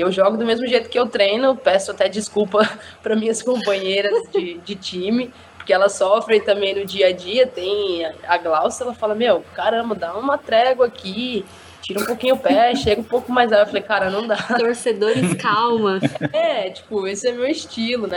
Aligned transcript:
Eu 0.00 0.12
jogo 0.12 0.36
do 0.36 0.44
mesmo 0.44 0.66
jeito 0.66 0.88
que 0.88 0.98
eu 0.98 1.06
treino, 1.06 1.56
peço 1.56 1.90
até 1.90 2.08
desculpa 2.08 2.60
para 3.02 3.16
minhas 3.16 3.42
companheiras 3.42 4.12
de, 4.32 4.54
de 4.58 4.74
time, 4.74 5.32
porque 5.56 5.72
elas 5.72 5.92
sofrem 5.92 6.40
também 6.40 6.74
no 6.74 6.84
dia 6.84 7.08
a 7.08 7.12
dia. 7.12 7.46
Tem 7.46 8.06
a 8.26 8.38
Glaucia, 8.38 8.84
ela 8.84 8.94
fala: 8.94 9.14
Meu, 9.14 9.44
caramba, 9.54 9.94
dá 9.94 10.16
uma 10.16 10.38
trégua 10.38 10.86
aqui, 10.86 11.44
tira 11.82 12.00
um 12.00 12.06
pouquinho 12.06 12.36
o 12.36 12.38
pé, 12.38 12.74
chega 12.76 13.00
um 13.00 13.04
pouco 13.04 13.30
mais. 13.30 13.52
Aí 13.52 13.60
eu 13.60 13.66
falei: 13.66 13.82
Cara, 13.82 14.10
não 14.10 14.26
dá. 14.26 14.36
Torcedores, 14.36 15.34
calma. 15.34 15.98
É, 16.32 16.70
tipo, 16.70 17.06
esse 17.06 17.28
é 17.28 17.32
meu 17.32 17.46
estilo, 17.46 18.06
né? 18.06 18.16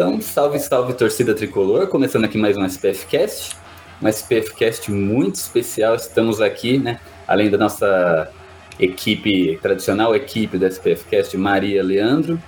Então, 0.00 0.18
salve, 0.18 0.58
salve 0.58 0.94
torcida 0.94 1.34
tricolor, 1.34 1.86
começando 1.86 2.24
aqui 2.24 2.38
mais 2.38 2.56
um 2.56 2.64
SPF 2.64 3.04
Cast, 3.04 3.54
um 4.00 4.08
SPF 4.08 4.54
Cast 4.54 4.90
muito 4.90 5.34
especial. 5.34 5.94
Estamos 5.94 6.40
aqui, 6.40 6.78
né, 6.78 6.98
além 7.28 7.50
da 7.50 7.58
nossa 7.58 8.32
equipe, 8.78 9.58
tradicional 9.60 10.16
equipe 10.16 10.56
do 10.56 10.64
SPF 10.64 11.04
Cast, 11.04 11.36
Maria 11.36 11.82
Leandro. 11.82 12.42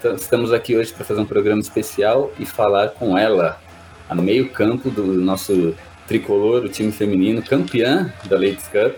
Então, 0.00 0.16
estamos 0.16 0.52
aqui 0.52 0.76
hoje 0.76 0.92
para 0.92 1.04
fazer 1.04 1.20
um 1.20 1.24
programa 1.24 1.60
especial 1.60 2.32
e 2.40 2.44
falar 2.44 2.88
com 2.88 3.16
ela, 3.16 3.60
no 4.12 4.20
meio-campo 4.20 4.90
do 4.90 5.06
nosso 5.06 5.76
tricolor, 6.08 6.64
o 6.64 6.68
time 6.68 6.90
feminino, 6.90 7.40
campeã 7.40 8.12
da 8.24 8.34
Ladies 8.34 8.66
Cup. 8.66 8.96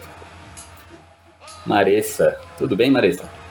Maressa, 1.66 2.40
tudo 2.56 2.74
bem, 2.74 2.90
Maressa? 2.90 3.41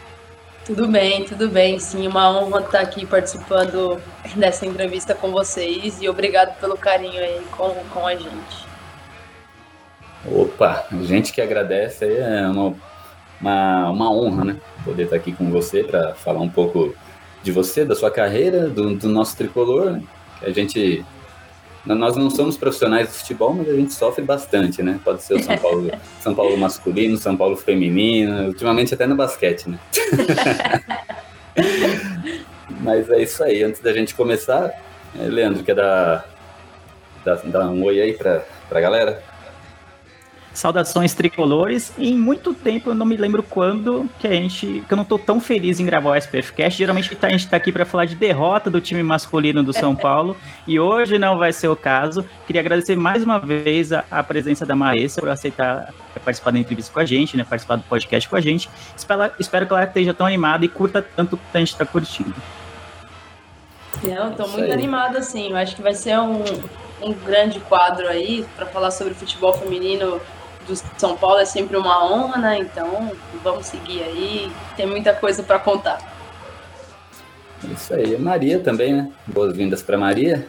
Tudo 0.65 0.87
bem, 0.87 1.23
tudo 1.25 1.49
bem. 1.49 1.79
Sim, 1.79 2.07
uma 2.07 2.29
honra 2.29 2.61
estar 2.61 2.81
aqui 2.81 3.05
participando 3.05 3.99
dessa 4.35 4.65
entrevista 4.65 5.15
com 5.15 5.31
vocês 5.31 5.99
e 6.01 6.07
obrigado 6.07 6.57
pelo 6.59 6.77
carinho 6.77 7.19
aí 7.19 7.41
com, 7.51 7.73
com 7.91 8.05
a 8.05 8.15
gente. 8.15 8.71
Opa, 10.23 10.85
a 10.91 11.03
gente 11.03 11.33
que 11.33 11.41
agradece, 11.41 12.05
é 12.05 12.47
uma, 12.47 12.75
uma, 13.41 13.89
uma 13.89 14.11
honra, 14.13 14.45
né? 14.45 14.57
Poder 14.85 15.03
estar 15.03 15.15
aqui 15.15 15.31
com 15.31 15.49
você 15.49 15.83
para 15.83 16.13
falar 16.13 16.41
um 16.41 16.49
pouco 16.49 16.93
de 17.41 17.51
você, 17.51 17.83
da 17.83 17.95
sua 17.95 18.11
carreira, 18.11 18.69
do, 18.69 18.95
do 18.95 19.09
nosso 19.09 19.35
tricolor, 19.35 19.93
né? 19.93 20.03
Que 20.39 20.45
a 20.45 20.53
gente 20.53 21.03
nós 21.85 22.15
não 22.15 22.29
somos 22.29 22.57
profissionais 22.57 23.07
de 23.07 23.13
futebol, 23.15 23.53
mas 23.53 23.67
a 23.67 23.73
gente 23.73 23.93
sofre 23.93 24.23
bastante, 24.23 24.83
né? 24.83 24.99
Pode 25.03 25.23
ser 25.23 25.35
o 25.35 25.43
São 25.43 25.57
Paulo, 25.57 25.91
São 26.21 26.35
Paulo 26.35 26.57
masculino, 26.57 27.17
São 27.17 27.35
Paulo 27.35 27.55
feminino, 27.55 28.47
ultimamente 28.47 28.93
até 28.93 29.07
no 29.07 29.15
basquete, 29.15 29.67
né? 29.67 29.79
mas 32.81 33.09
é 33.09 33.21
isso 33.21 33.43
aí. 33.43 33.63
Antes 33.63 33.81
da 33.81 33.91
gente 33.93 34.13
começar, 34.13 34.71
é, 35.19 35.23
Leandro, 35.23 35.63
quer 35.63 35.75
dar, 35.75 36.25
dar, 37.25 37.35
dar 37.45 37.69
um 37.69 37.83
oi 37.83 37.99
aí 37.99 38.13
para 38.13 38.43
a 38.69 38.79
galera? 38.79 39.30
Saudações 40.53 41.13
tricolores. 41.13 41.93
Em 41.97 42.13
muito 42.17 42.53
tempo 42.53 42.89
eu 42.89 42.93
não 42.93 43.05
me 43.05 43.15
lembro 43.15 43.41
quando 43.41 44.09
que 44.19 44.27
a 44.27 44.31
gente. 44.31 44.83
que 44.85 44.93
eu 44.93 44.97
não 44.97 45.05
tô 45.05 45.17
tão 45.17 45.39
feliz 45.39 45.79
em 45.79 45.85
gravar 45.85 46.11
o 46.11 46.15
SPF 46.15 46.53
Cast. 46.53 46.77
Geralmente 46.77 47.17
a 47.21 47.29
gente 47.29 47.47
tá 47.47 47.57
aqui 47.57 47.71
para 47.71 47.85
falar 47.85 48.05
de 48.05 48.15
derrota 48.15 48.69
do 48.69 48.81
time 48.81 49.01
masculino 49.01 49.63
do 49.63 49.71
São 49.71 49.95
Paulo. 49.95 50.35
e 50.67 50.79
hoje 50.79 51.17
não 51.17 51.37
vai 51.37 51.53
ser 51.53 51.69
o 51.69 51.75
caso. 51.75 52.25
Queria 52.45 52.61
agradecer 52.61 52.95
mais 52.95 53.23
uma 53.23 53.39
vez 53.39 53.93
a, 53.93 54.03
a 54.11 54.21
presença 54.21 54.65
da 54.65 54.75
Maessa 54.75 55.21
por 55.21 55.29
aceitar 55.29 55.93
participar 56.19 56.51
da 56.51 56.59
entrevista 56.59 56.91
com 56.93 56.99
a 56.99 57.05
gente, 57.05 57.37
né? 57.37 57.43
Participar 57.43 57.77
do 57.77 57.83
podcast 57.83 58.29
com 58.29 58.35
a 58.35 58.41
gente. 58.41 58.69
Espero, 58.95 59.31
espero 59.39 59.65
que 59.65 59.73
ela 59.73 59.83
esteja 59.83 60.13
tão 60.13 60.27
animada 60.27 60.65
e 60.65 60.67
curta 60.67 61.01
tanto 61.01 61.37
quanto 61.37 61.55
a 61.55 61.59
gente 61.59 61.75
tá 61.75 61.85
curtindo. 61.85 62.35
Não, 64.03 64.33
tô 64.33 64.47
muito 64.47 64.71
animada, 64.71 65.19
assim. 65.19 65.49
Eu 65.49 65.57
acho 65.57 65.75
que 65.75 65.81
vai 65.81 65.93
ser 65.93 66.17
um, 66.19 66.43
um 67.01 67.13
grande 67.13 67.59
quadro 67.61 68.07
aí 68.07 68.45
para 68.55 68.65
falar 68.65 68.91
sobre 68.91 69.13
futebol 69.13 69.53
feminino 69.53 70.19
do 70.67 70.75
São 70.97 71.17
Paulo 71.17 71.39
é 71.39 71.45
sempre 71.45 71.77
uma 71.77 72.03
honra, 72.03 72.37
né? 72.37 72.59
Então 72.59 73.11
vamos 73.43 73.65
seguir 73.65 74.03
aí, 74.03 74.51
tem 74.75 74.85
muita 74.85 75.13
coisa 75.13 75.43
para 75.43 75.59
contar. 75.59 75.99
Isso 77.63 77.93
aí, 77.93 78.17
Maria 78.17 78.59
também, 78.59 78.93
né? 78.93 79.11
Boas-vindas 79.27 79.83
para 79.83 79.97
Maria. 79.97 80.47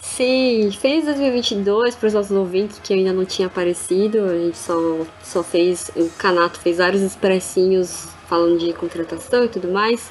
Sim, 0.00 0.70
feliz 0.72 1.04
2022 1.04 1.94
para 1.94 2.08
os 2.08 2.12
nossos 2.12 2.36
ouvintes 2.36 2.78
que 2.82 2.92
ainda 2.92 3.12
não 3.12 3.24
tinha 3.24 3.46
aparecido. 3.46 4.24
A 4.24 4.36
gente 4.36 4.58
só, 4.58 4.74
só 5.22 5.42
fez, 5.42 5.90
o 5.96 6.10
Canato 6.18 6.58
fez 6.58 6.78
vários 6.78 7.00
expressinhos 7.02 8.08
falando 8.28 8.58
de 8.58 8.72
contratação 8.72 9.44
e 9.44 9.48
tudo 9.48 9.68
mais. 9.68 10.10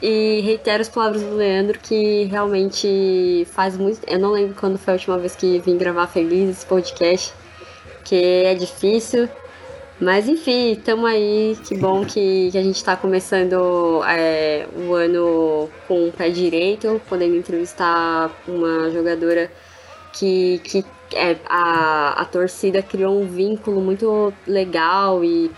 E 0.00 0.40
reitero 0.44 0.82
as 0.82 0.88
palavras 0.88 1.22
do 1.22 1.34
Leandro 1.34 1.78
que 1.78 2.24
realmente 2.24 3.46
faz 3.52 3.76
muito. 3.76 4.00
Eu 4.06 4.18
não 4.18 4.32
lembro 4.32 4.54
quando 4.54 4.78
foi 4.78 4.92
a 4.92 4.96
última 4.96 5.18
vez 5.18 5.34
que 5.34 5.58
vim 5.60 5.78
gravar 5.78 6.06
feliz 6.08 6.50
esse 6.50 6.66
podcast 6.66 7.32
porque 8.02 8.16
é 8.16 8.54
difícil. 8.54 9.28
Mas 10.00 10.28
enfim, 10.28 10.72
estamos 10.72 11.04
aí. 11.08 11.56
Que 11.64 11.76
bom 11.76 12.04
que, 12.04 12.50
que 12.50 12.58
a 12.58 12.62
gente 12.62 12.76
está 12.76 12.96
começando 12.96 14.02
é, 14.04 14.66
o 14.76 14.92
ano 14.94 15.70
com 15.86 16.08
o 16.08 16.12
pé 16.12 16.28
direito, 16.28 17.00
podendo 17.08 17.36
entrevistar 17.36 18.30
uma 18.48 18.90
jogadora 18.90 19.50
que, 20.12 20.60
que 20.64 20.84
é, 21.14 21.36
a, 21.46 22.20
a 22.20 22.24
torcida 22.24 22.82
criou 22.82 23.20
um 23.20 23.26
vínculo 23.26 23.80
muito 23.80 24.32
legal 24.46 25.24
e 25.24 25.50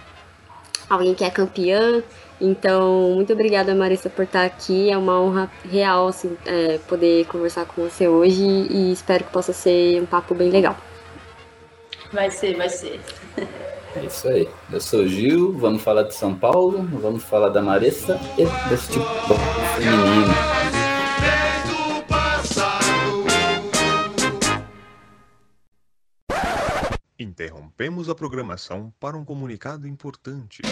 alguém 0.90 1.14
que 1.14 1.24
é 1.24 1.30
campeã. 1.30 2.02
Então, 2.38 3.12
muito 3.14 3.32
obrigada, 3.32 3.74
Marissa, 3.74 4.10
por 4.10 4.24
estar 4.24 4.44
aqui. 4.44 4.90
É 4.90 4.98
uma 4.98 5.18
honra 5.18 5.50
real 5.70 6.08
assim, 6.08 6.36
é, 6.44 6.78
poder 6.86 7.24
conversar 7.26 7.64
com 7.64 7.88
você 7.88 8.06
hoje 8.08 8.42
e 8.42 8.92
espero 8.92 9.24
que 9.24 9.32
possa 9.32 9.54
ser 9.54 10.02
um 10.02 10.06
papo 10.06 10.34
bem 10.34 10.50
legal. 10.50 10.76
Vai 12.14 12.30
ser, 12.30 12.56
vai 12.56 12.68
ser. 12.68 13.00
É 13.96 14.04
isso 14.04 14.28
aí. 14.28 14.48
Eu 14.72 14.80
sou 14.80 15.00
o 15.00 15.08
Gil, 15.08 15.52
vamos 15.58 15.82
falar 15.82 16.04
de 16.04 16.14
São 16.14 16.32
Paulo, 16.32 16.80
vamos 17.00 17.24
falar 17.24 17.48
da 17.48 17.60
Maressa 17.60 18.20
e 18.38 18.44
desse 18.68 18.92
tipo 18.92 19.04
feminino. 19.76 20.32
Interrompemos 27.18 28.08
a 28.08 28.14
programação 28.14 28.94
para 29.00 29.16
um 29.16 29.24
comunicado 29.24 29.88
importante. 29.88 30.62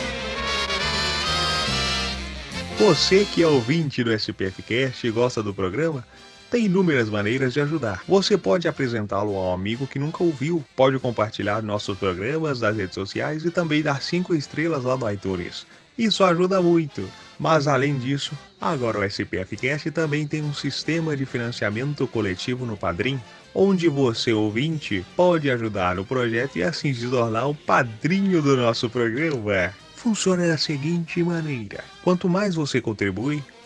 Você 2.78 3.24
que 3.24 3.42
é 3.42 3.46
ouvinte 3.48 4.04
do 4.04 4.12
SPF 4.12 4.62
Cast 4.62 5.06
e 5.06 5.10
gosta 5.10 5.42
do 5.42 5.52
programa, 5.52 6.06
tem 6.52 6.66
inúmeras 6.66 7.08
maneiras 7.08 7.54
de 7.54 7.62
ajudar. 7.62 8.02
Você 8.06 8.36
pode 8.36 8.68
apresentá-lo 8.68 9.34
a 9.34 9.48
um 9.48 9.54
amigo 9.54 9.86
que 9.86 9.98
nunca 9.98 10.22
ouviu, 10.22 10.62
pode 10.76 10.98
compartilhar 10.98 11.62
nossos 11.62 11.96
programas 11.96 12.60
nas 12.60 12.76
redes 12.76 12.94
sociais 12.94 13.42
e 13.46 13.50
também 13.50 13.82
dar 13.82 14.02
5 14.02 14.34
estrelas 14.34 14.84
lá 14.84 14.94
no 14.94 15.10
iTunes. 15.10 15.66
Isso 15.96 16.22
ajuda 16.22 16.60
muito. 16.60 17.08
Mas 17.38 17.66
além 17.66 17.96
disso, 17.98 18.36
agora 18.60 18.98
o 18.98 19.04
SPF 19.04 19.56
Cast 19.56 19.90
também 19.92 20.26
tem 20.26 20.42
um 20.42 20.52
sistema 20.52 21.16
de 21.16 21.24
financiamento 21.24 22.06
coletivo 22.06 22.66
no 22.66 22.76
Padrim, 22.76 23.18
onde 23.54 23.88
você 23.88 24.34
ouvinte 24.34 25.04
pode 25.16 25.50
ajudar 25.50 25.98
o 25.98 26.04
projeto 26.04 26.56
e 26.56 26.62
assim 26.62 26.92
se 26.92 27.08
tornar 27.08 27.46
o 27.46 27.54
padrinho 27.54 28.42
do 28.42 28.58
nosso 28.58 28.90
programa. 28.90 29.72
Funciona 29.96 30.46
da 30.46 30.58
seguinte 30.58 31.22
maneira: 31.22 31.82
quanto 32.02 32.28
mais 32.28 32.54
você 32.54 32.80
contribui, 32.80 33.42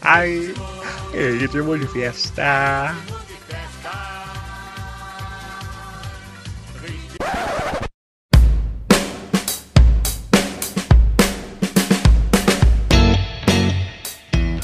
Ai, 0.00 0.54
ritmo 1.12 1.76
de 1.76 1.86
festa. 1.88 2.94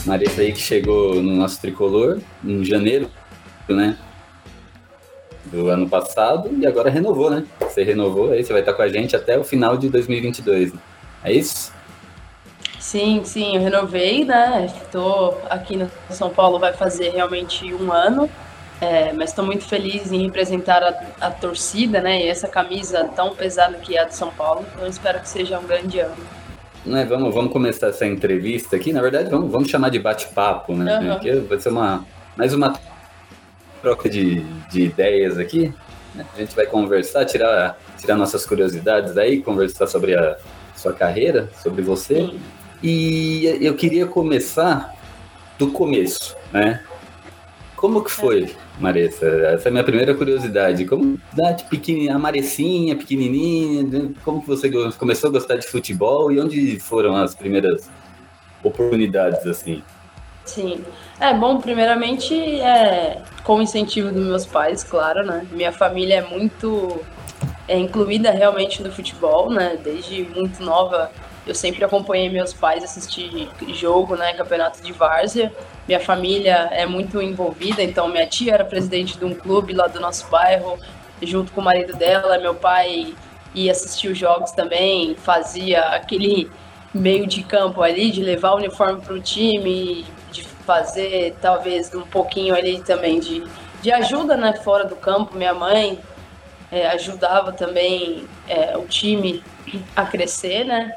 Marisa 0.06 0.42
aí 0.42 0.52
que 0.52 0.60
chegou 0.60 1.20
no 1.20 1.34
nosso 1.34 1.60
tricolor 1.60 2.20
em 2.44 2.64
janeiro, 2.64 3.10
né? 3.68 3.96
Do 5.46 5.68
ano 5.68 5.88
passado 5.88 6.50
e 6.56 6.66
agora 6.66 6.90
renovou, 6.90 7.30
né? 7.30 7.44
Você 7.60 7.82
renovou, 7.82 8.30
aí 8.30 8.44
você 8.44 8.52
vai 8.52 8.62
estar 8.62 8.74
com 8.74 8.82
a 8.82 8.88
gente 8.88 9.16
até 9.16 9.36
o 9.38 9.42
final 9.42 9.76
de 9.76 9.88
2022. 9.88 10.72
Né? 10.72 10.80
É 11.24 11.32
isso? 11.32 11.72
Sim, 12.84 13.24
sim, 13.24 13.56
eu 13.56 13.62
renovei, 13.62 14.26
né? 14.26 14.66
Estou 14.66 15.40
aqui 15.48 15.74
no 15.74 15.90
São 16.10 16.28
Paulo, 16.28 16.58
vai 16.58 16.74
fazer 16.74 17.08
realmente 17.08 17.72
um 17.72 17.90
ano, 17.90 18.28
é, 18.78 19.10
mas 19.14 19.30
estou 19.30 19.42
muito 19.42 19.64
feliz 19.64 20.12
em 20.12 20.22
representar 20.26 20.82
a, 20.82 21.26
a, 21.26 21.30
torcida, 21.30 22.02
né? 22.02 22.22
E 22.22 22.28
essa 22.28 22.46
camisa 22.46 23.04
tão 23.16 23.34
pesada 23.34 23.78
que 23.78 23.96
é 23.96 24.02
a 24.02 24.04
de 24.04 24.14
São 24.14 24.30
Paulo, 24.30 24.66
então 24.74 24.86
espero 24.86 25.18
que 25.18 25.28
seja 25.30 25.58
um 25.58 25.66
grande 25.66 25.98
ano. 25.98 26.14
Né, 26.84 27.06
vamos, 27.06 27.34
vamos 27.34 27.54
começar 27.54 27.86
essa 27.86 28.04
entrevista 28.04 28.76
aqui. 28.76 28.92
Na 28.92 29.00
verdade, 29.00 29.30
vamos, 29.30 29.50
vamos 29.50 29.70
chamar 29.70 29.88
de 29.88 29.98
bate-papo, 29.98 30.74
né? 30.74 30.98
Uhum. 30.98 31.12
Porque 31.14 31.32
vai 31.36 31.58
ser 31.58 31.70
uma, 31.70 32.04
mais 32.36 32.52
uma 32.52 32.78
troca 33.80 34.10
de, 34.10 34.40
de 34.70 34.82
ideias 34.82 35.38
aqui. 35.38 35.72
Né? 36.14 36.26
A 36.34 36.38
gente 36.38 36.54
vai 36.54 36.66
conversar, 36.66 37.24
tirar, 37.24 37.78
tirar 37.98 38.14
nossas 38.14 38.44
curiosidades 38.44 39.16
aí, 39.16 39.40
conversar 39.40 39.86
sobre 39.86 40.14
a 40.14 40.36
sua 40.76 40.92
carreira, 40.92 41.48
sobre 41.62 41.80
você. 41.80 42.16
Sim. 42.16 42.38
E 42.86 43.46
eu 43.62 43.74
queria 43.74 44.06
começar 44.06 44.94
do 45.58 45.68
começo, 45.68 46.36
né? 46.52 46.84
Como 47.74 48.04
que 48.04 48.10
foi, 48.10 48.54
Maressa? 48.78 49.24
Essa 49.24 49.68
é 49.68 49.70
a 49.70 49.72
minha 49.72 49.84
primeira 49.84 50.14
curiosidade. 50.14 50.84
Como 50.84 51.18
da 51.32 51.54
pequenininha, 51.54 52.14
a 52.14 52.18
Marecinha, 52.18 52.94
pequenininha, 52.94 54.12
como 54.22 54.42
que 54.42 54.46
você 54.46 54.70
começou 54.98 55.30
a 55.30 55.32
gostar 55.32 55.56
de 55.56 55.66
futebol 55.66 56.30
e 56.30 56.38
onde 56.38 56.78
foram 56.78 57.16
as 57.16 57.34
primeiras 57.34 57.88
oportunidades 58.62 59.46
assim? 59.46 59.82
Sim. 60.44 60.84
É, 61.18 61.32
bom, 61.32 61.58
primeiramente, 61.62 62.34
é, 62.60 63.22
com 63.44 63.60
o 63.60 63.62
incentivo 63.62 64.12
dos 64.12 64.26
meus 64.26 64.44
pais, 64.44 64.84
claro, 64.84 65.24
né? 65.24 65.46
Minha 65.52 65.72
família 65.72 66.16
é 66.16 66.22
muito 66.22 67.00
é, 67.66 67.78
incluída 67.78 68.30
realmente 68.30 68.82
no 68.82 68.92
futebol, 68.92 69.48
né? 69.50 69.78
Desde 69.82 70.24
muito 70.24 70.62
nova, 70.62 71.10
eu 71.46 71.54
sempre 71.54 71.84
acompanhei 71.84 72.30
meus 72.30 72.54
pais 72.54 72.82
assistir 72.82 73.50
jogo, 73.74 74.16
né? 74.16 74.32
Campeonato 74.32 74.82
de 74.82 74.92
várzea. 74.92 75.52
Minha 75.86 76.00
família 76.00 76.68
é 76.72 76.86
muito 76.86 77.20
envolvida, 77.20 77.82
então 77.82 78.08
minha 78.08 78.26
tia 78.26 78.54
era 78.54 78.64
presidente 78.64 79.18
de 79.18 79.24
um 79.24 79.34
clube 79.34 79.74
lá 79.74 79.86
do 79.86 80.00
nosso 80.00 80.26
bairro, 80.28 80.78
junto 81.20 81.52
com 81.52 81.60
o 81.60 81.64
marido 81.64 81.94
dela. 81.94 82.38
Meu 82.38 82.54
pai 82.54 83.14
ia 83.54 83.72
assistir 83.72 84.08
os 84.08 84.16
jogos 84.16 84.52
também, 84.52 85.14
fazia 85.16 85.80
aquele 85.88 86.50
meio 86.94 87.26
de 87.26 87.42
campo 87.42 87.82
ali, 87.82 88.10
de 88.10 88.22
levar 88.22 88.52
o 88.52 88.56
uniforme 88.56 89.02
para 89.02 89.12
o 89.12 89.20
time, 89.20 90.06
de 90.32 90.42
fazer 90.42 91.36
talvez 91.42 91.94
um 91.94 92.02
pouquinho 92.02 92.54
ali 92.54 92.80
também 92.80 93.20
de, 93.20 93.44
de 93.82 93.92
ajuda 93.92 94.34
né, 94.36 94.54
fora 94.54 94.84
do 94.84 94.96
campo. 94.96 95.36
Minha 95.36 95.52
mãe 95.52 95.98
é, 96.72 96.86
ajudava 96.88 97.52
também 97.52 98.26
é, 98.48 98.76
o 98.78 98.86
time 98.86 99.42
a 99.94 100.06
crescer, 100.06 100.64
né? 100.64 100.94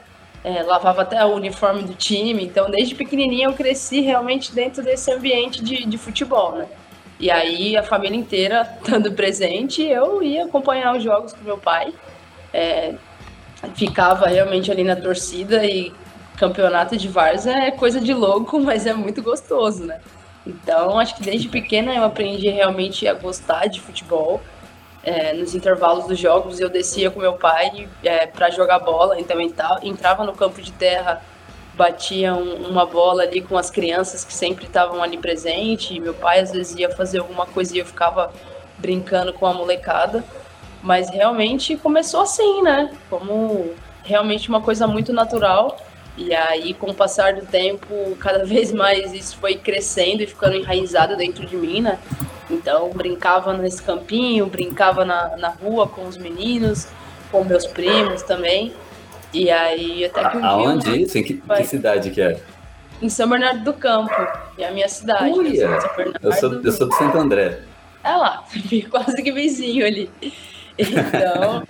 É, 0.47 0.63
lavava 0.63 1.01
até 1.01 1.25
o 1.25 1.35
uniforme 1.35 1.83
do 1.83 1.94
time, 1.94 2.45
então 2.45 2.71
desde 2.71 2.95
pequenininha 2.95 3.47
eu 3.47 3.53
cresci 3.53 3.99
realmente 3.99 4.53
dentro 4.53 4.81
desse 4.81 5.11
ambiente 5.11 5.61
de, 5.61 5.85
de 5.85 5.97
futebol, 5.97 6.53
né? 6.53 6.67
E 7.19 7.29
aí 7.29 7.75
a 7.75 7.83
família 7.83 8.15
inteira 8.15 8.61
estando 8.81 9.11
presente, 9.11 9.83
eu 9.83 10.23
ia 10.23 10.45
acompanhar 10.45 10.95
os 10.95 11.03
jogos 11.03 11.33
com 11.33 11.44
meu 11.44 11.57
pai, 11.57 11.94
é, 12.53 12.94
ficava 13.75 14.27
realmente 14.27 14.71
ali 14.71 14.85
na 14.85 14.95
torcida 14.95 15.65
e 15.65 15.91
campeonato 16.38 16.95
de 16.95 17.09
Varsa 17.09 17.51
é 17.51 17.69
coisa 17.69 18.00
de 18.00 18.13
louco, 18.13 18.57
mas 18.63 18.85
é 18.85 18.93
muito 18.93 19.21
gostoso, 19.21 19.83
né? 19.83 20.00
Então 20.45 20.97
acho 20.97 21.13
que 21.17 21.23
desde 21.23 21.50
pequena 21.50 21.93
eu 21.93 22.05
aprendi 22.05 22.47
realmente 22.47 23.05
a 23.05 23.13
gostar 23.13 23.67
de 23.67 23.81
futebol. 23.81 24.41
É, 25.09 25.31
nos 25.31 25.56
intervalos 25.56 26.06
dos 26.06 26.19
jogos 26.19 26.59
eu 26.59 26.68
descia 26.68 27.09
com 27.09 27.21
meu 27.21 27.31
pai 27.31 27.88
é, 28.04 28.27
para 28.27 28.50
jogar 28.50 28.80
bola, 28.80 29.18
então 29.18 29.39
entrava 29.81 30.25
no 30.25 30.33
campo 30.33 30.62
de 30.62 30.74
terra, 30.74 31.24
batia 31.75 32.33
um, 32.33 32.68
uma 32.68 32.86
bola 32.86 33.24
ali 33.24 33.39
com 33.39 33.57
as 33.57 33.69
crianças 33.69 34.25
que 34.25 34.33
sempre 34.33 34.65
estavam 34.65 35.01
ali 35.01 35.18
presentes. 35.18 35.92
E 35.92 36.01
meu 36.01 36.13
pai 36.13 36.42
às 36.42 36.51
vezes 36.51 36.77
ia 36.77 36.89
fazer 36.89 37.19
alguma 37.19 37.45
coisa 37.45 37.74
e 37.74 37.80
eu 37.80 37.86
ficava 37.86 38.33
brincando 38.77 39.31
com 39.31 39.45
a 39.45 39.54
molecada. 39.54 40.25
Mas 40.83 41.10
realmente 41.10 41.77
começou 41.77 42.19
assim, 42.19 42.62
né? 42.62 42.94
Como 43.10 43.74
realmente 44.03 44.50
uma 44.50 44.60
coisa 44.60 44.88
muito 44.88 45.13
natural. 45.13 45.77
E 46.17 46.33
aí, 46.33 46.73
com 46.73 46.89
o 46.89 46.93
passar 46.93 47.33
do 47.35 47.45
tempo, 47.45 48.17
cada 48.19 48.43
vez 48.45 48.71
mais 48.71 49.13
isso 49.13 49.37
foi 49.37 49.55
crescendo 49.55 50.23
e 50.23 50.27
ficando 50.27 50.55
enraizado 50.55 51.15
dentro 51.15 51.45
de 51.45 51.55
mim, 51.55 51.81
né? 51.81 51.99
Então, 52.49 52.89
brincava 52.89 53.53
nesse 53.53 53.83
campinho, 53.83 54.47
brincava 54.47 55.05
na, 55.05 55.37
na 55.37 55.49
rua 55.49 55.87
com 55.87 56.07
os 56.07 56.17
meninos, 56.17 56.87
com 57.31 57.43
meus 57.43 57.65
primos 57.65 58.23
também. 58.23 58.73
E 59.33 59.51
aí, 59.51 60.05
até 60.05 60.29
que 60.29 60.37
um 60.37 60.45
Aonde 60.45 60.91
dia... 60.91 61.01
isso? 61.03 61.17
Em 61.17 61.23
que, 61.23 61.33
que, 61.35 61.63
cidade 61.65 62.09
que 62.09 62.21
é? 62.21 62.39
Em 63.01 63.09
São 63.09 63.29
Bernardo 63.29 63.63
do 63.63 63.73
Campo, 63.73 64.15
é 64.57 64.65
a 64.65 64.71
minha 64.71 64.87
cidade. 64.87 65.37
Uia, 65.37 65.67
né? 65.67 65.77
eu, 66.23 66.31
sou, 66.31 66.53
eu 66.53 66.71
sou 66.71 66.87
do 66.87 66.95
Santo 66.95 67.17
André. 67.17 67.59
É 68.03 68.15
lá, 68.15 68.43
quase 68.89 69.21
que 69.21 69.31
vizinho 69.31 69.85
ali. 69.85 70.09
Então, 70.79 71.63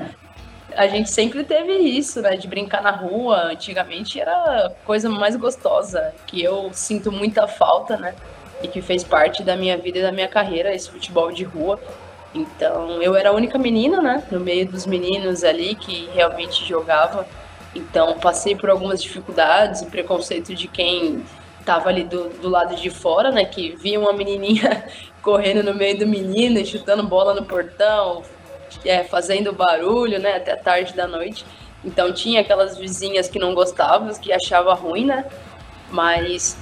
a 0.78 0.88
gente 0.88 1.10
sempre 1.10 1.44
teve 1.44 1.74
isso, 1.74 2.22
né? 2.22 2.38
De 2.38 2.48
brincar 2.48 2.84
na 2.84 2.92
rua. 2.92 3.52
Antigamente 3.52 4.22
era 4.22 4.32
a 4.32 4.70
coisa 4.86 5.10
mais 5.10 5.36
gostosa, 5.36 6.14
que 6.28 6.42
eu 6.42 6.70
sinto 6.72 7.12
muita 7.12 7.48
falta, 7.48 7.98
né? 7.98 8.14
E 8.62 8.68
que 8.68 8.80
fez 8.80 9.04
parte 9.04 9.44
da 9.44 9.58
minha 9.58 9.76
vida 9.76 9.98
e 9.98 10.02
da 10.04 10.12
minha 10.12 10.28
carreira, 10.28 10.74
esse 10.74 10.90
futebol 10.90 11.32
de 11.32 11.44
rua. 11.44 11.80
Então, 12.34 13.02
eu 13.02 13.16
era 13.16 13.30
a 13.30 13.32
única 13.34 13.58
menina, 13.58 14.02
né? 14.02 14.24
No 14.32 14.40
meio 14.40 14.68
dos 14.68 14.86
meninos 14.86 15.44
ali 15.44 15.74
que 15.74 16.08
realmente 16.14 16.64
jogava. 16.64 17.28
Então, 17.74 18.20
passei 18.20 18.56
por 18.56 18.70
algumas 18.70 19.02
dificuldades 19.02 19.82
e 19.82 19.88
preconceito 19.88 20.54
de 20.54 20.68
quem 20.68 21.24
tava 21.66 21.90
ali 21.90 22.04
do, 22.04 22.30
do 22.30 22.50
lado 22.50 22.76
de 22.76 22.92
fora, 22.92 23.32
né? 23.32 23.46
Que 23.46 23.76
via 23.76 24.00
uma 24.00 24.14
menininha 24.14 24.86
correndo 25.24 25.64
no 25.64 25.74
meio 25.74 25.98
do 25.98 26.06
menino, 26.06 26.64
chutando 26.64 27.02
bola 27.02 27.34
no 27.34 27.44
portão, 27.44 28.24
é, 28.86 29.04
fazendo 29.04 29.54
barulho, 29.54 30.20
né, 30.20 30.38
até 30.38 30.56
tarde 30.56 30.94
da 30.94 31.08
noite. 31.08 31.46
Então 31.84 32.12
tinha 32.12 32.42
aquelas 32.42 32.78
vizinhas 32.78 33.28
que 33.28 33.40
não 33.40 33.54
gostavam, 33.54 34.14
que 34.16 34.34
achavam 34.34 34.76
ruim, 34.76 35.06
né? 35.06 35.26
Mas 35.90 36.58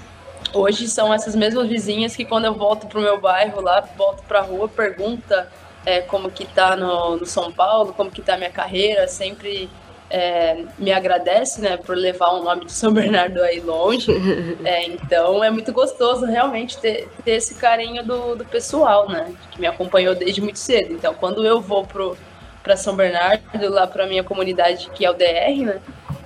hoje 0.54 0.88
são 0.88 1.14
essas 1.14 1.36
mesmas 1.36 1.68
vizinhas 1.68 2.16
que 2.16 2.26
quando 2.26 2.46
eu 2.46 2.54
volto 2.54 2.88
pro 2.88 3.02
meu 3.02 3.20
bairro 3.20 3.62
lá, 3.62 3.82
volto 3.98 4.24
pra 4.24 4.42
rua, 4.42 4.68
pergunta 4.68 5.50
é, 5.86 6.02
como 6.02 6.32
que 6.32 6.46
tá 6.46 6.76
no, 6.76 7.18
no, 7.18 7.26
São 7.26 7.52
Paulo, 7.52 7.94
como 7.94 8.10
que 8.10 8.22
tá 8.22 8.34
a 8.34 8.38
minha 8.38 8.50
carreira, 8.50 9.08
sempre 9.08 9.70
é, 10.10 10.64
me 10.78 10.92
agradece, 10.92 11.62
né, 11.62 11.78
por 11.78 11.96
levar 11.96 12.30
o 12.30 12.44
nome 12.44 12.66
de 12.66 12.72
São 12.72 12.94
Bernardo 12.94 13.42
aí 13.42 13.60
longe. 13.60 14.12
É, 14.64 14.86
então 14.86 15.44
é 15.44 15.50
muito 15.50 15.72
gostoso 15.72 16.26
realmente 16.26 16.78
ter, 16.78 17.08
ter 17.24 17.32
esse 17.32 17.56
carinho 17.56 18.04
do, 18.04 18.36
do 18.36 18.46
pessoal, 18.46 19.08
né, 19.08 19.32
que 19.52 19.60
me 19.60 19.68
acompanhou 19.68 20.16
desde 20.16 20.42
muito 20.42 20.58
cedo. 20.58 20.94
Então 20.94 21.14
quando 21.14 21.46
eu 21.46 21.62
vou 21.62 21.86
pro 21.86 22.18
para 22.64 22.76
São 22.76 22.96
Bernardo, 22.96 23.44
lá 23.70 23.86
para 23.86 24.08
minha 24.08 24.24
comunidade 24.24 24.90
que 24.96 25.06
é 25.06 25.12
o 25.12 25.14
DR, 25.14 25.64
né, 25.64 25.80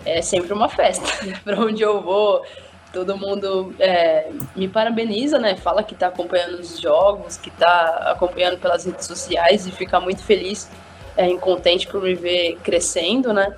é 0.06 0.22
sempre 0.22 0.54
uma 0.54 0.70
festa. 0.70 1.06
para 1.44 1.60
onde 1.60 1.82
eu 1.82 2.02
vou, 2.02 2.44
todo 2.94 3.18
mundo 3.18 3.74
é, 3.80 4.30
me 4.56 4.68
parabeniza, 4.68 5.38
né? 5.38 5.56
Fala 5.56 5.84
que 5.84 5.94
está 5.94 6.08
acompanhando 6.08 6.60
os 6.60 6.80
jogos, 6.80 7.38
que 7.38 7.50
está 7.50 8.12
acompanhando 8.12 8.58
pelas 8.58 8.86
redes 8.86 9.06
sociais 9.06 9.68
e 9.68 9.72
fica 9.72 10.00
muito 10.00 10.24
feliz 10.24 10.70
é, 11.18 11.36
contente 11.36 11.88
por 11.88 12.02
me 12.02 12.16
ver 12.16 12.58
crescendo, 12.64 13.34
né? 13.34 13.54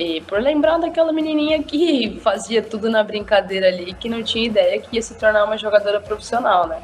E 0.00 0.20
por 0.22 0.40
lembrar 0.40 0.78
daquela 0.78 1.12
menininha 1.12 1.62
que 1.62 2.18
fazia 2.24 2.62
tudo 2.62 2.88
na 2.88 3.04
brincadeira 3.04 3.68
ali, 3.68 3.92
que 3.92 4.08
não 4.08 4.22
tinha 4.22 4.46
ideia 4.46 4.80
que 4.80 4.96
ia 4.96 5.02
se 5.02 5.14
tornar 5.14 5.44
uma 5.44 5.58
jogadora 5.58 6.00
profissional, 6.00 6.66
né? 6.66 6.80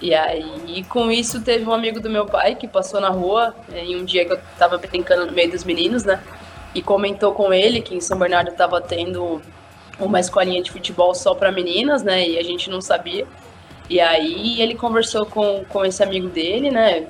E 0.00 0.14
aí, 0.14 0.84
com 0.88 1.10
isso, 1.12 1.42
teve 1.42 1.64
um 1.64 1.72
amigo 1.72 2.00
do 2.00 2.10
meu 2.10 2.26
pai 2.26 2.56
que 2.56 2.66
passou 2.66 3.00
na 3.00 3.10
rua 3.10 3.54
em 3.72 3.96
um 3.96 4.04
dia 4.04 4.24
que 4.24 4.32
eu 4.32 4.40
tava 4.58 4.78
brincando 4.78 5.26
no 5.26 5.32
meio 5.32 5.50
dos 5.50 5.62
meninos, 5.62 6.04
né? 6.04 6.20
e 6.74 6.82
comentou 6.82 7.32
com 7.32 7.52
ele 7.52 7.80
que 7.80 7.94
em 7.94 8.00
São 8.00 8.18
Bernardo 8.18 8.50
estava 8.50 8.80
tendo 8.80 9.40
uma 9.98 10.20
escolinha 10.20 10.62
de 10.62 10.70
futebol 10.70 11.14
só 11.14 11.34
para 11.34 11.52
meninas, 11.52 12.02
né? 12.02 12.26
E 12.26 12.38
a 12.38 12.42
gente 12.42 12.70
não 12.70 12.80
sabia. 12.80 13.26
E 13.88 14.00
aí 14.00 14.60
ele 14.60 14.74
conversou 14.74 15.26
com, 15.26 15.64
com 15.68 15.84
esse 15.84 16.02
amigo 16.02 16.28
dele, 16.28 16.70
né? 16.70 17.06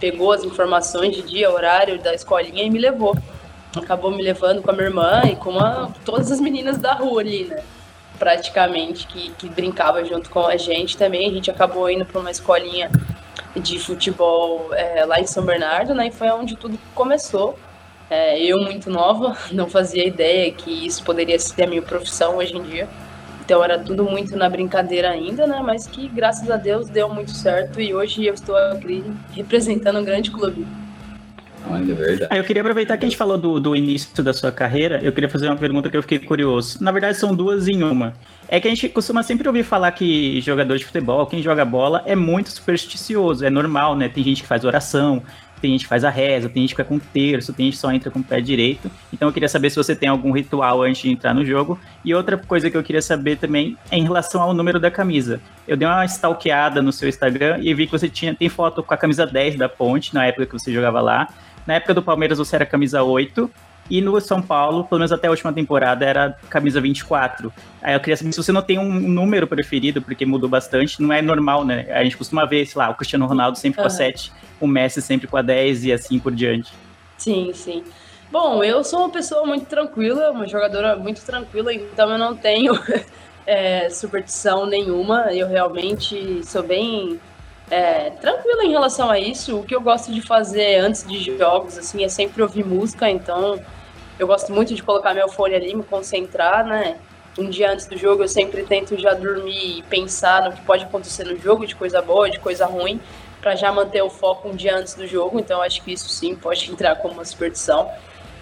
Pegou 0.00 0.32
as 0.32 0.44
informações 0.44 1.14
de 1.14 1.22
dia, 1.22 1.50
horário 1.50 1.98
da 2.02 2.12
escolinha 2.12 2.64
e 2.64 2.70
me 2.70 2.78
levou. 2.78 3.16
Acabou 3.78 4.10
me 4.10 4.22
levando 4.22 4.62
com 4.62 4.70
a 4.70 4.72
minha 4.72 4.86
irmã 4.86 5.22
e 5.24 5.36
com 5.36 5.52
todas 6.04 6.30
as 6.30 6.40
meninas 6.40 6.78
da 6.78 6.94
rua 6.94 7.20
ali, 7.20 7.44
né? 7.44 7.62
Praticamente, 8.18 9.06
que, 9.06 9.30
que 9.30 9.48
brincava 9.48 10.04
junto 10.04 10.30
com 10.30 10.46
a 10.46 10.56
gente 10.56 10.96
também. 10.96 11.28
A 11.28 11.32
gente 11.32 11.50
acabou 11.50 11.90
indo 11.90 12.04
para 12.04 12.20
uma 12.20 12.30
escolinha 12.30 12.90
de 13.56 13.78
futebol 13.78 14.68
é, 14.72 15.04
lá 15.04 15.20
em 15.20 15.26
São 15.26 15.44
Bernardo, 15.44 15.94
né? 15.94 16.08
E 16.08 16.12
foi 16.12 16.28
onde 16.30 16.56
tudo 16.56 16.78
começou. 16.94 17.58
É, 18.10 18.38
eu, 18.40 18.60
muito 18.60 18.90
nova, 18.90 19.36
não 19.52 19.68
fazia 19.68 20.06
ideia 20.06 20.50
que 20.52 20.86
isso 20.86 21.02
poderia 21.02 21.38
ser 21.38 21.64
a 21.64 21.66
minha 21.66 21.82
profissão 21.82 22.36
hoje 22.36 22.56
em 22.56 22.62
dia. 22.62 22.88
Então 23.44 23.62
era 23.62 23.78
tudo 23.78 24.04
muito 24.04 24.36
na 24.36 24.48
brincadeira 24.48 25.10
ainda, 25.10 25.46
né? 25.46 25.60
Mas 25.62 25.86
que 25.86 26.08
graças 26.08 26.50
a 26.50 26.56
Deus 26.56 26.88
deu 26.88 27.08
muito 27.08 27.32
certo 27.32 27.80
e 27.80 27.94
hoje 27.94 28.24
eu 28.24 28.32
estou 28.32 28.56
aqui 28.56 29.04
representando 29.32 29.98
um 29.98 30.04
grande 30.04 30.30
clube. 30.30 30.66
É 31.66 31.94
verdade. 31.94 32.26
Ah, 32.30 32.36
eu 32.36 32.44
queria 32.44 32.62
aproveitar 32.62 32.96
que 32.96 33.04
a 33.04 33.08
gente 33.08 33.16
falou 33.16 33.38
do, 33.38 33.58
do 33.58 33.74
início 33.74 34.22
da 34.22 34.32
sua 34.32 34.52
carreira, 34.52 35.00
eu 35.02 35.12
queria 35.12 35.28
fazer 35.28 35.48
uma 35.48 35.56
pergunta 35.56 35.88
que 35.88 35.96
eu 35.96 36.02
fiquei 36.02 36.18
curioso. 36.18 36.82
Na 36.82 36.92
verdade, 36.92 37.16
são 37.16 37.34
duas 37.34 37.68
em 37.68 37.82
uma. 37.82 38.12
É 38.48 38.60
que 38.60 38.68
a 38.68 38.70
gente 38.70 38.88
costuma 38.88 39.22
sempre 39.22 39.48
ouvir 39.48 39.62
falar 39.62 39.90
que 39.92 40.40
jogador 40.40 40.76
de 40.76 40.84
futebol, 40.84 41.26
quem 41.26 41.42
joga 41.42 41.64
bola, 41.64 42.02
é 42.06 42.14
muito 42.14 42.50
supersticioso, 42.50 43.44
é 43.44 43.50
normal, 43.50 43.96
né? 43.96 44.08
Tem 44.08 44.22
gente 44.22 44.42
que 44.42 44.48
faz 44.48 44.64
oração, 44.64 45.22
tem 45.64 45.72
gente 45.72 45.84
que 45.84 45.88
faz 45.88 46.04
a 46.04 46.10
reza, 46.10 46.48
tem 46.50 46.62
gente 46.62 46.74
que 46.74 46.82
fica 46.82 46.84
com 46.84 46.98
terço, 46.98 47.52
tem 47.54 47.66
gente 47.66 47.76
que 47.76 47.80
só 47.80 47.90
entra 47.90 48.10
com 48.10 48.18
o 48.18 48.22
pé 48.22 48.38
direito. 48.38 48.90
Então 49.10 49.28
eu 49.28 49.32
queria 49.32 49.48
saber 49.48 49.70
se 49.70 49.76
você 49.76 49.96
tem 49.96 50.10
algum 50.10 50.30
ritual 50.30 50.82
antes 50.82 51.00
de 51.00 51.10
entrar 51.10 51.32
no 51.32 51.44
jogo. 51.44 51.80
E 52.04 52.14
outra 52.14 52.36
coisa 52.36 52.70
que 52.70 52.76
eu 52.76 52.82
queria 52.82 53.00
saber 53.00 53.36
também 53.38 53.74
é 53.90 53.96
em 53.96 54.02
relação 54.02 54.42
ao 54.42 54.52
número 54.52 54.78
da 54.78 54.90
camisa. 54.90 55.40
Eu 55.66 55.74
dei 55.74 55.88
uma 55.88 56.04
stalkeada 56.04 56.82
no 56.82 56.92
seu 56.92 57.08
Instagram 57.08 57.60
e 57.62 57.72
vi 57.72 57.86
que 57.86 57.92
você 57.92 58.10
tinha, 58.10 58.34
tem 58.34 58.50
foto 58.50 58.82
com 58.82 58.92
a 58.92 58.96
camisa 58.96 59.26
10 59.26 59.56
da 59.56 59.66
Ponte, 59.66 60.12
na 60.14 60.26
época 60.26 60.44
que 60.44 60.52
você 60.52 60.70
jogava 60.70 61.00
lá. 61.00 61.28
Na 61.66 61.74
época 61.74 61.94
do 61.94 62.02
Palmeiras 62.02 62.38
você 62.38 62.56
era 62.56 62.66
camisa 62.66 63.02
8. 63.02 63.50
E 63.90 64.00
no 64.00 64.18
São 64.18 64.40
Paulo, 64.40 64.84
pelo 64.84 64.98
menos 64.98 65.12
até 65.12 65.26
a 65.26 65.30
última 65.30 65.52
temporada, 65.52 66.06
era 66.06 66.38
camisa 66.48 66.80
24. 66.80 67.52
Aí 67.82 67.92
eu 67.94 68.00
queria 68.00 68.16
saber 68.16 68.32
se 68.32 68.42
você 68.42 68.50
não 68.50 68.62
tem 68.62 68.78
um 68.78 68.90
número 68.90 69.46
preferido, 69.46 70.00
porque 70.00 70.24
mudou 70.24 70.48
bastante. 70.48 71.02
Não 71.02 71.12
é 71.12 71.20
normal, 71.20 71.64
né? 71.66 71.86
A 71.90 72.02
gente 72.02 72.16
costuma 72.16 72.46
ver, 72.46 72.64
sei 72.64 72.78
lá, 72.78 72.88
o 72.88 72.94
Cristiano 72.94 73.26
Ronaldo 73.26 73.58
sempre 73.58 73.82
com 73.82 73.86
a 73.86 73.90
7, 73.90 74.32
o 74.58 74.66
Messi 74.66 75.02
sempre 75.02 75.26
com 75.26 75.36
a 75.36 75.42
10 75.42 75.84
e 75.84 75.92
assim 75.92 76.18
por 76.18 76.32
diante. 76.32 76.72
Sim, 77.18 77.50
sim. 77.52 77.84
Bom, 78.32 78.64
eu 78.64 78.82
sou 78.82 79.00
uma 79.00 79.10
pessoa 79.10 79.44
muito 79.46 79.66
tranquila, 79.66 80.30
uma 80.30 80.46
jogadora 80.46 80.96
muito 80.96 81.22
tranquila, 81.22 81.72
então 81.72 82.10
eu 82.10 82.18
não 82.18 82.34
tenho 82.34 82.72
é, 83.46 83.88
superstição 83.92 84.64
nenhuma. 84.64 85.32
Eu 85.32 85.46
realmente 85.46 86.40
sou 86.42 86.62
bem 86.62 87.20
é, 87.70 88.10
tranquila 88.10 88.64
em 88.64 88.70
relação 88.70 89.10
a 89.10 89.18
isso. 89.18 89.58
O 89.58 89.64
que 89.64 89.74
eu 89.74 89.80
gosto 89.80 90.12
de 90.12 90.20
fazer 90.20 90.78
antes 90.78 91.06
de 91.06 91.36
jogos, 91.36 91.78
assim, 91.78 92.04
é 92.04 92.08
sempre 92.08 92.42
ouvir 92.42 92.64
música, 92.64 93.08
então 93.08 93.60
eu 94.18 94.26
gosto 94.26 94.52
muito 94.52 94.74
de 94.74 94.82
colocar 94.82 95.14
meu 95.14 95.28
fone 95.28 95.54
ali, 95.54 95.74
me 95.74 95.82
concentrar, 95.82 96.64
né? 96.66 96.96
Um 97.36 97.50
dia 97.50 97.72
antes 97.72 97.86
do 97.86 97.96
jogo 97.96 98.22
eu 98.22 98.28
sempre 98.28 98.62
tento 98.62 98.96
já 98.96 99.12
dormir 99.12 99.78
e 99.78 99.82
pensar 99.82 100.44
no 100.44 100.52
que 100.52 100.60
pode 100.62 100.84
acontecer 100.84 101.24
no 101.24 101.36
jogo, 101.36 101.66
de 101.66 101.74
coisa 101.74 102.00
boa, 102.00 102.30
de 102.30 102.38
coisa 102.38 102.64
ruim, 102.64 103.00
para 103.40 103.56
já 103.56 103.72
manter 103.72 104.02
o 104.02 104.08
foco 104.08 104.48
um 104.48 104.54
dia 104.54 104.76
antes 104.76 104.94
do 104.94 105.06
jogo. 105.06 105.40
Então 105.40 105.60
acho 105.60 105.82
que 105.82 105.92
isso 105.92 106.08
sim 106.08 106.36
pode 106.36 106.70
entrar 106.70 106.96
como 106.96 107.14
uma 107.14 107.24
superstição. 107.24 107.90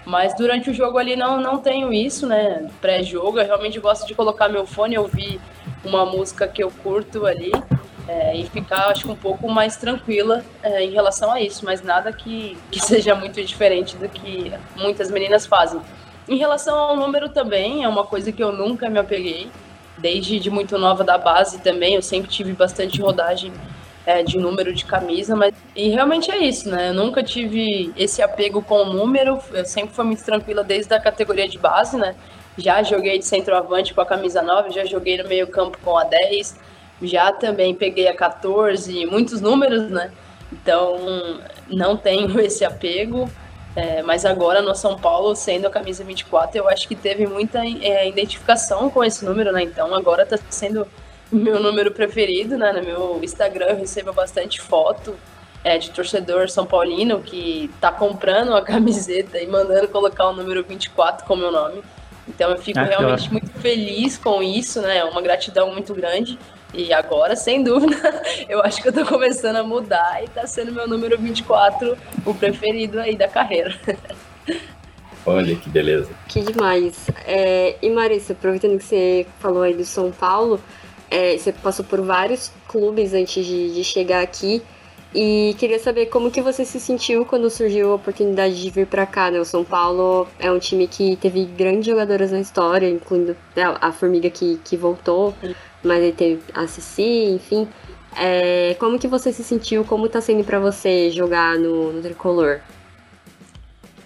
Mas 0.05 0.35
durante 0.35 0.69
o 0.69 0.73
jogo 0.73 0.97
ali 0.97 1.15
não, 1.15 1.39
não 1.39 1.57
tenho 1.57 1.91
isso, 1.91 2.27
né? 2.27 2.69
Pré-jogo, 2.81 3.39
eu 3.39 3.45
realmente 3.45 3.79
gosto 3.79 4.05
de 4.05 4.13
colocar 4.13 4.49
meu 4.49 4.67
fone 4.67 4.95
e 4.95 4.99
ouvir 4.99 5.41
uma 5.83 6.05
música 6.05 6.47
que 6.47 6.61
eu 6.61 6.69
curto 6.83 7.25
ali 7.25 7.51
é, 8.07 8.35
e 8.35 8.45
ficar, 8.45 8.87
acho 8.87 9.03
que, 9.03 9.11
um 9.11 9.15
pouco 9.15 9.49
mais 9.49 9.77
tranquila 9.77 10.43
é, 10.61 10.83
em 10.83 10.91
relação 10.91 11.31
a 11.31 11.41
isso, 11.41 11.63
mas 11.65 11.81
nada 11.81 12.11
que, 12.11 12.57
que 12.71 12.79
seja 12.83 13.15
muito 13.15 13.43
diferente 13.43 13.95
do 13.95 14.09
que 14.09 14.51
muitas 14.75 15.09
meninas 15.09 15.45
fazem. 15.45 15.81
Em 16.27 16.37
relação 16.37 16.77
ao 16.77 16.95
número 16.95 17.29
também, 17.29 17.83
é 17.83 17.87
uma 17.87 18.05
coisa 18.05 18.31
que 18.31 18.43
eu 18.43 18.51
nunca 18.51 18.89
me 18.89 18.99
apeguei, 18.99 19.49
desde 19.97 20.39
de 20.39 20.49
muito 20.49 20.77
nova 20.77 21.03
da 21.03 21.17
base 21.17 21.59
também, 21.59 21.95
eu 21.95 22.01
sempre 22.01 22.29
tive 22.29 22.53
bastante 22.53 23.01
rodagem 23.01 23.51
é, 24.05 24.23
de 24.23 24.37
número 24.37 24.73
de 24.73 24.85
camisa, 24.85 25.35
mas 25.35 25.53
e 25.75 25.89
realmente 25.89 26.29
é 26.29 26.37
isso, 26.37 26.69
né? 26.69 26.89
Eu 26.89 26.93
nunca 26.93 27.23
tive 27.23 27.93
esse 27.95 28.21
apego 28.21 28.61
com 28.61 28.83
o 28.83 28.93
número, 28.93 29.39
eu 29.53 29.65
sempre 29.65 29.93
fui 29.93 30.05
muito 30.05 30.23
tranquila 30.23 30.63
desde 30.63 30.93
a 30.93 30.99
categoria 30.99 31.47
de 31.47 31.57
base, 31.57 31.97
né? 31.97 32.15
Já 32.57 32.83
joguei 32.83 33.17
de 33.17 33.25
centroavante 33.25 33.93
com 33.93 34.01
a 34.01 34.05
camisa 34.05 34.41
9, 34.41 34.71
já 34.71 34.85
joguei 34.85 35.21
no 35.21 35.27
meio 35.27 35.47
campo 35.47 35.77
com 35.83 35.97
a 35.97 36.03
10, 36.03 36.59
já 37.03 37.31
também 37.31 37.73
peguei 37.73 38.07
a 38.07 38.15
14, 38.15 39.05
muitos 39.05 39.41
números, 39.41 39.89
né? 39.89 40.11
Então 40.51 41.39
não 41.67 41.97
tenho 41.97 42.39
esse 42.41 42.63
apego. 42.63 43.29
É, 43.75 44.03
mas 44.03 44.23
agora 44.23 44.61
no 44.61 44.75
São 44.75 44.95
Paulo, 44.99 45.35
sendo 45.35 45.65
a 45.65 45.69
camisa 45.69 46.03
24, 46.03 46.57
eu 46.57 46.69
acho 46.69 46.87
que 46.87 46.95
teve 46.95 47.25
muita 47.25 47.65
é, 47.65 48.07
identificação 48.07 48.87
com 48.89 49.03
esse 49.03 49.25
número, 49.25 49.51
né? 49.51 49.63
Então 49.63 49.93
agora 49.95 50.25
tá 50.25 50.37
sendo 50.49 50.87
meu 51.31 51.59
número 51.59 51.91
preferido, 51.91 52.57
né? 52.57 52.71
No 52.71 52.83
meu 52.83 53.19
Instagram 53.23 53.67
eu 53.69 53.77
recebo 53.77 54.13
bastante 54.13 54.61
foto 54.61 55.15
é, 55.63 55.79
de 55.79 55.89
torcedor 55.89 56.49
São 56.49 56.65
Paulino 56.67 57.21
que 57.21 57.71
tá 57.81 57.91
comprando 57.91 58.55
a 58.55 58.61
camiseta 58.63 59.39
e 59.39 59.47
mandando 59.47 59.87
colocar 59.87 60.27
o 60.27 60.33
número 60.33 60.63
24 60.63 61.25
como 61.25 61.41
meu 61.41 61.51
nome. 61.51 61.81
Então 62.27 62.51
eu 62.51 62.57
fico 62.57 62.79
ah, 62.79 62.83
realmente 62.83 63.31
muito 63.31 63.51
feliz 63.59 64.17
com 64.17 64.41
isso, 64.41 64.81
né? 64.81 65.03
Uma 65.03 65.21
gratidão 65.21 65.73
muito 65.73 65.93
grande. 65.93 66.37
E 66.73 66.91
agora, 66.91 67.35
sem 67.35 67.63
dúvida, 67.63 67.95
eu 68.49 68.61
acho 68.61 68.81
que 68.81 68.87
eu 68.87 68.93
tô 68.93 69.05
começando 69.05 69.57
a 69.57 69.63
mudar 69.63 70.23
e 70.23 70.27
tá 70.27 70.47
sendo 70.47 70.71
meu 70.71 70.87
número 70.87 71.17
24 71.17 71.95
o 72.25 72.33
preferido 72.33 72.99
aí 72.99 73.15
da 73.15 73.27
carreira. 73.27 73.75
Olha 75.25 75.55
que 75.55 75.69
beleza. 75.69 76.09
Que 76.27 76.41
demais. 76.41 77.07
É, 77.25 77.77
e 77.81 77.89
Marissa, 77.89 78.33
aproveitando 78.33 78.77
que 78.77 78.83
você 78.83 79.25
falou 79.39 79.61
aí 79.61 79.73
do 79.73 79.85
São 79.85 80.11
Paulo, 80.11 80.59
é, 81.09 81.37
você 81.37 81.53
passou 81.53 81.85
por 81.85 82.01
vários 82.01 82.51
clubes 82.67 83.13
antes 83.13 83.45
de, 83.45 83.73
de 83.73 83.83
chegar 83.83 84.21
aqui. 84.21 84.61
E 85.13 85.55
queria 85.59 85.77
saber 85.77 86.07
como 86.07 86.31
que 86.31 86.41
você 86.41 86.65
se 86.65 86.79
sentiu 86.79 87.23
quando 87.23 87.47
surgiu 87.49 87.91
a 87.91 87.95
oportunidade 87.95 88.59
de 88.59 88.69
vir 88.71 88.87
para 88.87 89.05
cá, 89.05 89.29
né? 89.29 89.39
O 89.39 89.45
São 89.45 89.63
Paulo 89.63 90.27
é 90.39 90.51
um 90.51 90.57
time 90.57 90.87
que 90.87 91.15
teve 91.17 91.45
grandes 91.45 91.85
jogadoras 91.85 92.31
na 92.31 92.39
história, 92.39 92.89
incluindo 92.89 93.37
né, 93.55 93.77
a 93.79 93.91
Formiga 93.91 94.29
que, 94.29 94.59
que 94.63 94.75
voltou, 94.75 95.35
mas 95.83 96.01
ele 96.01 96.13
teve 96.13 96.41
a 96.53 96.65
Cici, 96.65 97.25
enfim. 97.35 97.67
É, 98.17 98.75
como 98.79 98.97
que 98.97 99.07
você 99.07 99.31
se 99.31 99.43
sentiu? 99.43 99.85
Como 99.85 100.09
tá 100.09 100.19
sendo 100.19 100.43
para 100.43 100.59
você 100.59 101.11
jogar 101.11 101.57
no, 101.59 101.93
no 101.93 102.01
Tricolor? 102.01 102.59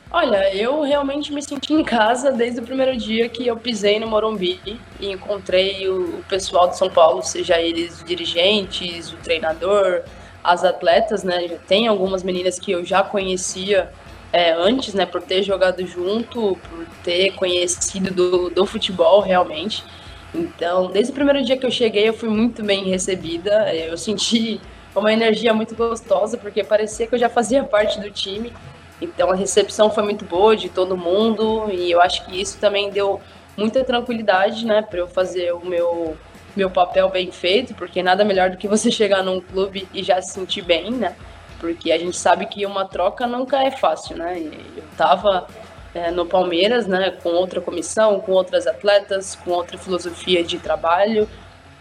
Olha, 0.09 0.53
eu 0.55 0.81
realmente 0.81 1.33
me 1.33 1.41
senti 1.41 1.73
em 1.73 1.83
casa 1.83 2.31
desde 2.31 2.61
o 2.61 2.63
primeiro 2.63 2.95
dia 2.97 3.27
que 3.27 3.45
eu 3.45 3.57
pisei 3.57 3.99
no 3.99 4.07
Morumbi 4.07 4.59
e 4.99 5.11
encontrei 5.11 5.87
o, 5.89 6.23
pessoal 6.29 6.69
de 6.69 6.77
São 6.77 6.89
Paulo, 6.89 7.21
seja 7.21 7.61
eles 7.61 8.03
dirigentes, 8.05 9.11
o 9.11 9.17
treinador, 9.17 10.03
as 10.47 10.63
atletas, 10.63 11.25
né? 11.25 11.59
Tem 11.67 11.87
algumas 11.87 12.23
meninas 12.23 12.57
que 12.57 12.71
eu 12.71 12.85
já 12.85 13.03
conhecia 13.03 13.91
é, 14.31 14.53
antes, 14.53 14.93
né? 14.93 15.05
Por 15.05 15.21
ter 15.21 15.43
jogado 15.43 15.85
junto, 15.85 16.57
por 16.69 16.85
ter 17.03 17.31
conhecido 17.31 18.13
do, 18.13 18.49
do 18.49 18.65
futebol 18.65 19.19
realmente. 19.19 19.83
Então, 20.33 20.89
desde 20.89 21.11
o 21.11 21.15
primeiro 21.15 21.43
dia 21.43 21.57
que 21.57 21.65
eu 21.65 21.71
cheguei, 21.71 22.07
eu 22.07 22.13
fui 22.13 22.29
muito 22.29 22.63
bem 22.63 22.85
recebida. 22.85 23.75
Eu 23.75 23.97
senti 23.97 24.61
uma 24.95 25.11
energia 25.11 25.53
muito 25.53 25.75
gostosa, 25.75 26.37
porque 26.37 26.63
parecia 26.63 27.07
que 27.07 27.15
eu 27.15 27.19
já 27.19 27.27
fazia 27.27 27.61
parte 27.67 27.99
do 27.99 28.09
time. 28.09 28.53
Então, 29.01 29.29
a 29.29 29.35
recepção 29.35 29.89
foi 29.91 30.03
muito 30.03 30.23
boa 30.23 30.55
de 30.55 30.69
todo 30.69 30.95
mundo, 30.95 31.69
e 31.69 31.91
eu 31.91 32.01
acho 32.01 32.25
que 32.25 32.39
isso 32.41 32.57
também 32.57 32.89
deu 32.89 33.19
muita 33.57 33.83
tranquilidade, 33.83 34.65
né, 34.65 34.81
para 34.81 34.99
eu 34.99 35.07
fazer 35.07 35.51
o 35.51 35.65
meu 35.65 36.15
meu 36.57 36.69
papel 36.69 37.09
bem 37.09 37.31
feito, 37.31 37.73
porque 37.75 38.01
nada 38.01 38.25
melhor 38.25 38.49
do 38.49 38.57
que 38.57 38.67
você 38.67 38.91
chegar 38.91 39.23
num 39.23 39.39
clube 39.39 39.87
e 39.93 40.03
já 40.03 40.21
se 40.21 40.33
sentir 40.33 40.63
bem, 40.63 40.91
né? 40.91 41.15
Porque 41.59 41.91
a 41.91 41.97
gente 41.97 42.17
sabe 42.17 42.47
que 42.47 42.65
uma 42.65 42.85
troca 42.85 43.27
nunca 43.27 43.63
é 43.63 43.71
fácil, 43.71 44.17
né? 44.17 44.39
Eu 44.75 44.83
tava 44.97 45.47
é, 45.93 46.11
no 46.11 46.25
Palmeiras, 46.25 46.87
né, 46.87 47.11
com 47.11 47.29
outra 47.29 47.61
comissão, 47.61 48.19
com 48.19 48.31
outras 48.31 48.67
atletas, 48.67 49.35
com 49.35 49.51
outra 49.51 49.77
filosofia 49.77 50.43
de 50.43 50.57
trabalho, 50.57 51.29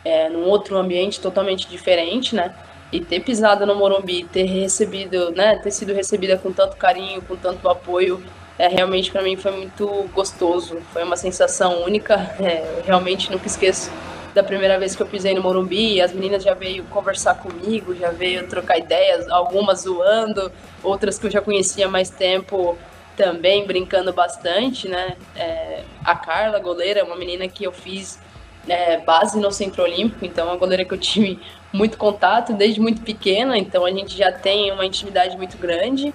é, 0.05 0.29
num 0.29 0.45
outro 0.45 0.77
ambiente 0.77 1.21
totalmente 1.21 1.69
diferente, 1.69 2.35
né? 2.35 2.55
E 2.93 3.01
ter 3.01 3.21
pisado 3.21 3.67
no 3.67 3.75
Morumbi, 3.75 4.25
ter 4.25 4.45
recebido, 4.45 5.33
né, 5.33 5.57
ter 5.57 5.71
sido 5.71 5.93
recebida 5.93 6.39
com 6.39 6.53
tanto 6.53 6.77
carinho, 6.77 7.21
com 7.23 7.35
tanto 7.35 7.69
apoio, 7.69 8.23
é, 8.59 8.69
realmente 8.69 9.11
para 9.11 9.23
mim 9.23 9.37
foi 9.37 9.53
muito 9.53 9.87
gostoso. 10.15 10.79
Foi 10.93 11.03
uma 11.03 11.17
sensação 11.17 11.83
única. 11.83 12.17
É, 12.41 12.83
realmente 12.85 13.31
nunca 13.31 13.47
esqueço 13.47 13.91
da 14.37 14.43
primeira 14.43 14.79
vez 14.79 14.95
que 14.95 15.03
eu 15.03 15.07
pisei 15.07 15.35
no 15.35 15.43
Morumbi, 15.43 15.99
as 15.99 16.13
meninas 16.13 16.45
já 16.45 16.53
veio 16.53 16.85
conversar 16.85 17.37
comigo, 17.37 17.95
já 17.95 18.11
veio 18.11 18.47
trocar 18.47 18.77
ideias, 18.77 19.27
algumas 19.31 19.81
zoando, 19.81 20.53
outras 20.83 21.19
que 21.19 21.27
eu 21.27 21.31
já 21.31 21.41
conhecia 21.41 21.87
há 21.87 21.89
mais 21.89 22.11
tempo, 22.11 22.77
também 23.17 23.67
brincando 23.67 24.13
bastante, 24.13 24.89
né? 24.89 25.17
É, 25.35 25.85
a 26.05 26.15
Carla, 26.15 26.59
goleira, 26.59 27.01
é 27.01 27.03
uma 27.03 27.17
menina 27.17 27.49
que 27.49 27.65
eu 27.65 27.73
fiz 27.73 28.21
é, 28.69 28.99
base 28.99 29.41
no 29.41 29.51
Centro 29.51 29.83
Olímpico, 29.83 30.27
então 30.27 30.47
é 30.47 30.51
uma 30.51 30.59
goleira 30.59 30.85
que 30.85 30.93
eu 30.93 30.99
tive 30.99 31.41
muito 31.73 31.97
contato 31.97 32.53
desde 32.53 32.79
muito 32.79 33.01
pequena, 33.01 33.57
então 33.57 33.87
a 33.87 33.91
gente 33.91 34.15
já 34.15 34.31
tem 34.31 34.71
uma 34.71 34.85
intimidade 34.85 35.35
muito 35.35 35.57
grande 35.57 36.13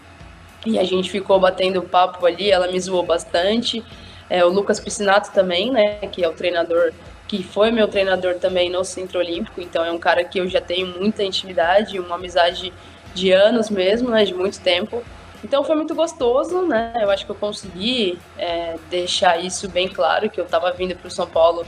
e 0.63 0.77
a 0.77 0.83
gente 0.83 1.09
ficou 1.09 1.39
batendo 1.39 1.81
papo 1.81 2.23
ali, 2.23 2.51
ela 2.51 2.67
me 2.67 2.79
zoou 2.79 3.01
bastante. 3.01 3.83
É, 4.29 4.45
o 4.45 4.49
Lucas 4.49 4.79
Piscinato 4.79 5.31
também, 5.31 5.71
né, 5.71 5.95
que 6.11 6.23
é 6.23 6.29
o 6.29 6.33
treinador, 6.33 6.93
que 7.31 7.41
foi 7.41 7.71
meu 7.71 7.87
treinador 7.87 8.35
também 8.35 8.69
no 8.69 8.83
Centro 8.83 9.17
Olímpico, 9.17 9.61
então 9.61 9.85
é 9.85 9.89
um 9.89 9.97
cara 9.97 10.21
que 10.21 10.37
eu 10.37 10.49
já 10.49 10.59
tenho 10.59 10.87
muita 10.99 11.23
intimidade, 11.23 11.97
uma 11.97 12.15
amizade 12.15 12.73
de 13.13 13.31
anos 13.31 13.69
mesmo, 13.69 14.09
né, 14.09 14.25
de 14.25 14.33
muito 14.33 14.59
tempo. 14.59 15.01
Então 15.41 15.63
foi 15.63 15.77
muito 15.77 15.95
gostoso, 15.95 16.63
né? 16.63 16.91
Eu 16.99 17.09
acho 17.09 17.25
que 17.25 17.31
eu 17.31 17.35
consegui 17.35 18.19
é, 18.37 18.75
deixar 18.89 19.41
isso 19.41 19.69
bem 19.69 19.87
claro, 19.87 20.29
que 20.29 20.41
eu 20.41 20.43
estava 20.43 20.73
vindo 20.73 20.93
para 20.93 21.07
o 21.07 21.09
São 21.09 21.25
Paulo 21.25 21.65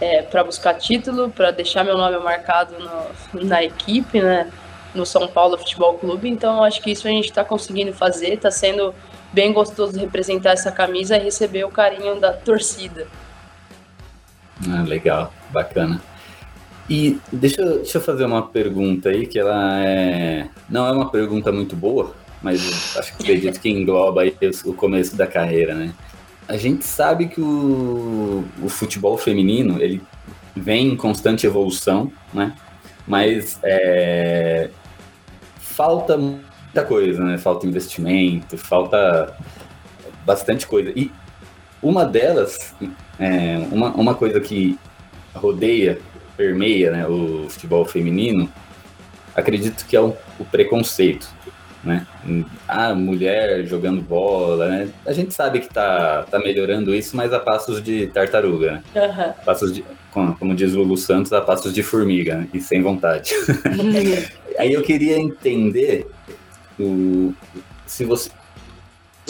é, 0.00 0.22
para 0.22 0.44
buscar 0.44 0.74
título, 0.74 1.28
para 1.28 1.50
deixar 1.50 1.84
meu 1.84 1.98
nome 1.98 2.16
marcado 2.18 2.76
no, 2.78 3.44
na 3.44 3.64
equipe, 3.64 4.20
né? 4.20 4.48
No 4.94 5.04
São 5.04 5.26
Paulo 5.26 5.58
Futebol 5.58 5.94
Clube. 5.94 6.28
Então 6.28 6.62
acho 6.62 6.80
que 6.80 6.92
isso 6.92 7.08
a 7.08 7.10
gente 7.10 7.30
está 7.30 7.44
conseguindo 7.44 7.92
fazer, 7.92 8.34
está 8.34 8.50
sendo 8.52 8.94
bem 9.32 9.52
gostoso 9.52 9.98
representar 9.98 10.52
essa 10.52 10.70
camisa 10.70 11.16
e 11.16 11.20
receber 11.20 11.64
o 11.64 11.68
carinho 11.68 12.20
da 12.20 12.32
torcida. 12.32 13.08
Ah, 14.68 14.82
legal, 14.82 15.32
bacana. 15.50 16.00
E 16.88 17.18
deixa, 17.32 17.64
deixa 17.64 17.98
eu 17.98 18.02
fazer 18.02 18.24
uma 18.24 18.42
pergunta 18.48 19.10
aí, 19.10 19.26
que 19.26 19.38
ela 19.38 19.78
é. 19.86 20.48
Não 20.68 20.86
é 20.86 20.92
uma 20.92 21.08
pergunta 21.08 21.52
muito 21.52 21.76
boa, 21.76 22.14
mas 22.42 22.96
acho 22.96 23.16
que 23.16 23.22
acredito 23.22 23.60
que 23.60 23.70
engloba 23.70 24.22
aí 24.22 24.36
o 24.64 24.74
começo 24.74 25.16
da 25.16 25.26
carreira, 25.26 25.74
né? 25.74 25.94
A 26.48 26.56
gente 26.56 26.84
sabe 26.84 27.28
que 27.28 27.40
o, 27.40 28.44
o 28.60 28.68
futebol 28.68 29.16
feminino 29.16 29.80
ele 29.80 30.02
vem 30.56 30.88
em 30.88 30.96
constante 30.96 31.46
evolução, 31.46 32.12
né? 32.34 32.54
Mas 33.06 33.58
é, 33.62 34.70
falta 35.58 36.16
muita 36.16 36.84
coisa, 36.86 37.22
né? 37.22 37.38
Falta 37.38 37.66
investimento, 37.66 38.58
falta 38.58 39.36
bastante 40.26 40.66
coisa. 40.66 40.92
E 40.96 41.10
uma 41.80 42.04
delas, 42.04 42.74
é, 43.20 43.58
uma, 43.70 43.90
uma 43.92 44.14
coisa 44.14 44.40
que 44.40 44.78
rodeia, 45.34 45.98
permeia 46.36 46.90
né, 46.90 47.06
o 47.06 47.46
futebol 47.48 47.84
feminino, 47.84 48.50
acredito 49.36 49.86
que 49.86 49.94
é 49.94 50.00
o, 50.00 50.16
o 50.38 50.44
preconceito 50.44 51.28
né? 51.82 52.06
A 52.68 52.94
mulher 52.94 53.64
jogando 53.66 54.02
bola, 54.02 54.68
né? 54.68 54.88
A 55.06 55.12
gente 55.12 55.32
sabe 55.32 55.60
que 55.60 55.68
tá, 55.68 56.24
tá 56.30 56.38
melhorando 56.38 56.94
isso, 56.94 57.16
mas 57.16 57.32
a 57.32 57.40
passos 57.40 57.82
de 57.82 58.06
tartaruga, 58.08 58.72
né? 58.72 58.82
Uhum. 58.94 59.44
Passos 59.44 59.72
de, 59.72 59.84
como, 60.10 60.36
como, 60.36 60.54
diz 60.54 60.74
o 60.74 60.78
Lulu 60.78 60.96
Santos, 60.96 61.32
a 61.32 61.40
passos 61.40 61.72
de 61.72 61.82
formiga, 61.82 62.36
né? 62.36 62.48
e 62.52 62.60
sem 62.60 62.82
vontade. 62.82 63.32
Aí 64.58 64.72
eu 64.72 64.82
queria 64.82 65.18
entender 65.18 66.06
o, 66.78 67.32
se 67.86 68.04
você 68.04 68.30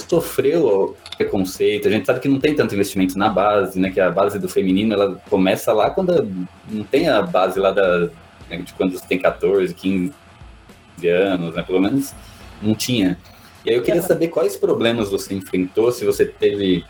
sofreu 0.09 0.97
preconceito, 1.21 1.87
a 1.87 1.91
gente 1.91 2.07
sabe 2.07 2.19
que 2.19 2.29
não 2.29 2.41
tem 2.41 2.55
tanto 2.55 2.75
investimento 2.75 3.19
na 3.19 3.29
base, 3.29 3.79
né? 3.79 3.91
Que 3.91 4.01
a 4.01 4.11
base 4.11 4.39
do 4.39 4.49
feminino, 4.49 4.95
ela 4.95 5.21
começa 5.29 5.71
lá 5.71 5.91
quando 5.91 6.27
não 6.67 6.83
tem 6.83 7.09
a 7.09 7.21
base 7.21 7.61
lá 7.61 7.71
da, 7.73 8.09
né, 8.49 8.57
de 8.65 8.73
quando 8.73 8.99
você 8.99 9.07
tem 9.07 9.19
14, 9.19 9.75
15 9.75 10.15
anos, 11.09 11.55
né? 11.55 11.63
Pelo 11.63 11.81
menos 11.81 12.15
não 12.63 12.75
tinha. 12.75 13.19
E 13.67 13.71
aí 13.71 13.77
eu 13.77 13.83
queria 13.83 14.01
saber 14.01 14.29
quais 14.29 14.57
problemas 14.57 15.11
você 15.11 15.35
enfrentou, 15.35 15.93
se 15.93 16.07
você 16.07 16.25
teve. 16.25 16.85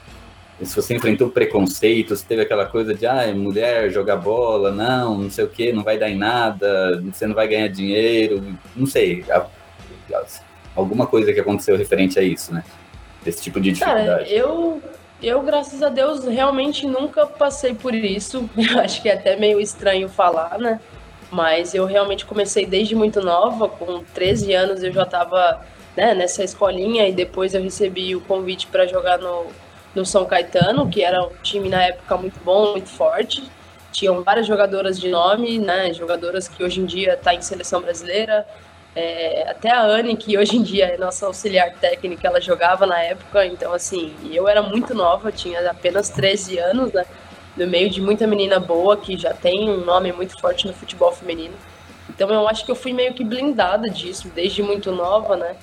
Se 0.62 0.76
você 0.76 0.94
enfrentou 0.94 1.30
preconceito, 1.30 2.14
se 2.14 2.24
teve 2.24 2.42
aquela 2.42 2.66
coisa 2.66 2.94
de, 2.94 3.06
ah, 3.06 3.34
mulher 3.34 3.90
jogar 3.90 4.16
bola, 4.16 4.70
não, 4.70 5.16
não 5.16 5.30
sei 5.30 5.44
o 5.44 5.48
que, 5.48 5.72
não 5.72 5.82
vai 5.82 5.98
dar 5.98 6.10
em 6.10 6.18
nada, 6.18 7.02
você 7.02 7.26
não 7.26 7.34
vai 7.34 7.48
ganhar 7.48 7.68
dinheiro, 7.68 8.44
não 8.76 8.86
sei. 8.86 9.24
Alguma 10.76 11.06
coisa 11.06 11.32
que 11.32 11.40
aconteceu 11.40 11.78
referente 11.78 12.18
a 12.18 12.22
isso, 12.22 12.52
né? 12.52 12.62
Esse 13.24 13.42
tipo 13.42 13.60
de 13.60 13.72
dificuldade. 13.72 14.06
Cara, 14.06 14.28
eu, 14.28 14.82
eu, 15.22 15.42
graças 15.42 15.82
a 15.82 15.88
Deus, 15.88 16.24
realmente 16.24 16.86
nunca 16.86 17.26
passei 17.26 17.74
por 17.74 17.94
isso. 17.94 18.48
Eu 18.56 18.80
acho 18.80 19.02
que 19.02 19.08
é 19.08 19.14
até 19.14 19.36
meio 19.36 19.60
estranho 19.60 20.08
falar, 20.08 20.58
né? 20.58 20.80
Mas 21.30 21.74
eu 21.74 21.86
realmente 21.86 22.26
comecei 22.26 22.66
desde 22.66 22.96
muito 22.96 23.20
nova, 23.20 23.68
com 23.68 24.02
13 24.14 24.52
anos 24.52 24.82
eu 24.82 24.92
já 24.92 25.04
estava 25.04 25.64
né, 25.96 26.12
nessa 26.12 26.42
escolinha 26.42 27.06
e 27.08 27.12
depois 27.12 27.54
eu 27.54 27.62
recebi 27.62 28.16
o 28.16 28.20
convite 28.20 28.66
para 28.66 28.84
jogar 28.86 29.18
no, 29.18 29.46
no 29.94 30.04
São 30.04 30.24
Caetano, 30.24 30.88
que 30.88 31.02
era 31.02 31.22
um 31.22 31.30
time 31.42 31.68
na 31.68 31.84
época 31.84 32.16
muito 32.16 32.40
bom, 32.42 32.72
muito 32.72 32.88
forte. 32.88 33.48
Tinham 33.92 34.24
várias 34.24 34.46
jogadoras 34.46 34.98
de 34.98 35.08
nome, 35.08 35.58
né, 35.60 35.92
jogadoras 35.92 36.48
que 36.48 36.64
hoje 36.64 36.80
em 36.80 36.84
dia 36.84 37.14
está 37.14 37.32
em 37.32 37.42
seleção 37.42 37.80
brasileira. 37.80 38.44
É, 39.02 39.48
até 39.48 39.70
a 39.70 39.82
Anne, 39.82 40.14
que 40.14 40.36
hoje 40.36 40.58
em 40.58 40.62
dia 40.62 40.86
é 40.86 40.98
nossa 40.98 41.24
auxiliar 41.24 41.72
técnica, 41.74 42.28
ela 42.28 42.40
jogava 42.40 42.84
na 42.84 43.00
época. 43.02 43.46
Então, 43.46 43.72
assim, 43.72 44.14
eu 44.30 44.46
era 44.46 44.60
muito 44.60 44.94
nova, 44.94 45.32
tinha 45.32 45.70
apenas 45.70 46.10
13 46.10 46.58
anos, 46.58 46.92
né? 46.92 47.06
no 47.56 47.66
meio 47.66 47.90
de 47.90 48.00
muita 48.00 48.26
menina 48.26 48.60
boa 48.60 48.96
que 48.96 49.16
já 49.16 49.32
tem 49.32 49.68
um 49.70 49.84
nome 49.84 50.12
muito 50.12 50.38
forte 50.38 50.66
no 50.66 50.72
futebol 50.72 51.12
feminino. 51.12 51.54
Então 52.08 52.30
eu 52.30 52.46
acho 52.46 52.64
que 52.64 52.70
eu 52.70 52.76
fui 52.76 52.92
meio 52.92 53.14
que 53.14 53.24
blindada 53.24 53.88
disso 53.88 54.30
desde 54.34 54.62
muito 54.62 54.92
nova, 54.92 55.36
né? 55.36 55.56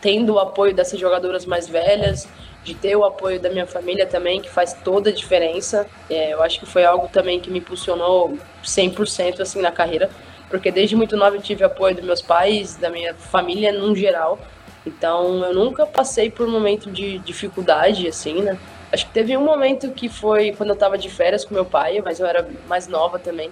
Tendo 0.00 0.34
o 0.34 0.38
apoio 0.38 0.74
dessas 0.74 0.98
jogadoras 0.98 1.46
mais 1.46 1.68
velhas, 1.68 2.28
de 2.62 2.74
ter 2.74 2.96
o 2.96 3.04
apoio 3.04 3.38
da 3.38 3.50
minha 3.50 3.66
família 3.66 4.06
também, 4.06 4.40
que 4.40 4.50
faz 4.50 4.72
toda 4.72 5.10
a 5.10 5.12
diferença. 5.12 5.86
É, 6.08 6.32
eu 6.32 6.42
acho 6.42 6.58
que 6.58 6.66
foi 6.66 6.84
algo 6.84 7.08
também 7.08 7.38
que 7.38 7.50
me 7.50 7.58
impulsionou 7.58 8.38
100% 8.64 9.40
assim 9.40 9.60
na 9.60 9.70
carreira, 9.70 10.10
porque 10.54 10.70
desde 10.70 10.94
muito 10.94 11.16
nova 11.16 11.34
eu 11.34 11.42
tive 11.42 11.64
apoio 11.64 11.96
dos 11.96 12.04
meus 12.04 12.22
pais, 12.22 12.76
da 12.76 12.88
minha 12.88 13.12
família 13.12 13.72
no 13.72 13.92
geral. 13.96 14.38
Então 14.86 15.44
eu 15.44 15.52
nunca 15.52 15.84
passei 15.84 16.30
por 16.30 16.46
um 16.46 16.50
momento 16.52 16.92
de 16.92 17.18
dificuldade 17.18 18.06
assim, 18.06 18.40
né? 18.40 18.56
Acho 18.92 19.04
que 19.04 19.12
teve 19.12 19.36
um 19.36 19.44
momento 19.44 19.90
que 19.90 20.08
foi 20.08 20.52
quando 20.52 20.70
eu 20.70 20.76
tava 20.76 20.96
de 20.96 21.10
férias 21.10 21.44
com 21.44 21.52
meu 21.52 21.64
pai, 21.64 22.00
mas 22.04 22.20
eu 22.20 22.26
era 22.26 22.48
mais 22.68 22.86
nova 22.86 23.18
também. 23.18 23.50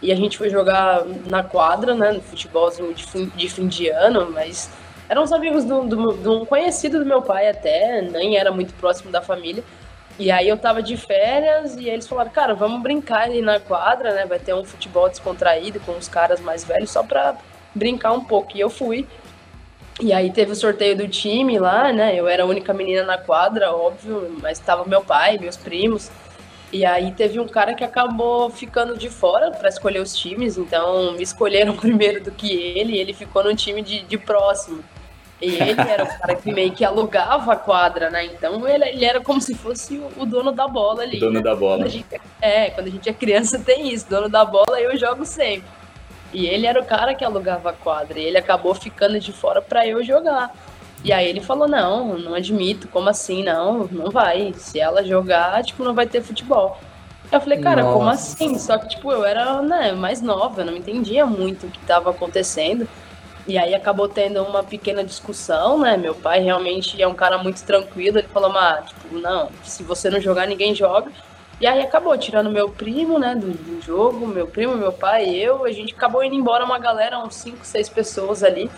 E 0.00 0.12
a 0.12 0.14
gente 0.14 0.38
foi 0.38 0.48
jogar 0.48 1.04
na 1.28 1.42
quadra, 1.42 1.92
né, 1.92 2.12
no 2.12 2.20
futebolzinho 2.20 2.94
de 2.94 3.04
fim 3.04 3.32
de, 3.34 3.48
fim 3.48 3.66
de 3.66 3.88
ano, 3.88 4.30
mas 4.30 4.70
eram 5.08 5.24
os 5.24 5.32
amigos 5.32 5.64
de 5.64 6.28
um 6.28 6.44
conhecido 6.44 7.00
do 7.00 7.04
meu 7.04 7.20
pai 7.20 7.48
até, 7.48 8.00
nem 8.00 8.36
era 8.36 8.52
muito 8.52 8.72
próximo 8.74 9.10
da 9.10 9.20
família. 9.20 9.64
E 10.18 10.30
aí 10.30 10.48
eu 10.48 10.56
tava 10.56 10.82
de 10.82 10.96
férias 10.96 11.76
e 11.76 11.88
eles 11.88 12.06
falaram, 12.06 12.30
cara, 12.30 12.54
vamos 12.54 12.80
brincar 12.82 13.22
ali 13.22 13.42
na 13.42 13.58
quadra, 13.58 14.14
né? 14.14 14.26
Vai 14.26 14.38
ter 14.38 14.54
um 14.54 14.64
futebol 14.64 15.08
descontraído 15.08 15.80
com 15.80 15.92
os 15.92 16.08
caras 16.08 16.40
mais 16.40 16.64
velhos 16.64 16.90
só 16.90 17.02
pra 17.02 17.36
brincar 17.74 18.12
um 18.12 18.24
pouco. 18.24 18.56
E 18.56 18.60
eu 18.60 18.70
fui. 18.70 19.06
E 20.00 20.12
aí 20.12 20.32
teve 20.32 20.52
o 20.52 20.56
sorteio 20.56 20.96
do 20.96 21.08
time 21.08 21.58
lá, 21.58 21.92
né? 21.92 22.14
Eu 22.14 22.28
era 22.28 22.44
a 22.44 22.46
única 22.46 22.72
menina 22.72 23.02
na 23.04 23.18
quadra, 23.18 23.72
óbvio, 23.72 24.36
mas 24.40 24.58
estava 24.58 24.84
meu 24.84 25.02
pai, 25.02 25.38
meus 25.38 25.56
primos. 25.56 26.10
E 26.72 26.84
aí 26.84 27.12
teve 27.12 27.38
um 27.38 27.46
cara 27.46 27.74
que 27.74 27.84
acabou 27.84 28.50
ficando 28.50 28.96
de 28.96 29.08
fora 29.08 29.52
para 29.52 29.68
escolher 29.68 30.00
os 30.00 30.16
times, 30.16 30.58
então 30.58 31.12
me 31.12 31.22
escolheram 31.22 31.74
primeiro 31.78 32.22
do 32.22 32.32
que 32.32 32.52
ele, 32.52 32.94
e 32.94 32.98
ele 32.98 33.12
ficou 33.12 33.44
no 33.44 33.54
time 33.54 33.82
de, 33.82 34.02
de 34.02 34.18
próximo. 34.18 34.82
E 35.44 35.60
ele 35.60 35.80
era 35.80 36.04
o 36.04 36.18
cara 36.18 36.34
que 36.34 36.52
meio 36.52 36.72
que 36.72 36.84
alugava 36.84 37.52
a 37.52 37.56
quadra, 37.56 38.10
né? 38.10 38.24
Então 38.26 38.66
ele, 38.66 38.84
ele 38.88 39.04
era 39.04 39.20
como 39.20 39.40
se 39.40 39.54
fosse 39.54 39.98
o, 39.98 40.22
o 40.22 40.26
dono 40.26 40.52
da 40.52 40.66
bola 40.66 41.02
ali. 41.02 41.20
dono 41.20 41.34
né? 41.34 41.42
da 41.42 41.54
bola. 41.54 41.78
Quando 41.78 41.90
gente, 41.90 42.06
é, 42.40 42.70
quando 42.70 42.86
a 42.86 42.90
gente 42.90 43.08
é 43.08 43.12
criança 43.12 43.58
tem 43.58 43.92
isso, 43.92 44.08
dono 44.08 44.28
da 44.28 44.44
bola 44.44 44.80
eu 44.80 44.96
jogo 44.96 45.24
sempre. 45.24 45.68
E 46.32 46.46
ele 46.46 46.66
era 46.66 46.80
o 46.80 46.84
cara 46.84 47.14
que 47.14 47.24
alugava 47.24 47.70
a 47.70 47.72
quadra. 47.72 48.18
E 48.18 48.24
ele 48.24 48.38
acabou 48.38 48.74
ficando 48.74 49.20
de 49.20 49.32
fora 49.32 49.60
para 49.62 49.86
eu 49.86 50.02
jogar. 50.02 50.52
E 51.04 51.12
aí 51.12 51.28
ele 51.28 51.40
falou: 51.40 51.68
não, 51.68 52.16
não 52.18 52.34
admito, 52.34 52.88
como 52.88 53.10
assim? 53.10 53.44
Não, 53.44 53.86
não 53.92 54.10
vai. 54.10 54.54
Se 54.56 54.80
ela 54.80 55.04
jogar, 55.04 55.62
tipo, 55.62 55.84
não 55.84 55.94
vai 55.94 56.06
ter 56.06 56.22
futebol. 56.22 56.78
Eu 57.30 57.40
falei, 57.40 57.58
cara, 57.58 57.82
Nossa. 57.82 57.98
como 57.98 58.08
assim? 58.10 58.58
Só 58.58 58.78
que, 58.78 58.88
tipo, 58.88 59.10
eu 59.10 59.24
era 59.24 59.60
né, 59.60 59.92
mais 59.92 60.22
nova, 60.22 60.60
eu 60.60 60.66
não 60.66 60.76
entendia 60.76 61.26
muito 61.26 61.66
o 61.66 61.70
que 61.70 61.78
estava 61.78 62.10
acontecendo. 62.10 62.88
E 63.46 63.58
aí 63.58 63.74
acabou 63.74 64.08
tendo 64.08 64.42
uma 64.42 64.62
pequena 64.62 65.04
discussão, 65.04 65.78
né? 65.78 65.96
Meu 65.96 66.14
pai 66.14 66.40
realmente 66.40 67.00
é 67.00 67.06
um 67.06 67.14
cara 67.14 67.36
muito 67.36 67.62
tranquilo. 67.62 68.18
Ele 68.18 68.28
falou, 68.28 68.50
mas, 68.50 68.88
tipo, 68.88 69.18
não, 69.18 69.50
se 69.62 69.82
você 69.82 70.08
não 70.08 70.20
jogar, 70.20 70.46
ninguém 70.46 70.74
joga. 70.74 71.10
E 71.60 71.66
aí 71.66 71.82
acabou 71.82 72.16
tirando 72.18 72.50
meu 72.50 72.68
primo, 72.68 73.18
né, 73.18 73.34
do, 73.34 73.50
do, 73.52 73.80
jogo, 73.80 74.26
meu 74.26 74.46
primo, 74.46 74.74
meu 74.76 74.92
pai 74.92 75.28
eu. 75.28 75.64
A 75.64 75.72
gente 75.72 75.94
acabou 75.94 76.24
indo 76.24 76.34
embora 76.34 76.64
uma 76.64 76.78
galera, 76.78 77.18
uns 77.18 77.36
5, 77.36 77.64
6 77.64 77.88
pessoas 77.90 78.42
ali. 78.42 78.70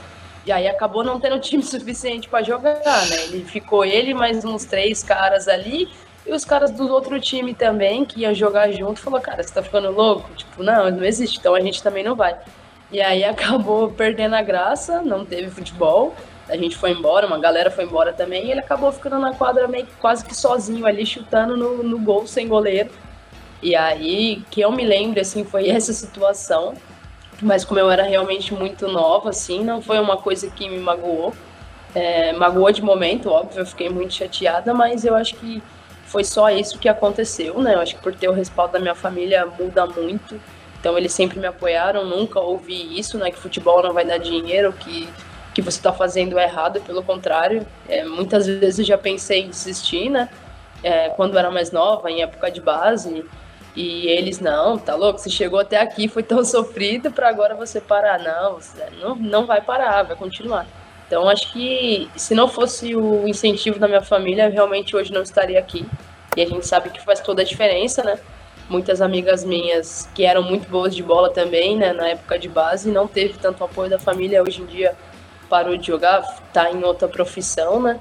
E 0.45 0.53
aí 0.53 0.69
acabou 0.69 1.03
não 1.03 1.19
tendo 1.21 1.39
time 1.41 1.63
suficiente 1.63 2.29
para 2.29 2.45
jogar, 2.45 2.83
né? 2.83 3.25
Ele 3.25 3.45
ficou 3.45 3.85
ele 3.85 4.15
mais 4.15 4.45
uns 4.45 4.65
três 4.65 5.03
caras 5.03 5.47
ali. 5.49 5.89
E 6.27 6.33
os 6.33 6.45
caras 6.45 6.73
do 6.73 6.89
outro 6.93 7.21
time 7.21 7.55
também, 7.55 8.05
que 8.05 8.23
iam 8.23 8.35
jogar 8.35 8.73
junto, 8.73 9.01
falou, 9.01 9.21
cara, 9.21 9.43
você 9.43 9.55
tá 9.55 9.63
ficando 9.63 9.93
louco? 9.93 10.29
Tipo, 10.35 10.63
não, 10.63 10.91
não 10.91 11.05
existe, 11.05 11.39
então 11.39 11.55
a 11.55 11.61
gente 11.61 11.81
também 11.81 12.03
não 12.03 12.17
vai. 12.17 12.37
E 12.91 13.01
aí 13.01 13.23
acabou 13.25 13.91
perdendo 13.91 14.35
a 14.35 14.43
graça, 14.43 15.03
não 15.03 15.25
teve 15.25 15.51
futebol. 15.51 16.15
a 16.49 16.57
gente 16.57 16.77
foi 16.77 16.91
embora, 16.91 17.27
uma 17.27 17.39
galera 17.39 17.71
foi 17.71 17.85
embora 17.85 18.13
também, 18.13 18.47
e 18.47 18.51
ele 18.51 18.61
acabou 18.61 18.93
ficando 18.93 19.19
na 19.19 19.35
quadra 19.35 19.67
meio 19.69 19.87
quase 20.01 20.25
que 20.25 20.35
sozinho 20.35 20.87
ali, 20.87 21.05
chutando 21.05 21.57
no, 21.57 21.83
no 21.83 21.99
gol 21.99 22.27
sem 22.27 22.49
goleiro. 22.49 22.91
E 23.63 23.75
aí, 23.75 24.43
que 24.51 24.61
eu 24.61 24.71
me 24.71 24.85
lembro, 24.85 25.21
assim, 25.21 25.45
foi 25.45 25.69
essa 25.71 25.93
situação. 25.93 26.75
Mas 27.43 27.65
como 27.65 27.79
eu 27.79 27.91
era 27.91 28.03
realmente 28.03 28.55
muito 28.55 28.89
nova, 28.89 29.31
assim, 29.31 29.63
não 29.63 29.83
foi 29.83 29.99
uma 29.99 30.17
coisa 30.17 30.49
que 30.51 30.69
me 30.69 30.79
magoou. 30.79 31.35
É, 31.95 32.33
magoou 32.33 32.71
de 32.73 32.83
momento, 32.83 33.31
óbvio, 33.31 33.61
eu 33.61 33.67
fiquei 33.67 33.89
muito 33.89 34.15
chateada, 34.15 34.75
mas 34.75 35.05
eu 35.05 35.15
acho 35.15 35.35
que 35.37 35.63
foi 36.05 36.25
só 36.25 36.51
isso 36.51 36.79
que 36.79 36.89
aconteceu, 36.89 37.61
né? 37.61 37.75
Eu 37.75 37.81
acho 37.81 37.97
que 37.97 38.03
por 38.03 38.15
ter 38.15 38.29
o 38.29 38.33
respaldo 38.33 38.75
da 38.75 38.79
minha 38.79 38.95
família 38.95 39.47
muda 39.47 39.87
muito. 39.87 40.41
Então 40.79 40.97
eles 40.97 41.13
sempre 41.13 41.39
me 41.39 41.47
apoiaram, 41.47 42.05
nunca 42.05 42.41
ouvi 42.41 42.99
isso, 42.99 43.19
né? 43.19 43.31
Que 43.31 43.39
futebol 43.39 43.83
não 43.83 43.93
vai 43.93 44.05
dar 44.05 44.19
dinheiro, 44.19 44.73
que 44.73 45.09
que 45.57 45.63
você 45.63 45.79
está 45.79 45.91
fazendo 45.91 46.39
errado, 46.39 46.83
pelo 46.83 47.03
contrário. 47.03 47.67
É, 47.89 48.05
muitas 48.05 48.47
vezes 48.47 48.79
eu 48.81 48.85
já 48.85 48.99
pensei 48.99 49.41
em 49.41 49.49
desistir, 49.49 50.11
né? 50.11 50.29
É, 50.83 51.09
quando 51.09 51.39
era 51.39 51.51
mais 51.51 51.73
nova, 51.73 52.11
em 52.11 52.21
época 52.21 52.51
de 52.51 52.61
base. 52.61 53.25
E 53.75 54.07
eles, 54.07 54.39
não, 54.39 54.77
tá 54.77 54.95
louco? 54.95 55.19
Você 55.19 55.31
chegou 55.31 55.59
até 55.59 55.81
aqui, 55.81 56.09
foi 56.09 56.23
tão 56.23 56.45
sofrido 56.45 57.11
para 57.11 57.31
agora 57.31 57.55
você 57.55 57.81
parar. 57.81 58.19
Não, 58.19 58.59
não, 59.01 59.17
não 59.17 59.47
vai 59.47 59.63
parar, 59.63 60.03
vai 60.03 60.15
continuar. 60.15 60.67
Então, 61.07 61.27
acho 61.27 61.51
que 61.51 62.11
se 62.15 62.35
não 62.35 62.49
fosse 62.49 62.95
o 62.95 63.27
incentivo 63.27 63.79
da 63.79 63.89
minha 63.89 64.03
família, 64.03 64.51
realmente 64.51 64.95
hoje 64.95 65.11
não 65.11 65.23
estaria 65.23 65.59
aqui. 65.59 65.87
E 66.37 66.43
a 66.43 66.47
gente 66.47 66.67
sabe 66.67 66.91
que 66.91 67.01
faz 67.01 67.21
toda 67.21 67.41
a 67.41 67.45
diferença, 67.47 68.05
né? 68.05 68.19
Muitas 68.69 69.01
amigas 69.01 69.45
minhas 69.45 70.09
que 70.15 70.25
eram 70.25 70.43
muito 70.43 70.69
boas 70.69 70.95
de 70.95 71.03
bola 71.03 71.31
também, 71.31 71.77
né, 71.77 71.93
na 71.93 72.09
época 72.09 72.39
de 72.39 72.49
base, 72.49 72.91
não 72.91 73.07
teve 73.07 73.35
tanto 73.39 73.63
apoio 73.63 73.89
da 73.89 73.99
família. 73.99 74.43
Hoje 74.43 74.63
em 74.63 74.67
dia 74.67 74.95
parou 75.49 75.77
de 75.77 75.87
jogar, 75.87 76.23
tá 76.53 76.71
em 76.71 76.83
outra 76.83 77.07
profissão, 77.07 77.81
né? 77.81 78.01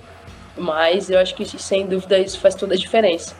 Mas 0.58 1.10
eu 1.10 1.19
acho 1.19 1.36
que 1.36 1.45
sem 1.45 1.86
dúvida 1.86 2.17
isso 2.17 2.39
faz 2.39 2.56
toda 2.56 2.73
a 2.73 2.78
diferença. 2.78 3.36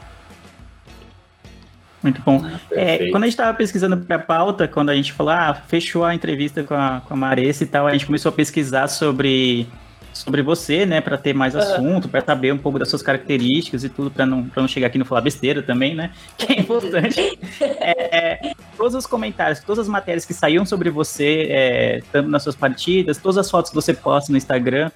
Muito 2.06 2.22
bom. 2.22 2.40
Ah, 2.46 2.60
é, 2.72 3.10
quando 3.10 3.24
a 3.24 3.26
gente 3.26 3.34
estava 3.34 3.58
pesquisando 3.58 3.98
para 3.98 4.18
a 4.18 4.20
pauta, 4.20 4.68
quando 4.68 4.92
a 4.92 4.96
gente 4.96 5.12
falou, 5.12 5.34
ah, 5.34 5.56
fechou 5.68 6.06
a 6.06 6.14
entrevista 6.14 6.64
com 6.64 6.76
a, 6.76 7.02
com 7.04 7.16
a 7.16 7.18
Maressa 7.18 7.64
e 7.64 7.68
tal, 7.68 7.88
a 7.88 7.92
gente 7.94 8.06
começou 8.06 8.30
a 8.30 8.32
pesquisar 8.32 8.88
sobre, 8.88 9.68
sobre 10.16 10.42
você, 10.42 10.86
né, 10.86 11.02
para 11.02 11.18
ter 11.18 11.34
mais 11.34 11.56
assunto, 11.56 12.08
para 12.08 12.22
saber 12.22 12.54
um 12.54 12.58
pouco 12.58 12.80
das 12.80 12.90
suas 12.90 13.02
características 13.02 13.84
e 13.84 13.90
tudo, 13.90 14.10
para 14.10 14.26
não, 14.26 14.50
não 14.56 14.68
chegar 14.68 14.88
aqui 14.88 14.98
e 14.98 15.00
não 15.00 15.06
falar 15.06 15.22
besteira 15.22 15.62
também, 15.62 15.94
né, 15.94 16.12
que 16.38 16.54
é 16.54 16.60
importante. 16.60 17.20
é, 17.62 18.18
é, 18.18 18.54
todos 18.78 18.96
os 18.96 19.06
comentários, 19.06 19.60
todas 19.60 19.80
as 19.80 19.88
matérias 19.88 20.26
que 20.26 20.34
saíam 20.34 20.66
sobre 20.66 20.90
você, 20.90 21.48
é, 21.50 22.04
tanto 22.12 22.30
nas 22.30 22.44
suas 22.44 22.56
partidas, 22.56 23.18
todas 23.18 23.38
as 23.38 23.52
fotos 23.52 23.70
que 23.70 23.76
você 23.76 23.94
posta 23.94 24.32
no 24.32 24.38
Instagram, 24.38 24.90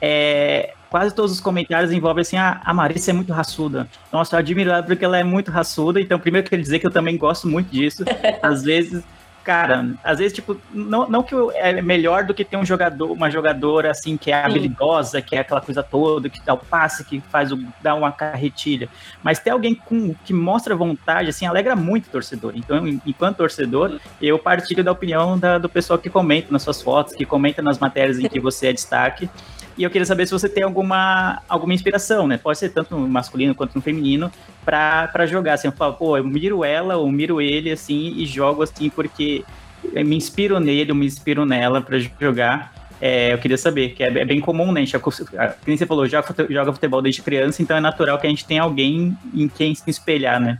é, 0.00 0.74
quase 0.90 1.14
todos 1.14 1.32
os 1.32 1.40
comentários 1.40 1.90
envolvem 1.90 2.22
assim, 2.22 2.36
ah, 2.36 2.60
a 2.64 2.74
Marissa 2.74 3.10
é 3.10 3.14
muito 3.14 3.32
raçuda. 3.32 3.88
Nossa, 4.12 4.36
eu 4.36 4.40
admiro 4.40 4.70
ela 4.70 4.82
porque 4.82 5.04
ela 5.04 5.18
é 5.18 5.24
muito 5.24 5.50
raçuda, 5.50 6.00
então 6.00 6.18
primeiro 6.18 6.46
eu 6.46 6.50
queria 6.50 6.62
dizer 6.62 6.78
que 6.78 6.86
eu 6.86 6.90
também 6.90 7.16
gosto 7.16 7.48
muito 7.48 7.70
disso. 7.70 8.04
Às 8.42 8.62
vezes, 8.62 9.02
cara, 9.46 9.94
às 10.02 10.18
vezes, 10.18 10.32
tipo, 10.32 10.60
não, 10.74 11.08
não 11.08 11.22
que 11.22 11.32
é 11.54 11.80
melhor 11.80 12.24
do 12.24 12.34
que 12.34 12.44
ter 12.44 12.56
um 12.56 12.66
jogador, 12.66 13.12
uma 13.12 13.30
jogadora 13.30 13.92
assim, 13.92 14.16
que 14.16 14.32
é 14.32 14.44
habilidosa, 14.44 15.22
que 15.22 15.36
é 15.36 15.38
aquela 15.38 15.60
coisa 15.60 15.84
toda, 15.84 16.28
que 16.28 16.44
dá 16.44 16.52
o 16.52 16.58
passe, 16.58 17.04
que 17.04 17.20
faz 17.20 17.52
o, 17.52 17.64
dá 17.80 17.94
uma 17.94 18.10
carretilha, 18.10 18.88
mas 19.22 19.38
ter 19.38 19.50
alguém 19.50 19.72
com, 19.72 20.12
que 20.24 20.34
mostra 20.34 20.74
vontade, 20.74 21.28
assim, 21.28 21.46
alegra 21.46 21.76
muito 21.76 22.08
o 22.08 22.10
torcedor. 22.10 22.54
Então, 22.56 22.88
enquanto 23.06 23.36
torcedor, 23.36 24.00
eu 24.20 24.36
partilho 24.36 24.82
da 24.82 24.90
opinião 24.90 25.38
da, 25.38 25.58
do 25.58 25.68
pessoal 25.68 25.96
que 25.96 26.10
comenta 26.10 26.48
nas 26.50 26.62
suas 26.62 26.82
fotos, 26.82 27.14
que 27.14 27.24
comenta 27.24 27.62
nas 27.62 27.78
matérias 27.78 28.18
em 28.18 28.28
que 28.28 28.40
você 28.40 28.66
é 28.66 28.72
destaque. 28.72 29.30
E 29.76 29.82
eu 29.82 29.90
queria 29.90 30.06
saber 30.06 30.26
se 30.26 30.32
você 30.32 30.48
tem 30.48 30.62
alguma, 30.62 31.42
alguma 31.48 31.74
inspiração, 31.74 32.26
né? 32.26 32.38
Pode 32.38 32.58
ser 32.58 32.70
tanto 32.70 32.96
no 32.96 33.06
masculino 33.06 33.54
quanto 33.54 33.74
no 33.74 33.82
feminino, 33.82 34.30
para 34.64 35.26
jogar. 35.26 35.54
Assim, 35.54 35.68
eu 35.68 35.72
falo, 35.72 35.94
pô, 35.94 36.16
eu 36.16 36.24
miro 36.24 36.64
ela 36.64 36.96
ou 36.96 37.10
miro 37.12 37.40
ele, 37.40 37.70
assim, 37.70 38.14
e 38.16 38.24
jogo 38.24 38.62
assim, 38.62 38.88
porque 38.88 39.44
me 39.92 40.16
inspiro 40.16 40.58
nele, 40.58 40.90
eu 40.90 40.94
me 40.94 41.04
inspiro 41.04 41.44
nela 41.44 41.80
para 41.80 41.98
jogar. 41.98 42.72
É, 42.98 43.34
eu 43.34 43.38
queria 43.38 43.58
saber, 43.58 43.90
que 43.90 44.02
é, 44.02 44.06
é 44.06 44.24
bem 44.24 44.40
comum, 44.40 44.72
né? 44.72 44.82
A 44.82 44.98
como 44.98 45.76
você 45.76 45.86
falou, 45.86 46.06
joga 46.08 46.72
futebol 46.72 47.02
desde 47.02 47.20
criança, 47.20 47.60
então 47.60 47.76
é 47.76 47.80
natural 47.80 48.18
que 48.18 48.26
a 48.26 48.30
gente 48.30 48.46
tenha 48.46 48.62
alguém 48.62 49.16
em 49.34 49.46
quem 49.46 49.74
se 49.74 49.90
espelhar, 49.90 50.40
né? 50.40 50.58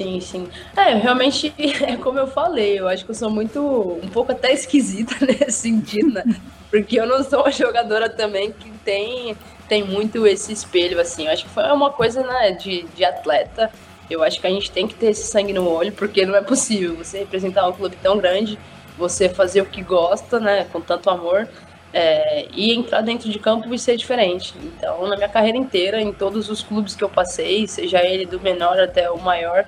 Sim, 0.00 0.18
sim. 0.18 0.48
É, 0.74 0.94
realmente, 0.94 1.52
é 1.58 1.94
como 1.98 2.18
eu 2.18 2.26
falei, 2.26 2.78
eu 2.78 2.88
acho 2.88 3.04
que 3.04 3.10
eu 3.10 3.14
sou 3.14 3.28
muito, 3.28 3.60
um 4.02 4.08
pouco 4.08 4.32
até 4.32 4.50
esquisita 4.50 5.14
nesse 5.20 5.58
sentido, 5.58 6.14
né? 6.14 6.24
Porque 6.70 6.98
eu 6.98 7.06
não 7.06 7.22
sou 7.22 7.40
uma 7.40 7.50
jogadora 7.52 8.08
também 8.08 8.50
que 8.50 8.70
tem, 8.82 9.36
tem 9.68 9.84
muito 9.84 10.26
esse 10.26 10.54
espelho, 10.54 10.98
assim. 10.98 11.26
Eu 11.26 11.32
acho 11.32 11.44
que 11.44 11.50
foi 11.50 11.64
uma 11.64 11.90
coisa, 11.90 12.22
né, 12.22 12.52
de, 12.52 12.84
de 12.96 13.04
atleta. 13.04 13.70
Eu 14.08 14.22
acho 14.22 14.40
que 14.40 14.46
a 14.46 14.50
gente 14.50 14.70
tem 14.70 14.88
que 14.88 14.94
ter 14.94 15.08
esse 15.08 15.26
sangue 15.26 15.52
no 15.52 15.68
olho, 15.68 15.92
porque 15.92 16.24
não 16.24 16.34
é 16.34 16.40
possível 16.40 16.96
você 16.96 17.18
representar 17.18 17.68
um 17.68 17.72
clube 17.72 17.96
tão 18.02 18.16
grande, 18.16 18.58
você 18.96 19.28
fazer 19.28 19.60
o 19.60 19.66
que 19.66 19.82
gosta, 19.82 20.40
né, 20.40 20.66
com 20.72 20.80
tanto 20.80 21.10
amor, 21.10 21.46
é, 21.92 22.46
e 22.54 22.72
entrar 22.72 23.02
dentro 23.02 23.28
de 23.28 23.38
campo 23.38 23.72
e 23.74 23.78
ser 23.78 23.98
diferente. 23.98 24.54
Então, 24.62 25.06
na 25.06 25.16
minha 25.16 25.28
carreira 25.28 25.58
inteira, 25.58 26.00
em 26.00 26.12
todos 26.12 26.48
os 26.48 26.62
clubes 26.62 26.94
que 26.94 27.04
eu 27.04 27.08
passei, 27.10 27.66
seja 27.68 28.02
ele 28.02 28.24
do 28.24 28.40
menor 28.40 28.80
até 28.80 29.10
o 29.10 29.18
maior, 29.18 29.66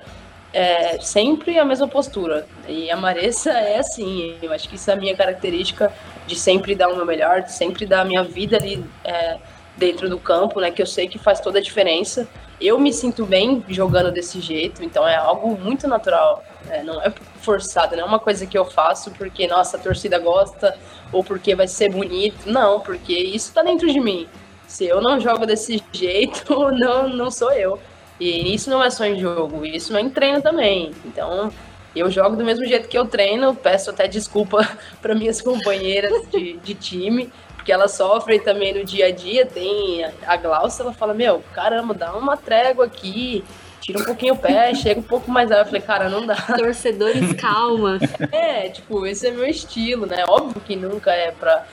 é 0.53 0.99
sempre 1.01 1.57
a 1.57 1.65
mesma 1.65 1.87
postura. 1.87 2.45
E 2.67 2.91
a 2.91 2.95
Maressa 2.95 3.51
é 3.51 3.79
assim, 3.79 4.37
eu 4.41 4.53
acho 4.53 4.69
que 4.69 4.75
isso 4.75 4.89
é 4.89 4.93
a 4.93 4.97
minha 4.97 5.15
característica 5.15 5.91
de 6.27 6.35
sempre 6.35 6.75
dar 6.75 6.89
o 6.89 6.95
meu 6.95 7.05
melhor, 7.05 7.41
de 7.41 7.51
sempre 7.51 7.85
dar 7.85 8.01
a 8.01 8.05
minha 8.05 8.23
vida 8.23 8.57
ali 8.57 8.83
é, 9.03 9.37
dentro 9.75 10.07
do 10.09 10.19
campo, 10.19 10.61
né? 10.61 10.69
Que 10.69 10.81
eu 10.81 10.85
sei 10.85 11.07
que 11.07 11.17
faz 11.17 11.39
toda 11.39 11.57
a 11.57 11.61
diferença. 11.61 12.27
Eu 12.61 12.79
me 12.79 12.93
sinto 12.93 13.25
bem 13.25 13.65
jogando 13.67 14.11
desse 14.11 14.39
jeito, 14.39 14.83
então 14.83 15.07
é 15.07 15.15
algo 15.15 15.57
muito 15.59 15.87
natural. 15.87 16.43
É, 16.69 16.83
não 16.83 17.01
é 17.01 17.11
forçado, 17.41 17.95
não 17.95 18.03
é 18.03 18.05
uma 18.05 18.19
coisa 18.19 18.45
que 18.45 18.57
eu 18.57 18.63
faço 18.63 19.11
porque, 19.11 19.47
nossa, 19.47 19.75
a 19.75 19.79
torcida 19.79 20.17
gosta 20.19 20.77
ou 21.11 21.23
porque 21.23 21.55
vai 21.55 21.67
ser 21.67 21.89
bonito. 21.89 22.45
Não, 22.45 22.79
porque 22.79 23.13
isso 23.13 23.51
tá 23.53 23.63
dentro 23.63 23.91
de 23.91 23.99
mim. 23.99 24.27
Se 24.67 24.85
eu 24.85 25.01
não 25.01 25.19
jogo 25.19 25.45
desse 25.45 25.83
jeito, 25.91 26.71
não, 26.71 27.09
não 27.09 27.31
sou 27.31 27.51
eu. 27.51 27.79
E 28.19 28.53
isso 28.53 28.69
não 28.69 28.83
é 28.83 28.89
só 28.89 29.05
em 29.05 29.19
jogo, 29.19 29.65
isso 29.65 29.95
é 29.95 30.01
em 30.01 30.09
treino 30.09 30.41
também. 30.41 30.91
Então, 31.05 31.51
eu 31.95 32.09
jogo 32.09 32.35
do 32.35 32.43
mesmo 32.43 32.65
jeito 32.65 32.87
que 32.87 32.97
eu 32.97 33.05
treino, 33.05 33.55
peço 33.55 33.89
até 33.89 34.07
desculpa 34.07 34.67
para 35.01 35.15
minhas 35.15 35.41
companheiras 35.41 36.27
de, 36.29 36.57
de 36.57 36.73
time, 36.73 37.31
porque 37.55 37.71
elas 37.71 37.91
sofrem 37.91 38.39
também 38.39 38.73
no 38.73 38.83
dia 38.83 39.07
a 39.07 39.11
dia. 39.11 39.45
Tem 39.45 40.05
a 40.25 40.35
Glaucia, 40.35 40.83
ela 40.83 40.93
fala: 40.93 41.13
Meu, 41.13 41.43
caramba, 41.53 41.93
dá 41.93 42.13
uma 42.13 42.35
trégua 42.35 42.85
aqui, 42.85 43.43
tira 43.79 43.99
um 43.99 44.03
pouquinho 44.05 44.33
o 44.33 44.37
pé, 44.37 44.73
chega 44.75 44.99
um 44.99 45.03
pouco 45.03 45.29
mais. 45.29 45.51
Aí 45.51 45.59
eu 45.59 45.65
falei: 45.65 45.81
Cara, 45.81 46.09
não 46.09 46.25
dá. 46.25 46.35
Torcedores, 46.35 47.33
calma. 47.39 47.99
É, 48.31 48.69
tipo, 48.69 49.05
esse 49.05 49.27
é 49.27 49.31
meu 49.31 49.45
estilo, 49.45 50.05
né? 50.05 50.25
Óbvio 50.27 50.61
que 50.61 50.75
nunca 50.75 51.11
é 51.11 51.31
pra, 51.31 51.65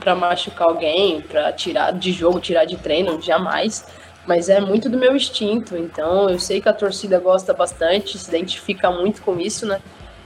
pra 0.00 0.14
machucar 0.14 0.68
alguém, 0.68 1.20
pra 1.20 1.52
tirar 1.52 1.92
de 1.92 2.12
jogo, 2.12 2.40
tirar 2.40 2.64
de 2.64 2.76
treino, 2.76 3.20
jamais 3.20 3.84
mas 4.26 4.48
é 4.48 4.60
muito 4.60 4.88
do 4.88 4.98
meu 4.98 5.14
instinto. 5.14 5.76
Então 5.76 6.28
eu 6.28 6.38
sei 6.38 6.60
que 6.60 6.68
a 6.68 6.72
torcida 6.72 7.18
gosta 7.18 7.54
bastante, 7.54 8.18
se 8.18 8.28
identifica 8.28 8.90
muito 8.90 9.22
com 9.22 9.38
isso, 9.38 9.66
né? 9.66 9.80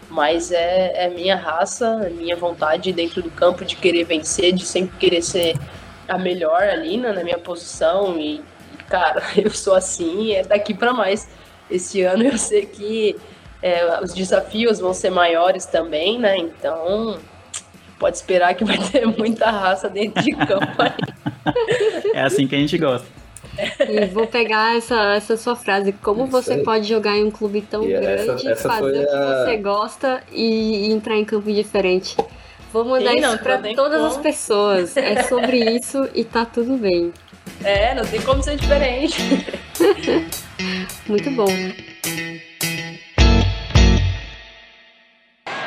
Mas 0.08 0.50
é, 0.50 1.04
é 1.04 1.08
minha 1.08 1.36
raça, 1.36 2.00
é 2.04 2.10
minha 2.10 2.34
vontade 2.34 2.92
dentro 2.92 3.22
do 3.22 3.30
campo 3.30 3.64
de 3.64 3.76
querer 3.76 4.04
vencer, 4.04 4.52
de 4.52 4.64
sempre 4.64 4.96
querer 4.98 5.22
ser 5.22 5.56
a 6.08 6.18
melhor 6.18 6.62
ali 6.62 6.96
né, 6.96 7.12
na 7.12 7.22
minha 7.22 7.38
posição. 7.38 8.18
E, 8.18 8.42
cara, 8.88 9.22
eu 9.36 9.50
sou 9.50 9.74
assim, 9.74 10.32
é 10.32 10.42
daqui 10.42 10.74
para 10.74 10.92
mais. 10.92 11.28
Esse 11.70 12.02
ano 12.02 12.24
eu 12.24 12.36
sei 12.36 12.66
que 12.66 13.16
é, 13.62 14.00
os 14.02 14.12
desafios 14.12 14.80
vão 14.80 14.92
ser 14.92 15.10
maiores 15.10 15.66
também, 15.66 16.18
né? 16.18 16.36
Então 16.36 17.18
pode 17.98 18.16
esperar 18.16 18.54
que 18.54 18.64
vai 18.64 18.78
ter 18.90 19.06
muita 19.06 19.50
raça 19.50 19.88
dentro 19.88 20.22
de 20.22 20.32
campo 20.32 20.82
aí. 20.82 20.92
É 22.14 22.22
assim 22.22 22.48
que 22.48 22.56
a 22.56 22.58
gente 22.58 22.76
gosta. 22.78 23.19
E 23.88 24.06
vou 24.06 24.26
pegar 24.26 24.76
essa, 24.76 25.14
essa 25.14 25.36
sua 25.36 25.56
frase. 25.56 25.92
Como 25.92 26.24
Isso 26.24 26.32
você 26.32 26.52
aí. 26.54 26.62
pode 26.62 26.88
jogar 26.88 27.16
em 27.16 27.24
um 27.24 27.30
clube 27.30 27.62
tão 27.62 27.84
e 27.84 27.88
grande, 27.88 28.30
essa, 28.30 28.50
essa 28.50 28.68
fazer 28.68 29.04
o 29.04 29.06
que 29.06 29.14
a... 29.14 29.44
você 29.44 29.56
gosta 29.56 30.22
e, 30.32 30.88
e, 30.88 30.92
entrar 30.92 31.16
em 31.16 31.24
campo 31.24 31.50
diferente? 31.52 32.16
Vou 32.72 32.84
mandar 32.84 33.10
Sim, 33.10 33.18
isso 33.18 33.38
para 33.38 33.58
todas 33.74 34.00
como. 34.00 34.06
as 34.06 34.16
pessoas. 34.18 34.96
É 34.96 35.22
sobre 35.24 35.58
isso 35.76 36.08
e 36.14 36.24
tá 36.24 36.44
tudo 36.44 36.76
bem. 36.76 37.12
É, 37.64 37.94
não 37.94 38.04
tem 38.04 38.20
como 38.20 38.42
ser 38.42 38.56
diferente. 38.56 39.18
Muito 41.06 41.30
bom. 41.32 41.48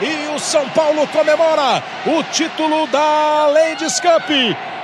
E 0.02 0.36
o 0.36 0.40
São 0.40 0.68
Paulo 0.70 1.08
comemora 1.08 1.84
o 2.06 2.24
título 2.32 2.88
da 2.88 3.48
Ladies 3.48 4.00
Cup 4.00 4.30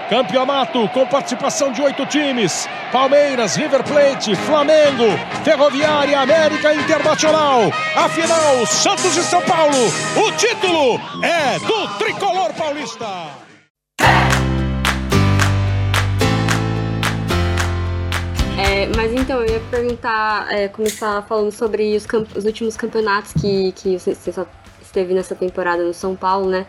Campeonato 0.09 0.89
com 0.89 1.05
participação 1.05 1.71
de 1.71 1.83
oito 1.83 2.03
times: 2.07 2.67
Palmeiras, 2.91 3.55
River 3.55 3.83
Plate, 3.83 4.35
Flamengo, 4.35 5.05
Ferroviária, 5.43 6.19
América 6.19 6.73
Internacional. 6.73 7.71
A 7.95 8.09
final, 8.09 8.65
Santos 8.65 9.15
e 9.15 9.21
São 9.21 9.39
Paulo. 9.43 9.77
O 10.17 10.31
título 10.31 10.99
é 11.23 11.59
do 11.59 11.87
tricolor 11.99 12.51
paulista. 12.55 13.05
É, 18.57 18.87
mas 18.95 19.13
então, 19.13 19.41
eu 19.41 19.53
ia 19.53 19.59
perguntar, 19.69 20.51
é, 20.51 20.67
começar 20.67 21.21
falando 21.21 21.51
sobre 21.51 21.95
os, 21.95 22.07
os 22.35 22.45
últimos 22.45 22.75
campeonatos 22.75 23.31
que, 23.33 23.71
que 23.73 23.99
você 23.99 24.17
esteve 24.81 25.13
nessa 25.13 25.35
temporada 25.35 25.83
no 25.83 25.93
São 25.93 26.15
Paulo, 26.15 26.49
né? 26.49 26.65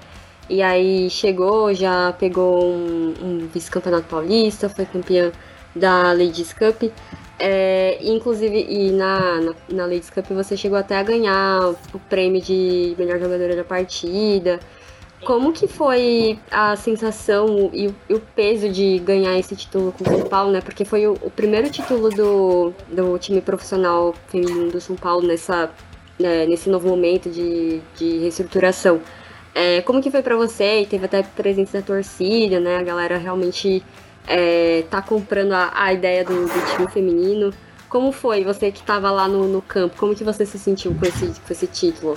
E 0.50 0.62
aí 0.62 1.08
chegou, 1.08 1.72
já 1.72 2.12
pegou 2.18 2.64
um, 2.64 3.14
um 3.22 3.38
vice-campeonato 3.46 4.08
paulista, 4.08 4.68
foi 4.68 4.84
campeã 4.84 5.30
da 5.76 6.12
Ladies 6.12 6.52
Cup. 6.52 6.90
É, 7.38 8.00
inclusive, 8.02 8.66
e 8.68 8.90
na, 8.90 9.40
na, 9.40 9.54
na 9.70 9.84
Ladies 9.84 10.10
Cup 10.10 10.26
você 10.30 10.56
chegou 10.56 10.76
até 10.76 10.98
a 10.98 11.04
ganhar 11.04 11.70
o 11.94 11.98
prêmio 12.00 12.42
de 12.42 12.96
melhor 12.98 13.20
jogadora 13.20 13.54
da 13.54 13.62
partida. 13.62 14.58
Como 15.24 15.52
que 15.52 15.68
foi 15.68 16.36
a 16.50 16.74
sensação 16.74 17.70
e 17.72 17.86
o, 17.86 17.94
e 18.08 18.14
o, 18.14 18.20
peso 18.34 18.68
de 18.70 18.98
ganhar 18.98 19.38
esse 19.38 19.54
título 19.54 19.92
com 19.92 20.02
o 20.02 20.18
São 20.18 20.28
Paulo, 20.28 20.50
né? 20.50 20.60
Porque 20.60 20.84
foi 20.84 21.06
o, 21.06 21.12
o 21.22 21.30
primeiro 21.30 21.70
título 21.70 22.10
do, 22.10 22.72
do 22.88 23.16
time 23.18 23.40
profissional 23.40 24.14
feminino 24.26 24.72
do 24.72 24.80
São 24.80 24.96
Paulo 24.96 25.28
nessa, 25.28 25.70
né, 26.18 26.44
nesse 26.46 26.68
novo 26.68 26.88
momento 26.88 27.30
de, 27.30 27.80
de 27.96 28.18
reestruturação. 28.18 29.00
É, 29.54 29.80
como 29.82 30.02
que 30.02 30.10
foi 30.10 30.22
para 30.22 30.36
você? 30.36 30.82
E 30.82 30.86
teve 30.86 31.04
até 31.04 31.22
presença 31.22 31.80
da 31.80 31.86
torcida, 31.86 32.60
né? 32.60 32.78
A 32.78 32.82
galera 32.82 33.18
realmente 33.18 33.82
é, 34.26 34.84
tá 34.90 35.02
comprando 35.02 35.52
a, 35.52 35.70
a 35.74 35.92
ideia 35.92 36.24
do, 36.24 36.46
do, 36.46 36.76
time 36.76 36.88
feminino. 36.88 37.52
Como 37.88 38.12
foi 38.12 38.44
você 38.44 38.70
que 38.70 38.78
estava 38.78 39.10
lá 39.10 39.26
no, 39.26 39.48
no 39.48 39.60
campo? 39.60 39.96
Como 39.96 40.14
que 40.14 40.22
você 40.22 40.46
se 40.46 40.58
sentiu 40.58 40.94
com 40.94 41.04
esse, 41.04 41.26
com 41.26 41.52
esse 41.52 41.66
título? 41.66 42.16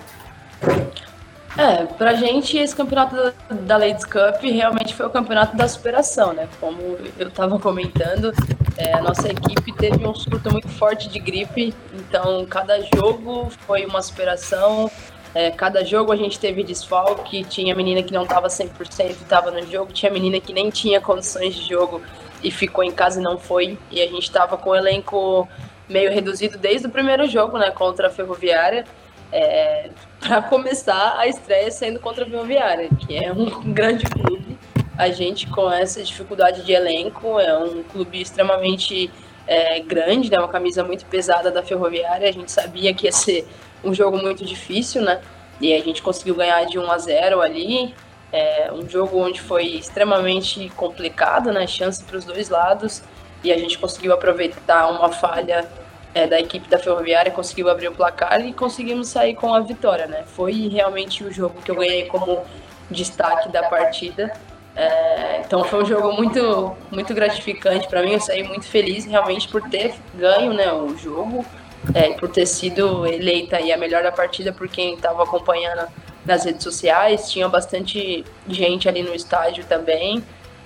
É, 1.57 1.85
pra 1.85 2.15
gente 2.15 2.57
esse 2.57 2.75
campeonato 2.75 3.15
da, 3.49 3.77
Ladies 3.77 4.05
Cup 4.05 4.41
realmente 4.41 4.95
foi 4.95 5.05
o 5.05 5.09
campeonato 5.09 5.55
da 5.55 5.67
superação, 5.67 6.33
né? 6.33 6.47
Como 6.59 6.97
eu 7.17 7.29
tava 7.29 7.59
comentando, 7.59 8.33
é, 8.75 8.93
a 8.93 9.01
nossa 9.01 9.29
equipe 9.29 9.71
teve 9.73 10.05
um 10.05 10.15
surto 10.15 10.51
muito 10.51 10.67
forte 10.67 11.07
de 11.09 11.19
gripe, 11.19 11.73
então 11.93 12.43
cada 12.47 12.79
jogo 12.95 13.51
foi 13.67 13.85
uma 13.85 14.01
superação, 14.01 14.89
é, 15.35 15.49
cada 15.49 15.83
jogo 15.83 16.11
a 16.11 16.15
gente 16.15 16.39
teve 16.39 16.63
desfalque, 16.63 17.43
tinha 17.43 17.75
menina 17.75 18.03
que 18.03 18.13
não 18.13 18.25
tava 18.25 18.47
100% 18.47 19.11
e 19.21 19.25
tava 19.25 19.49
no 19.49 19.65
jogo, 19.65 19.91
tinha 19.91 20.11
menina 20.11 20.39
que 20.39 20.53
nem 20.53 20.69
tinha 20.69 21.01
condições 21.01 21.55
de 21.55 21.67
jogo 21.67 22.01
e 22.43 22.51
ficou 22.51 22.83
em 22.83 22.91
casa 22.91 23.19
e 23.19 23.23
não 23.23 23.37
foi, 23.37 23.77
e 23.89 24.01
a 24.01 24.07
gente 24.07 24.29
tava 24.31 24.57
com 24.57 24.71
o 24.71 24.75
elenco 24.75 25.47
meio 25.89 26.11
reduzido 26.11 26.57
desde 26.57 26.87
o 26.87 26.89
primeiro 26.89 27.27
jogo, 27.27 27.57
né, 27.57 27.71
contra 27.71 28.07
a 28.07 28.09
Ferroviária, 28.11 28.85
é, 29.31 29.89
para 30.19 30.41
começar 30.43 31.17
a 31.17 31.27
estreia 31.27 31.71
sendo 31.71 31.99
contra 31.99 32.25
a 32.25 32.29
Ferroviária, 32.29 32.89
que 32.99 33.17
é 33.17 33.31
um 33.31 33.49
grande 33.73 34.05
clube. 34.05 34.57
A 34.95 35.09
gente, 35.09 35.47
com 35.47 35.71
essa 35.71 36.03
dificuldade 36.03 36.63
de 36.63 36.71
elenco, 36.71 37.39
é 37.39 37.57
um 37.57 37.81
clube 37.81 38.21
extremamente 38.21 39.09
é, 39.47 39.79
grande, 39.79 40.29
né, 40.29 40.37
uma 40.37 40.47
camisa 40.47 40.83
muito 40.83 41.05
pesada 41.07 41.49
da 41.49 41.63
Ferroviária. 41.63 42.29
A 42.29 42.31
gente 42.31 42.51
sabia 42.51 42.93
que 42.93 43.07
ia 43.07 43.11
ser 43.11 43.47
um 43.83 43.93
jogo 43.93 44.17
muito 44.17 44.45
difícil, 44.45 45.01
né? 45.01 45.21
E 45.59 45.73
a 45.73 45.79
gente 45.79 46.01
conseguiu 46.01 46.35
ganhar 46.35 46.63
de 46.65 46.77
1 46.79 46.91
a 46.91 46.97
0 46.97 47.41
ali. 47.41 47.93
É, 48.31 48.71
um 48.73 48.89
jogo 48.89 49.19
onde 49.19 49.39
foi 49.39 49.65
extremamente 49.65 50.69
complicado, 50.75 51.51
né? 51.51 51.67
Chance 51.67 52.03
para 52.03 52.17
os 52.17 52.25
dois 52.25 52.49
lados. 52.49 53.03
E 53.43 53.51
a 53.51 53.57
gente 53.57 53.77
conseguiu 53.77 54.13
aproveitar 54.13 54.89
uma 54.89 55.11
falha 55.11 55.69
é, 56.13 56.27
da 56.27 56.39
equipe 56.39 56.69
da 56.69 56.77
Ferroviária 56.77 57.31
conseguiu 57.31 57.69
abrir 57.69 57.87
o 57.87 57.91
placar 57.91 58.45
e 58.45 58.53
conseguimos 58.53 59.07
sair 59.07 59.35
com 59.35 59.53
a 59.53 59.59
vitória, 59.59 60.05
né? 60.05 60.23
Foi 60.25 60.69
realmente 60.69 61.23
o 61.23 61.31
jogo 61.31 61.61
que 61.61 61.71
eu 61.71 61.75
ganhei 61.75 62.05
como 62.05 62.43
destaque 62.89 63.49
da 63.49 63.63
partida. 63.63 64.31
É, 64.75 65.41
então 65.45 65.63
foi 65.63 65.83
um 65.83 65.85
jogo 65.85 66.13
muito, 66.13 66.75
muito 66.91 67.13
gratificante 67.13 67.87
para 67.87 68.01
mim. 68.01 68.13
Eu 68.13 68.19
saí 68.19 68.43
muito 68.43 68.65
feliz 68.65 69.05
realmente 69.05 69.47
por 69.47 69.61
ter 69.69 69.93
ganho 70.15 70.53
né, 70.53 70.71
o 70.71 70.95
jogo, 70.97 71.45
é, 71.93 72.13
por 72.13 72.29
ter 72.29 72.45
sido 72.45 73.05
eleita 73.05 73.57
aí 73.57 73.71
a 73.71 73.77
melhor 73.77 74.03
da 74.03 74.11
partida 74.11 74.53
por 74.53 74.67
quem 74.67 74.95
estava 74.95 75.23
acompanhando 75.23 75.87
nas 76.25 76.45
redes 76.45 76.63
sociais. 76.63 77.31
Tinha 77.31 77.47
bastante 77.49 78.23
gente 78.47 78.87
ali 78.87 79.03
no 79.03 79.13
estádio 79.13 79.65
também 79.65 80.23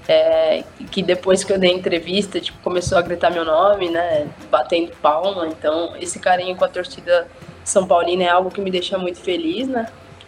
é, 0.08 0.63
que 0.89 1.03
depois 1.03 1.43
que 1.43 1.51
eu 1.51 1.60
dei 1.60 1.71
entrevista, 1.71 2.39
tipo, 2.39 2.58
começou 2.60 2.97
a 2.97 3.01
gritar 3.01 3.30
meu 3.30 3.43
nome, 3.43 3.89
né, 3.89 4.27
batendo 4.49 4.91
palma, 5.01 5.47
então 5.47 5.95
esse 5.99 6.17
carinho 6.17 6.56
com 6.56 6.63
a 6.63 6.67
torcida 6.67 7.27
São 7.63 7.86
Paulina 7.86 8.23
é 8.23 8.30
algo 8.30 8.49
que 8.49 8.62
me 8.62 8.71
deixa 8.71 8.97
muito 8.97 9.19
feliz, 9.19 9.67
né, 9.67 9.88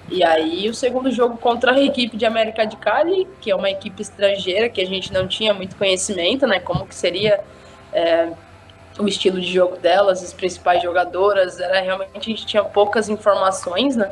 e 0.09 0.23
aí 0.23 0.69
o 0.69 0.73
segundo 0.73 1.09
jogo 1.11 1.37
contra 1.37 1.73
a 1.73 1.81
equipe 1.81 2.17
de 2.17 2.25
América 2.25 2.65
de 2.65 2.75
Cali, 2.75 3.27
que 3.39 3.49
é 3.49 3.55
uma 3.55 3.69
equipe 3.69 4.01
estrangeira 4.01 4.67
que 4.67 4.81
a 4.81 4.85
gente 4.85 5.13
não 5.13 5.27
tinha 5.27 5.53
muito 5.53 5.77
conhecimento, 5.77 6.45
né, 6.45 6.59
como 6.59 6.85
que 6.85 6.95
seria 6.95 7.39
é, 7.93 8.29
o 8.99 9.07
estilo 9.07 9.39
de 9.39 9.51
jogo 9.51 9.77
delas, 9.77 10.21
as 10.23 10.33
principais 10.33 10.83
jogadoras, 10.83 11.59
era 11.59 11.79
realmente, 11.79 12.11
a 12.17 12.21
gente 12.21 12.45
tinha 12.45 12.63
poucas 12.63 13.09
informações, 13.09 13.95
né, 13.95 14.11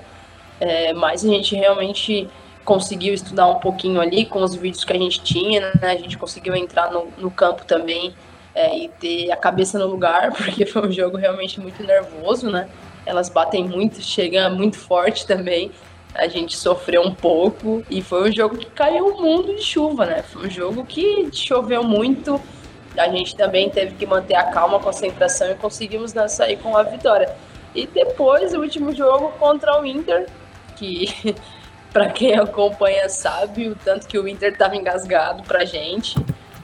é, 0.60 0.94
mas 0.94 1.24
a 1.24 1.28
gente 1.28 1.56
realmente 1.56 2.28
conseguiu 2.68 3.14
estudar 3.14 3.48
um 3.48 3.60
pouquinho 3.60 4.02
ali 4.02 4.26
com 4.26 4.44
os 4.44 4.54
vídeos 4.54 4.84
que 4.84 4.92
a 4.92 4.98
gente 4.98 5.22
tinha, 5.22 5.72
né? 5.80 5.92
A 5.92 5.96
gente 5.96 6.18
conseguiu 6.18 6.54
entrar 6.54 6.92
no, 6.92 7.08
no 7.18 7.32
campo 7.32 7.64
também 7.64 8.14
é, 8.54 8.78
e 8.78 8.90
ter 8.90 9.32
a 9.32 9.38
cabeça 9.38 9.80
no 9.80 9.88
lugar, 9.88 10.34
porque 10.36 10.66
foi 10.66 10.86
um 10.86 10.92
jogo 10.92 11.16
realmente 11.16 11.62
muito 11.62 11.82
nervoso, 11.82 12.50
né? 12.50 12.68
Elas 13.06 13.30
batem 13.30 13.64
muito, 13.64 14.02
chegam 14.02 14.54
muito 14.54 14.78
forte 14.78 15.26
também. 15.26 15.72
A 16.14 16.28
gente 16.28 16.58
sofreu 16.58 17.04
um 17.04 17.14
pouco 17.14 17.86
e 17.90 18.02
foi 18.02 18.30
um 18.30 18.34
jogo 18.34 18.58
que 18.58 18.66
caiu 18.66 19.08
o 19.08 19.22
mundo 19.22 19.56
de 19.56 19.62
chuva, 19.62 20.06
né? 20.06 20.24
Foi 20.24 20.48
um 20.48 20.50
jogo 20.50 20.84
que 20.84 21.30
choveu 21.32 21.84
muito. 21.84 22.42
A 22.98 23.10
gente 23.10 23.36
também 23.36 23.70
teve 23.70 23.96
que 23.96 24.06
manter 24.06 24.36
a 24.36 24.44
calma, 24.44 24.78
a 24.78 24.80
concentração 24.80 25.52
e 25.52 25.56
conseguimos 25.56 26.14
né, 26.14 26.28
sair 26.28 26.58
com 26.58 26.76
a 26.76 26.84
vitória. 26.84 27.36
E 27.76 27.86
depois, 27.86 28.54
o 28.54 28.60
último 28.62 28.94
jogo 28.96 29.30
contra 29.40 29.80
o 29.80 29.86
Inter, 29.86 30.28
que 30.76 31.36
para 31.94 32.10
quem 32.10 32.36
acompanha 32.36 33.08
sabe 33.10 33.70
o 33.70 33.76
tanto 33.76 34.08
que 34.08 34.18
o 34.18 34.28
Inter 34.28 34.52
estava 34.54 34.76
engasgado 34.76 35.44
pra 35.44 35.64
gente 35.66 36.16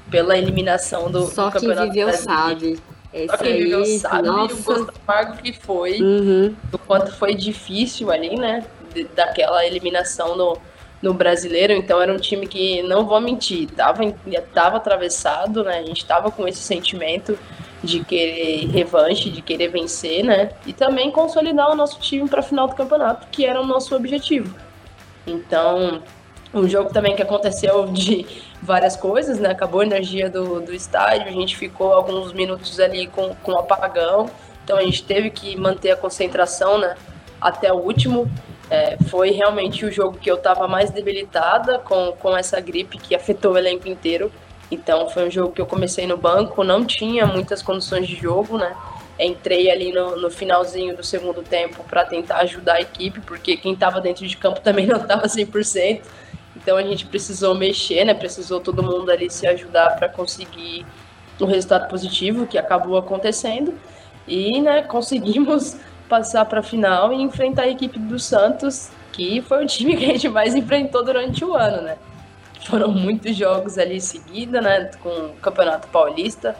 pela 0.09 0.37
eliminação 0.37 1.09
do, 1.11 1.25
Só 1.27 1.47
do 1.47 1.53
Campeonato 1.53 1.91
quem 1.91 2.05
viveu 2.05 2.13
sabe. 2.13 2.79
Esse 3.13 3.27
Só 3.27 3.37
quem 3.37 3.57
viveu 3.57 3.85
sabe 3.85 4.27
nossa. 4.27 4.53
o 4.55 4.63
gosto 4.63 4.93
amargo 5.07 5.37
que 5.37 5.53
foi, 5.53 6.01
Uhum. 6.01 6.55
o 6.71 6.77
quanto 6.79 7.11
foi 7.13 7.35
difícil 7.35 8.11
ali, 8.11 8.35
né? 8.35 8.63
daquela 9.15 9.65
eliminação 9.65 10.35
no, 10.35 10.55
no 11.03 11.13
brasileiro. 11.13 11.73
Então 11.73 12.01
era 12.01 12.11
um 12.11 12.17
time 12.17 12.47
que, 12.47 12.81
não 12.83 13.05
vou 13.05 13.19
mentir, 13.19 13.69
tava, 13.69 14.03
em- 14.05 14.15
tava 14.53 14.77
atravessado, 14.77 15.63
né? 15.63 15.79
A 15.79 15.83
gente 15.83 16.05
tava 16.05 16.31
com 16.31 16.47
esse 16.47 16.61
sentimento 16.61 17.37
de 17.83 18.01
querer 18.05 18.67
revanche, 18.69 19.29
de 19.29 19.41
querer 19.41 19.67
vencer, 19.67 20.23
né? 20.23 20.51
E 20.65 20.71
também 20.71 21.11
consolidar 21.11 21.69
o 21.69 21.75
nosso 21.75 21.99
time 21.99 22.27
para 22.29 22.39
a 22.39 22.43
final 22.43 22.67
do 22.67 22.75
campeonato, 22.75 23.27
que 23.29 23.45
era 23.45 23.61
o 23.61 23.65
nosso 23.67 23.93
objetivo. 23.93 24.55
Então, 25.27 26.01
um 26.53 26.67
jogo 26.67 26.93
também 26.93 27.15
que 27.15 27.21
aconteceu 27.21 27.85
de 27.87 28.25
várias 28.61 28.95
coisas, 28.95 29.37
né? 29.37 29.49
Acabou 29.49 29.81
a 29.81 29.85
energia 29.85 30.29
do, 30.29 30.61
do 30.61 30.73
estádio, 30.73 31.27
a 31.27 31.31
gente 31.31 31.57
ficou 31.57 31.91
alguns 31.91 32.31
minutos 32.31 32.79
ali 32.79 33.07
com, 33.07 33.35
com 33.43 33.57
apagão, 33.57 34.29
então 34.63 34.77
a 34.77 34.83
gente 34.83 35.03
teve 35.03 35.29
que 35.29 35.57
manter 35.57 35.91
a 35.91 35.97
concentração, 35.97 36.77
né? 36.77 36.95
Até 37.41 37.73
o 37.73 37.75
último. 37.77 38.31
É, 38.73 38.97
foi 39.07 39.29
realmente 39.29 39.85
o 39.85 39.91
jogo 39.91 40.17
que 40.17 40.31
eu 40.31 40.33
estava 40.33 40.67
mais 40.67 40.89
debilitada 40.89 41.77
com, 41.77 42.11
com 42.13 42.35
essa 42.35 42.59
gripe 42.59 42.97
que 42.97 43.13
afetou 43.13 43.53
o 43.53 43.57
elenco 43.59 43.87
inteiro. 43.87 44.31
Então 44.71 45.07
foi 45.09 45.27
um 45.27 45.29
jogo 45.29 45.53
que 45.53 45.61
eu 45.61 45.67
comecei 45.67 46.07
no 46.07 46.17
banco, 46.17 46.63
não 46.63 46.83
tinha 46.83 47.27
muitas 47.27 47.61
condições 47.61 48.07
de 48.07 48.15
jogo, 48.15 48.57
né? 48.57 48.75
Entrei 49.19 49.69
ali 49.69 49.93
no, 49.93 50.19
no 50.19 50.31
finalzinho 50.31 50.97
do 50.97 51.03
segundo 51.03 51.43
tempo 51.43 51.83
para 51.83 52.03
tentar 52.03 52.37
ajudar 52.37 52.73
a 52.77 52.81
equipe, 52.81 53.21
porque 53.21 53.55
quem 53.57 53.73
estava 53.73 54.01
dentro 54.01 54.25
de 54.27 54.35
campo 54.35 54.59
também 54.65 54.87
não 54.87 54.97
estava 54.97 55.27
100%. 55.27 56.01
Então 56.55 56.75
a 56.75 56.81
gente 56.81 57.05
precisou 57.05 57.53
mexer, 57.53 58.03
né? 58.05 58.15
Precisou 58.15 58.59
todo 58.59 58.81
mundo 58.81 59.11
ali 59.11 59.29
se 59.29 59.45
ajudar 59.45 59.97
para 59.97 60.09
conseguir 60.09 60.83
o 61.39 61.45
resultado 61.45 61.87
positivo 61.87 62.47
que 62.47 62.57
acabou 62.57 62.97
acontecendo. 62.97 63.71
E, 64.27 64.59
né, 64.61 64.81
conseguimos 64.89 65.77
passar 66.13 66.45
para 66.45 66.59
a 66.59 66.63
final 66.63 67.11
e 67.11 67.19
enfrentar 67.23 67.63
a 67.63 67.67
equipe 67.67 67.97
do 67.97 68.19
Santos, 68.19 68.91
que 69.11 69.41
foi 69.41 69.63
o 69.63 69.67
time 69.67 69.97
que 69.97 70.05
a 70.05 70.09
gente 70.09 70.29
mais 70.29 70.53
enfrentou 70.53 71.03
durante 71.03 71.43
o 71.43 71.55
ano, 71.55 71.81
né? 71.81 71.97
Foram 72.67 72.91
muitos 72.91 73.35
jogos 73.35 73.79
ali 73.79 73.97
em 73.97 73.99
seguida, 73.99 74.61
né, 74.61 74.91
com 75.01 75.09
o 75.09 75.33
Campeonato 75.41 75.87
Paulista. 75.87 76.55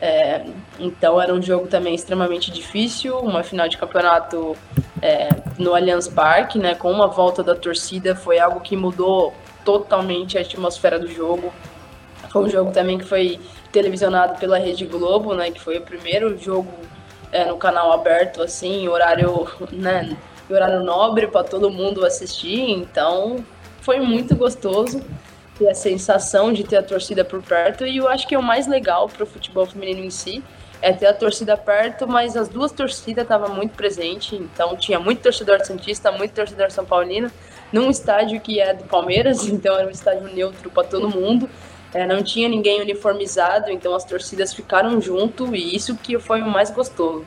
É, 0.00 0.46
então 0.78 1.20
era 1.20 1.32
um 1.32 1.42
jogo 1.42 1.66
também 1.66 1.94
extremamente 1.94 2.50
difícil, 2.50 3.18
uma 3.18 3.42
final 3.42 3.68
de 3.68 3.76
campeonato 3.76 4.56
é, 5.02 5.28
no 5.58 5.74
Allianz 5.74 6.08
Parque, 6.08 6.58
né, 6.58 6.74
com 6.74 6.90
uma 6.90 7.06
volta 7.06 7.42
da 7.42 7.54
torcida, 7.54 8.16
foi 8.16 8.38
algo 8.38 8.60
que 8.60 8.76
mudou 8.76 9.34
totalmente 9.62 10.38
a 10.38 10.40
atmosfera 10.40 10.98
do 10.98 11.08
jogo. 11.08 11.52
Foi 12.30 12.44
um 12.44 12.48
jogo 12.48 12.72
também 12.72 12.96
que 12.96 13.04
foi 13.04 13.38
televisionado 13.70 14.38
pela 14.38 14.58
Rede 14.58 14.86
Globo, 14.86 15.34
né, 15.34 15.50
que 15.50 15.60
foi 15.60 15.76
o 15.76 15.82
primeiro 15.82 16.36
jogo 16.38 16.72
é, 17.32 17.44
no 17.44 17.56
canal 17.56 17.92
aberto, 17.92 18.42
assim, 18.42 18.88
horário, 18.88 19.48
né, 19.72 20.16
horário 20.48 20.82
nobre 20.82 21.26
para 21.26 21.44
todo 21.44 21.70
mundo 21.70 22.04
assistir. 22.04 22.70
Então 22.70 23.44
foi 23.80 24.00
muito 24.00 24.34
gostoso 24.34 25.02
ter 25.58 25.68
a 25.68 25.74
sensação 25.74 26.52
de 26.52 26.64
ter 26.64 26.76
a 26.76 26.82
torcida 26.82 27.24
por 27.24 27.42
perto 27.42 27.86
e 27.86 27.96
eu 27.96 28.08
acho 28.08 28.26
que 28.26 28.34
é 28.34 28.38
o 28.38 28.42
mais 28.42 28.66
legal 28.66 29.08
para 29.08 29.24
o 29.24 29.26
futebol 29.26 29.64
feminino 29.64 30.04
em 30.04 30.10
si 30.10 30.44
é 30.82 30.92
ter 30.92 31.06
a 31.06 31.12
torcida 31.12 31.56
perto, 31.56 32.06
mas 32.06 32.36
as 32.36 32.48
duas 32.48 32.70
torcidas 32.70 33.22
estavam 33.22 33.54
muito 33.54 33.74
presentes, 33.74 34.38
então 34.38 34.76
tinha 34.76 35.00
muito 35.00 35.22
torcedor 35.22 35.64
santista, 35.64 36.12
muito 36.12 36.32
torcedor 36.32 36.70
são 36.70 36.84
paulino, 36.84 37.30
num 37.72 37.90
estádio 37.90 38.40
que 38.40 38.60
é 38.60 38.74
do 38.74 38.84
Palmeiras, 38.84 39.46
então 39.48 39.76
era 39.76 39.86
um 39.86 39.90
estádio 39.90 40.28
neutro 40.34 40.70
para 40.70 40.84
todo 40.84 41.08
mundo. 41.08 41.48
É, 41.94 42.06
não 42.06 42.22
tinha 42.22 42.48
ninguém 42.48 42.80
uniformizado, 42.80 43.70
então 43.70 43.94
as 43.94 44.04
torcidas 44.04 44.52
ficaram 44.52 45.00
junto 45.00 45.54
e 45.54 45.74
isso 45.74 45.96
que 45.96 46.18
foi 46.18 46.42
o 46.42 46.46
mais 46.46 46.70
gostoso. 46.70 47.24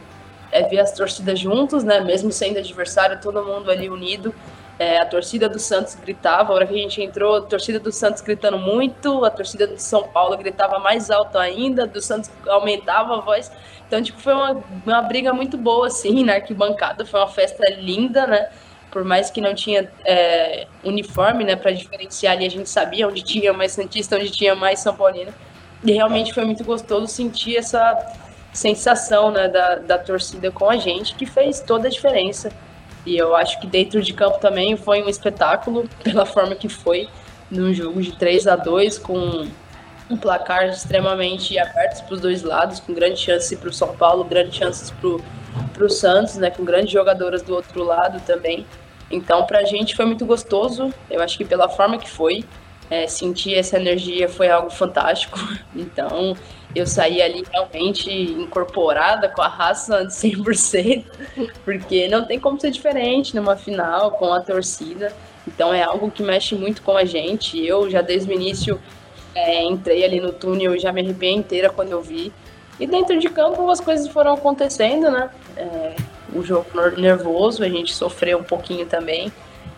É 0.51 0.63
ver 0.63 0.79
as 0.79 0.91
torcidas 0.91 1.39
juntos, 1.39 1.83
né? 1.83 2.01
Mesmo 2.01 2.31
sendo 2.31 2.59
adversário, 2.59 3.19
todo 3.21 3.43
mundo 3.43 3.69
ali 3.71 3.89
unido. 3.89 4.33
É, 4.77 4.97
a 4.97 5.05
torcida 5.05 5.49
do 5.49 5.59
Santos 5.59 5.95
gritava, 5.95 6.53
a 6.53 6.55
hora 6.55 6.65
que 6.65 6.73
a 6.73 6.77
gente 6.77 7.01
entrou, 7.01 7.35
a 7.35 7.41
torcida 7.41 7.79
do 7.79 7.91
Santos 7.91 8.21
gritando 8.21 8.57
muito, 8.57 9.25
a 9.25 9.29
torcida 9.29 9.67
do 9.67 9.77
São 9.77 10.03
Paulo 10.03 10.37
gritava 10.37 10.79
mais 10.79 11.11
alto 11.11 11.37
ainda, 11.37 11.85
do 11.85 12.01
Santos 12.01 12.31
aumentava 12.47 13.17
a 13.17 13.19
voz. 13.19 13.51
Então, 13.85 14.01
tipo, 14.01 14.19
foi 14.21 14.33
uma, 14.33 14.63
uma 14.85 15.01
briga 15.01 15.33
muito 15.33 15.57
boa, 15.57 15.87
assim, 15.87 16.23
na 16.23 16.35
arquibancada. 16.35 17.05
Foi 17.05 17.19
uma 17.19 17.27
festa 17.27 17.63
linda, 17.71 18.25
né? 18.25 18.49
Por 18.91 19.03
mais 19.03 19.29
que 19.29 19.39
não 19.39 19.53
tinha 19.53 19.91
é, 20.03 20.67
uniforme, 20.83 21.43
né, 21.43 21.55
para 21.55 21.71
diferenciar 21.71 22.33
ali, 22.33 22.45
a 22.45 22.49
gente 22.49 22.69
sabia 22.69 23.07
onde 23.07 23.21
tinha 23.21 23.53
mais 23.53 23.71
Santista, 23.73 24.15
onde 24.15 24.31
tinha 24.31 24.55
mais 24.55 24.79
São 24.79 24.95
Paulino. 24.95 25.33
E 25.83 25.91
realmente 25.91 26.33
foi 26.33 26.43
muito 26.43 26.63
gostoso 26.63 27.07
sentir 27.07 27.57
essa 27.57 27.97
sensação, 28.51 29.31
né, 29.31 29.47
da, 29.47 29.75
da 29.75 29.97
torcida 29.97 30.51
com 30.51 30.69
a 30.69 30.77
gente, 30.77 31.15
que 31.15 31.25
fez 31.25 31.59
toda 31.59 31.87
a 31.87 31.91
diferença 31.91 32.49
e 33.05 33.17
eu 33.17 33.35
acho 33.35 33.59
que 33.59 33.67
dentro 33.67 34.01
de 34.01 34.13
campo 34.13 34.39
também 34.39 34.75
foi 34.75 35.01
um 35.01 35.09
espetáculo, 35.09 35.89
pela 36.03 36.25
forma 36.25 36.55
que 36.55 36.69
foi, 36.69 37.07
num 37.49 37.73
jogo 37.73 38.01
de 38.01 38.11
3 38.13 38.47
a 38.47 38.55
2 38.55 38.99
com 38.99 39.47
um 40.09 40.17
placar 40.17 40.67
extremamente 40.69 41.57
aberto 41.57 42.03
para 42.05 42.15
os 42.15 42.21
dois 42.21 42.43
lados, 42.43 42.79
com 42.79 42.93
grande 42.93 43.19
chance 43.19 43.55
para 43.55 43.69
o 43.69 43.73
São 43.73 43.95
Paulo, 43.95 44.23
grandes 44.23 44.55
chances 44.55 44.91
para 44.91 45.07
o 45.07 45.21
Santos, 45.89 46.35
né, 46.35 46.49
com 46.49 46.63
grandes 46.63 46.91
jogadoras 46.91 47.41
do 47.41 47.55
outro 47.55 47.83
lado 47.83 48.21
também. 48.25 48.65
Então, 49.11 49.45
para 49.45 49.59
a 49.59 49.63
gente 49.63 49.95
foi 49.95 50.05
muito 50.05 50.25
gostoso, 50.25 50.93
eu 51.09 51.21
acho 51.21 51.37
que 51.37 51.45
pela 51.45 51.67
forma 51.67 51.97
que 51.97 52.09
foi, 52.09 52.43
é, 52.89 53.07
sentir 53.07 53.55
essa 53.55 53.77
energia 53.77 54.27
foi 54.27 54.49
algo 54.49 54.69
fantástico. 54.69 55.39
Então, 55.75 56.35
eu 56.75 56.85
saí 56.85 57.21
ali 57.21 57.43
realmente 57.51 58.11
incorporada 58.11 59.27
com 59.29 59.41
a 59.41 59.47
raça 59.47 60.05
de 60.05 60.13
100%, 60.13 61.05
porque 61.65 62.07
não 62.07 62.25
tem 62.25 62.39
como 62.39 62.59
ser 62.59 62.71
diferente 62.71 63.35
numa 63.35 63.55
final 63.55 64.11
com 64.11 64.31
a 64.33 64.41
torcida. 64.41 65.13
Então 65.47 65.73
é 65.73 65.81
algo 65.81 66.11
que 66.11 66.21
mexe 66.21 66.55
muito 66.55 66.81
com 66.83 66.95
a 66.95 67.05
gente. 67.05 67.63
Eu 67.65 67.89
já 67.89 68.01
desde 68.01 68.31
o 68.31 68.33
início 68.33 68.79
é, 69.33 69.63
entrei 69.63 70.03
ali 70.03 70.19
no 70.19 70.31
túnel 70.31 70.75
e 70.75 70.79
já 70.79 70.91
me 70.91 71.01
arrepiei 71.01 71.33
inteira 71.33 71.69
quando 71.69 71.91
eu 71.91 72.01
vi. 72.01 72.31
E 72.79 72.87
dentro 72.87 73.19
de 73.19 73.29
campo 73.29 73.69
as 73.69 73.79
coisas 73.79 74.07
foram 74.07 74.33
acontecendo, 74.33 75.11
né? 75.11 75.29
É, 75.57 75.95
o 76.33 76.43
jogo 76.43 76.67
nervoso, 76.97 77.63
a 77.63 77.69
gente 77.69 77.93
sofreu 77.93 78.39
um 78.39 78.43
pouquinho 78.43 78.85
também, 78.85 79.31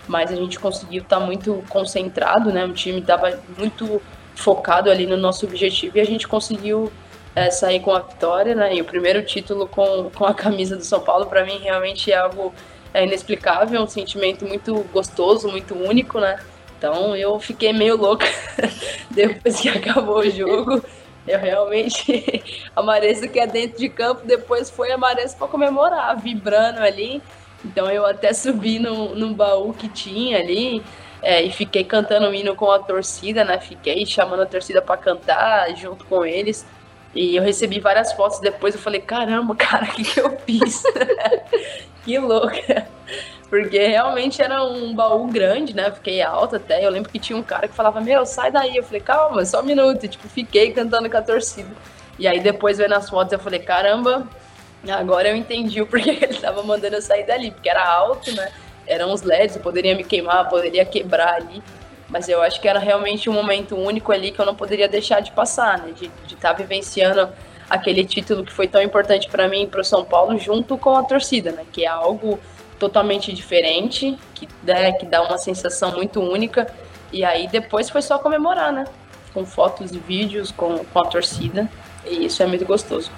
mas 0.07 0.31
a 0.31 0.35
gente 0.35 0.59
conseguiu 0.59 1.01
estar 1.01 1.19
tá 1.19 1.25
muito 1.25 1.63
concentrado, 1.69 2.51
né? 2.51 2.65
O 2.65 2.73
time 2.73 2.99
estava 2.99 3.39
muito 3.57 4.01
focado 4.35 4.89
ali 4.89 5.05
no 5.05 5.17
nosso 5.17 5.45
objetivo 5.45 5.97
e 5.97 6.01
a 6.01 6.05
gente 6.05 6.27
conseguiu 6.27 6.91
é, 7.35 7.49
sair 7.49 7.79
com 7.79 7.91
a 7.93 7.99
vitória, 7.99 8.53
né? 8.53 8.75
E 8.75 8.81
o 8.81 8.85
primeiro 8.85 9.23
título 9.23 9.67
com, 9.67 10.09
com 10.13 10.25
a 10.25 10.33
camisa 10.33 10.75
do 10.75 10.83
São 10.83 10.99
Paulo, 10.99 11.25
para 11.25 11.45
mim, 11.45 11.59
realmente 11.59 12.11
é 12.11 12.17
algo 12.17 12.53
é, 12.93 13.05
inexplicável, 13.05 13.81
um 13.81 13.87
sentimento 13.87 14.45
muito 14.45 14.73
gostoso, 14.93 15.47
muito 15.47 15.73
único, 15.73 16.19
né? 16.19 16.39
Então 16.77 17.15
eu 17.15 17.39
fiquei 17.39 17.71
meio 17.71 17.95
louca 17.95 18.25
depois 19.09 19.59
que 19.59 19.69
acabou 19.69 20.19
o 20.19 20.29
jogo. 20.29 20.83
Eu 21.27 21.39
realmente, 21.39 22.43
a 22.75 22.81
que 23.27 23.39
é 23.39 23.47
dentro 23.47 23.77
de 23.77 23.89
campo, 23.89 24.25
depois 24.25 24.69
foi 24.69 24.91
a 24.91 24.97
para 25.35 25.47
comemorar, 25.47 26.19
vibrando 26.19 26.79
ali. 26.79 27.21
Então 27.63 27.89
eu 27.89 28.05
até 28.05 28.33
subi 28.33 28.79
no, 28.79 29.15
no 29.15 29.33
baú 29.33 29.73
que 29.73 29.87
tinha 29.87 30.39
ali, 30.39 30.83
é, 31.21 31.43
e 31.43 31.51
fiquei 31.51 31.83
cantando 31.83 32.27
o 32.27 32.33
hino 32.33 32.55
com 32.55 32.71
a 32.71 32.79
torcida, 32.79 33.43
né? 33.45 33.59
Fiquei 33.59 34.05
chamando 34.05 34.41
a 34.41 34.45
torcida 34.45 34.81
para 34.81 34.97
cantar 34.97 35.75
junto 35.75 36.03
com 36.05 36.25
eles. 36.25 36.65
E 37.13 37.35
eu 37.35 37.43
recebi 37.43 37.79
várias 37.79 38.13
fotos 38.13 38.39
depois. 38.39 38.75
Eu 38.75 38.81
falei: 38.81 39.01
caramba, 39.01 39.53
cara, 39.57 39.85
o 39.85 39.87
que, 39.89 40.03
que 40.03 40.19
eu 40.19 40.37
fiz? 40.45 40.83
que 42.03 42.17
louca. 42.17 42.87
Porque 43.49 43.85
realmente 43.85 44.41
era 44.41 44.63
um 44.63 44.95
baú 44.95 45.27
grande, 45.27 45.75
né? 45.75 45.91
Fiquei 45.91 46.21
alta 46.21 46.55
até. 46.55 46.85
Eu 46.85 46.89
lembro 46.89 47.11
que 47.11 47.19
tinha 47.19 47.37
um 47.37 47.43
cara 47.43 47.67
que 47.67 47.73
falava: 47.73 47.99
Meu, 47.99 48.25
sai 48.25 48.51
daí. 48.51 48.75
Eu 48.77 48.83
falei: 48.83 49.01
Calma, 49.01 49.43
só 49.45 49.61
um 49.61 49.65
minuto. 49.65 50.05
E, 50.05 50.09
tipo, 50.09 50.27
fiquei 50.27 50.71
cantando 50.71 51.09
com 51.09 51.17
a 51.17 51.21
torcida. 51.21 51.69
E 52.17 52.27
aí 52.27 52.39
depois 52.39 52.77
vendo 52.77 52.93
as 52.93 53.09
fotos 53.09 53.33
eu 53.33 53.39
falei: 53.39 53.59
Caramba, 53.59 54.27
agora 54.89 55.29
eu 55.29 55.35
entendi 55.35 55.81
o 55.81 55.87
porquê 55.87 56.11
ele 56.21 56.39
tava 56.39 56.63
mandando 56.63 56.95
eu 56.95 57.01
sair 57.01 57.25
dali. 57.25 57.51
Porque 57.51 57.69
era 57.69 57.85
alto, 57.85 58.33
né? 58.33 58.51
eram 58.91 59.13
os 59.13 59.21
LEDs, 59.21 59.55
eu 59.55 59.61
poderia 59.61 59.95
me 59.95 60.03
queimar, 60.03 60.49
poderia 60.49 60.83
quebrar 60.85 61.35
ali. 61.35 61.61
Mas 62.11 62.27
eu 62.27 62.41
acho 62.41 62.59
que 62.59 62.67
era 62.67 62.77
realmente 62.77 63.29
um 63.29 63.33
momento 63.33 63.75
único 63.75 64.11
ali 64.11 64.31
que 64.31 64.39
eu 64.39 64.45
não 64.45 64.53
poderia 64.53 64.87
deixar 64.87 65.21
de 65.21 65.31
passar, 65.31 65.79
né? 65.79 65.93
De 65.95 66.11
estar 66.25 66.49
tá 66.49 66.53
vivenciando 66.53 67.29
aquele 67.69 68.03
título 68.03 68.43
que 68.43 68.51
foi 68.51 68.67
tão 68.67 68.81
importante 68.81 69.29
para 69.29 69.47
mim 69.47 69.63
e 69.63 69.67
para 69.67 69.79
o 69.79 69.83
São 69.83 70.03
Paulo 70.03 70.37
junto 70.37 70.77
com 70.77 70.95
a 70.97 71.03
torcida, 71.03 71.53
né? 71.53 71.65
Que 71.71 71.85
é 71.85 71.87
algo 71.87 72.37
totalmente 72.77 73.31
diferente, 73.31 74.17
que, 74.35 74.47
né, 74.63 74.91
que 74.91 75.05
dá 75.05 75.21
uma 75.21 75.37
sensação 75.37 75.93
muito 75.93 76.19
única. 76.19 76.67
E 77.13 77.23
aí 77.23 77.47
depois 77.47 77.89
foi 77.89 78.01
só 78.01 78.19
comemorar, 78.19 78.73
né? 78.73 78.83
Com 79.33 79.45
fotos 79.45 79.93
e 79.93 79.99
vídeos 79.99 80.51
com, 80.51 80.83
com 80.83 80.99
a 80.99 81.05
torcida. 81.05 81.69
E 82.05 82.25
isso 82.25 82.43
é 82.43 82.45
muito 82.45 82.65
gostoso. 82.65 83.09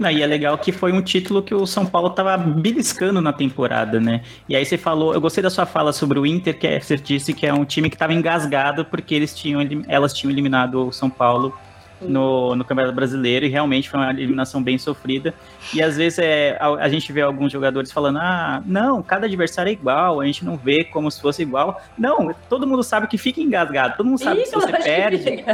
Não, 0.00 0.10
e 0.10 0.22
é 0.22 0.26
legal 0.26 0.56
que 0.56 0.72
foi 0.72 0.92
um 0.92 1.02
título 1.02 1.42
que 1.42 1.54
o 1.54 1.66
São 1.66 1.84
Paulo 1.84 2.08
tava 2.08 2.34
beliscando 2.38 3.20
na 3.20 3.34
temporada, 3.34 4.00
né? 4.00 4.22
E 4.48 4.56
aí 4.56 4.64
você 4.64 4.78
falou, 4.78 5.12
eu 5.12 5.20
gostei 5.20 5.42
da 5.42 5.50
sua 5.50 5.66
fala 5.66 5.92
sobre 5.92 6.18
o 6.18 6.24
Inter, 6.24 6.58
que 6.58 6.66
é, 6.66 6.80
você 6.80 6.96
disse 6.96 7.34
que 7.34 7.46
é 7.46 7.52
um 7.52 7.66
time 7.66 7.90
que 7.90 7.96
estava 7.96 8.14
engasgado 8.14 8.82
porque 8.86 9.14
eles 9.14 9.34
tinham, 9.34 9.60
elas 9.86 10.14
tinham 10.14 10.32
eliminado 10.32 10.88
o 10.88 10.90
São 10.90 11.10
Paulo 11.10 11.54
no, 12.00 12.56
no 12.56 12.64
Campeonato 12.64 12.94
Brasileiro 12.94 13.44
e 13.44 13.48
realmente 13.48 13.88
foi 13.88 14.00
uma 14.00 14.10
eliminação 14.10 14.62
bem 14.62 14.78
sofrida. 14.78 15.34
E 15.74 15.82
às 15.82 15.96
vezes 15.96 16.18
é, 16.18 16.56
a, 16.60 16.68
a, 16.68 16.88
gente 16.88 17.12
vê 17.12 17.20
alguns 17.20 17.52
jogadores 17.52 17.92
falando: 17.92 18.18
ah, 18.18 18.62
não, 18.64 19.02
cada 19.02 19.26
adversário 19.26 19.70
é 19.70 19.72
igual, 19.72 20.20
a 20.20 20.26
gente 20.26 20.44
não 20.44 20.56
vê 20.56 20.84
como 20.84 21.10
se 21.10 21.20
fosse 21.20 21.42
igual. 21.42 21.80
Não, 21.98 22.34
todo 22.48 22.66
mundo 22.66 22.82
sabe 22.82 23.06
que 23.06 23.18
fica 23.18 23.40
engasgado, 23.40 23.96
todo 23.96 24.06
mundo 24.06 24.18
sabe 24.18 24.40
Ih, 24.40 24.44
que 24.44 24.50
você 24.50 24.72
perde, 24.72 25.44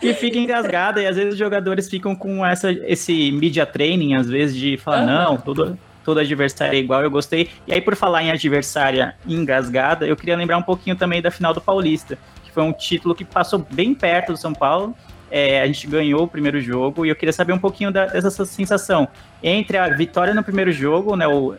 que 0.00 0.14
fica 0.14 0.38
engasgado. 0.38 1.00
E 1.00 1.06
às 1.06 1.16
vezes 1.16 1.32
os 1.32 1.38
jogadores 1.38 1.88
ficam 1.88 2.14
com 2.14 2.44
essa, 2.44 2.70
esse 2.70 3.32
media 3.32 3.66
training, 3.66 4.14
às 4.14 4.28
vezes, 4.28 4.56
de 4.56 4.76
falar: 4.76 5.00
uhum. 5.00 5.06
não, 5.06 5.36
todo, 5.36 5.78
todo 6.04 6.20
adversário 6.20 6.74
é 6.74 6.78
igual, 6.78 7.02
eu 7.02 7.10
gostei. 7.10 7.50
E 7.66 7.72
aí, 7.72 7.80
por 7.80 7.96
falar 7.96 8.22
em 8.22 8.30
adversária 8.30 9.14
engasgada, 9.26 10.06
eu 10.06 10.16
queria 10.16 10.36
lembrar 10.36 10.58
um 10.58 10.62
pouquinho 10.62 10.96
também 10.96 11.20
da 11.20 11.30
final 11.30 11.52
do 11.52 11.60
Paulista, 11.60 12.18
que 12.44 12.50
foi 12.50 12.62
um 12.62 12.72
título 12.72 13.14
que 13.14 13.24
passou 13.24 13.66
bem 13.70 13.94
perto 13.94 14.32
do 14.32 14.38
São 14.38 14.52
Paulo 14.52 14.94
é, 15.30 15.60
a 15.60 15.66
gente 15.66 15.86
ganhou 15.86 16.22
o 16.22 16.28
primeiro 16.28 16.60
jogo 16.60 17.04
e 17.04 17.08
eu 17.08 17.16
queria 17.16 17.32
saber 17.32 17.52
um 17.52 17.58
pouquinho 17.58 17.90
da, 17.90 18.06
dessa 18.06 18.44
sensação. 18.44 19.08
Entre 19.42 19.76
a 19.76 19.88
vitória 19.88 20.34
no 20.34 20.42
primeiro 20.42 20.72
jogo, 20.72 21.14
né, 21.16 21.26
o, 21.26 21.54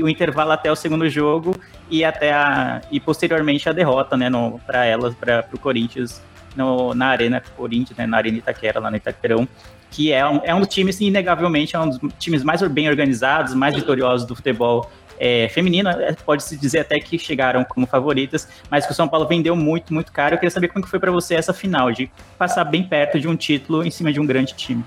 o 0.00 0.08
intervalo 0.08 0.52
até 0.52 0.70
o 0.70 0.76
segundo 0.76 1.08
jogo 1.08 1.54
e 1.90 2.04
até 2.04 2.32
a 2.32 2.80
e 2.90 2.98
posteriormente 2.98 3.68
a 3.68 3.72
derrota, 3.72 4.16
né, 4.16 4.28
para 4.66 4.84
elas, 4.84 5.14
para 5.14 5.44
o 5.52 5.58
Corinthians 5.58 6.22
no, 6.56 6.94
na 6.94 7.08
arena 7.08 7.42
Corinthians, 7.56 7.96
né, 7.96 8.06
na 8.06 8.16
arena 8.16 8.38
Itaquera 8.38 8.80
lá 8.80 8.90
no 8.90 8.96
Itaquerão, 8.96 9.46
que 9.90 10.12
é 10.12 10.26
um, 10.26 10.40
é 10.44 10.54
um 10.54 10.60
dos 10.60 10.68
times 10.68 11.00
inegavelmente 11.00 11.74
é 11.74 11.78
um 11.78 11.88
dos 11.88 11.98
times 12.18 12.42
mais 12.42 12.62
bem 12.62 12.88
organizados, 12.88 13.54
mais 13.54 13.74
vitoriosos 13.74 14.26
do 14.26 14.34
futebol 14.34 14.90
é, 15.20 15.48
feminina, 15.50 15.90
é, 16.02 16.12
pode-se 16.12 16.56
dizer 16.56 16.80
até 16.80 16.98
que 16.98 17.18
chegaram 17.18 17.62
como 17.62 17.86
favoritas, 17.86 18.48
mas 18.70 18.86
que 18.86 18.92
o 18.92 18.94
São 18.94 19.06
Paulo 19.06 19.28
vendeu 19.28 19.54
muito, 19.54 19.92
muito 19.92 20.10
caro. 20.10 20.34
Eu 20.34 20.38
queria 20.38 20.50
saber 20.50 20.68
como 20.68 20.82
que 20.82 20.90
foi 20.90 20.98
para 20.98 21.12
você 21.12 21.34
essa 21.34 21.52
final, 21.52 21.92
de 21.92 22.10
passar 22.38 22.64
bem 22.64 22.82
perto 22.82 23.20
de 23.20 23.28
um 23.28 23.36
título 23.36 23.84
em 23.84 23.90
cima 23.90 24.10
de 24.10 24.18
um 24.18 24.24
grande 24.24 24.54
time. 24.54 24.82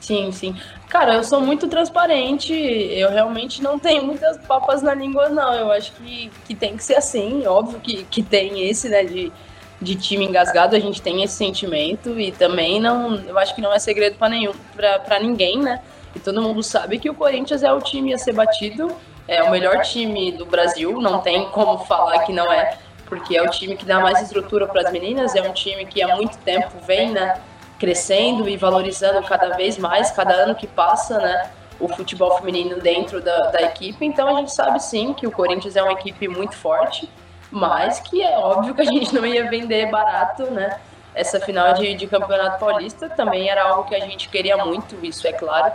Sim, 0.00 0.32
sim. 0.32 0.56
Cara, 0.88 1.14
eu 1.14 1.24
sou 1.24 1.40
muito 1.40 1.68
transparente, 1.68 2.52
eu 2.52 3.10
realmente 3.10 3.62
não 3.62 3.78
tenho 3.78 4.04
muitas 4.04 4.36
papas 4.38 4.82
na 4.82 4.92
língua, 4.92 5.28
não. 5.28 5.54
Eu 5.54 5.70
acho 5.70 5.92
que, 5.92 6.30
que 6.46 6.54
tem 6.54 6.76
que 6.76 6.82
ser 6.82 6.96
assim, 6.96 7.46
óbvio 7.46 7.78
que, 7.78 8.04
que 8.04 8.22
tem 8.22 8.68
esse, 8.68 8.88
né, 8.88 9.04
de, 9.04 9.32
de 9.80 9.94
time 9.94 10.26
engasgado, 10.26 10.74
a 10.74 10.80
gente 10.80 11.00
tem 11.00 11.22
esse 11.22 11.34
sentimento 11.34 12.18
e 12.18 12.32
também 12.32 12.80
não, 12.80 13.14
eu 13.14 13.38
acho 13.38 13.54
que 13.54 13.62
não 13.62 13.72
é 13.72 13.78
segredo 13.78 14.16
para 14.16 14.28
nenhum, 14.28 14.52
para 14.74 15.20
ninguém, 15.20 15.58
né? 15.58 15.80
E 16.14 16.18
todo 16.18 16.42
mundo 16.42 16.62
sabe 16.62 16.98
que 16.98 17.08
o 17.08 17.14
Corinthians 17.14 17.62
é 17.62 17.72
o 17.72 17.80
time 17.80 18.12
a 18.12 18.18
ser 18.18 18.34
batido 18.34 18.94
é 19.26 19.42
o 19.42 19.50
melhor 19.50 19.82
time 19.82 20.32
do 20.32 20.44
Brasil, 20.44 21.00
não 21.00 21.20
tem 21.20 21.48
como 21.50 21.78
falar 21.84 22.20
que 22.20 22.32
não 22.32 22.52
é, 22.52 22.76
porque 23.06 23.36
é 23.36 23.42
o 23.42 23.50
time 23.50 23.76
que 23.76 23.84
dá 23.84 24.00
mais 24.00 24.20
estrutura 24.20 24.66
para 24.66 24.82
as 24.82 24.92
meninas, 24.92 25.34
é 25.34 25.42
um 25.42 25.52
time 25.52 25.86
que 25.86 26.02
há 26.02 26.14
muito 26.16 26.36
tempo 26.38 26.70
vem 26.86 27.10
né, 27.10 27.40
crescendo 27.78 28.48
e 28.48 28.56
valorizando 28.56 29.22
cada 29.26 29.56
vez 29.56 29.78
mais, 29.78 30.10
cada 30.10 30.34
ano 30.34 30.54
que 30.54 30.66
passa, 30.66 31.18
né? 31.18 31.50
O 31.80 31.88
futebol 31.88 32.38
feminino 32.38 32.80
dentro 32.80 33.20
da, 33.20 33.50
da 33.50 33.62
equipe, 33.62 34.04
então 34.06 34.28
a 34.28 34.38
gente 34.38 34.52
sabe 34.52 34.80
sim 34.80 35.12
que 35.12 35.26
o 35.26 35.30
Corinthians 35.30 35.74
é 35.74 35.82
uma 35.82 35.92
equipe 35.92 36.28
muito 36.28 36.54
forte, 36.54 37.10
mas 37.50 37.98
que 37.98 38.22
é 38.22 38.38
óbvio 38.38 38.74
que 38.74 38.82
a 38.82 38.84
gente 38.84 39.12
não 39.12 39.26
ia 39.26 39.50
vender 39.50 39.90
barato, 39.90 40.44
né? 40.44 40.78
essa 41.14 41.38
final 41.40 41.72
de, 41.74 41.94
de 41.94 42.06
campeonato 42.06 42.58
paulista 42.58 43.08
também 43.08 43.48
era 43.48 43.62
algo 43.62 43.84
que 43.88 43.94
a 43.94 44.00
gente 44.00 44.28
queria 44.28 44.56
muito, 44.56 44.96
isso 45.02 45.26
é 45.26 45.32
claro. 45.32 45.72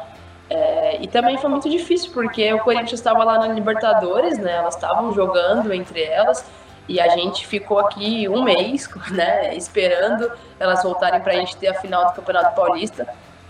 É, 0.50 0.98
e 1.02 1.08
também 1.08 1.38
foi 1.38 1.50
muito 1.50 1.70
difícil, 1.70 2.12
porque 2.12 2.52
o 2.54 2.60
Corinthians 2.60 2.94
estava 2.94 3.24
lá 3.24 3.38
na 3.38 3.48
Libertadores, 3.50 4.38
né? 4.40 4.54
Elas 4.54 4.76
estavam 4.76 5.14
jogando 5.14 5.72
entre 5.74 6.02
elas. 6.02 6.44
E 6.90 7.00
a 7.00 7.08
gente 7.10 7.46
ficou 7.46 7.78
aqui 7.78 8.28
um 8.28 8.42
mês, 8.42 8.90
né, 9.12 9.56
esperando 9.56 10.30
elas 10.60 10.82
voltarem 10.82 11.22
para 11.22 11.34
a 11.34 11.36
gente 11.36 11.56
ter 11.56 11.68
a 11.68 11.76
final 11.76 12.08
do 12.08 12.14
Campeonato 12.14 12.56
Paulista. 12.56 13.08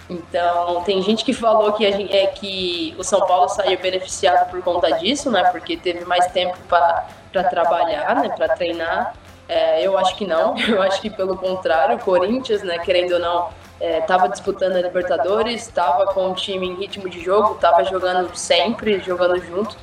Então, 0.09 0.83
tem 0.83 1.01
gente 1.01 1.23
que 1.23 1.33
falou 1.33 1.71
que, 1.73 1.89
gente, 1.89 2.13
é, 2.13 2.27
que 2.27 2.93
o 2.97 3.03
São 3.03 3.25
Paulo 3.25 3.47
saiu 3.47 3.79
beneficiado 3.79 4.49
por 4.49 4.61
conta 4.61 4.91
disso, 4.97 5.31
né, 5.31 5.43
porque 5.51 5.77
teve 5.77 6.03
mais 6.03 6.27
tempo 6.27 6.57
para 6.67 7.07
trabalhar, 7.49 8.15
né, 8.15 8.29
para 8.35 8.49
treinar. 8.49 9.13
É, 9.47 9.81
eu 9.81 9.97
acho 9.97 10.15
que 10.17 10.27
não, 10.27 10.59
eu 10.67 10.81
acho 10.81 10.99
que 10.99 11.09
pelo 11.09 11.37
contrário, 11.37 11.95
o 11.95 11.99
Corinthians, 11.99 12.61
né, 12.61 12.77
querendo 12.79 13.13
ou 13.13 13.19
não, 13.19 13.49
estava 13.79 14.25
é, 14.25 14.29
disputando 14.29 14.75
a 14.75 14.81
Libertadores, 14.81 15.61
estava 15.61 16.07
com 16.07 16.31
o 16.31 16.35
time 16.35 16.67
em 16.67 16.75
ritmo 16.75 17.09
de 17.09 17.23
jogo, 17.23 17.55
estava 17.55 17.83
jogando 17.83 18.35
sempre, 18.35 18.99
jogando 18.99 19.39
junto. 19.39 19.77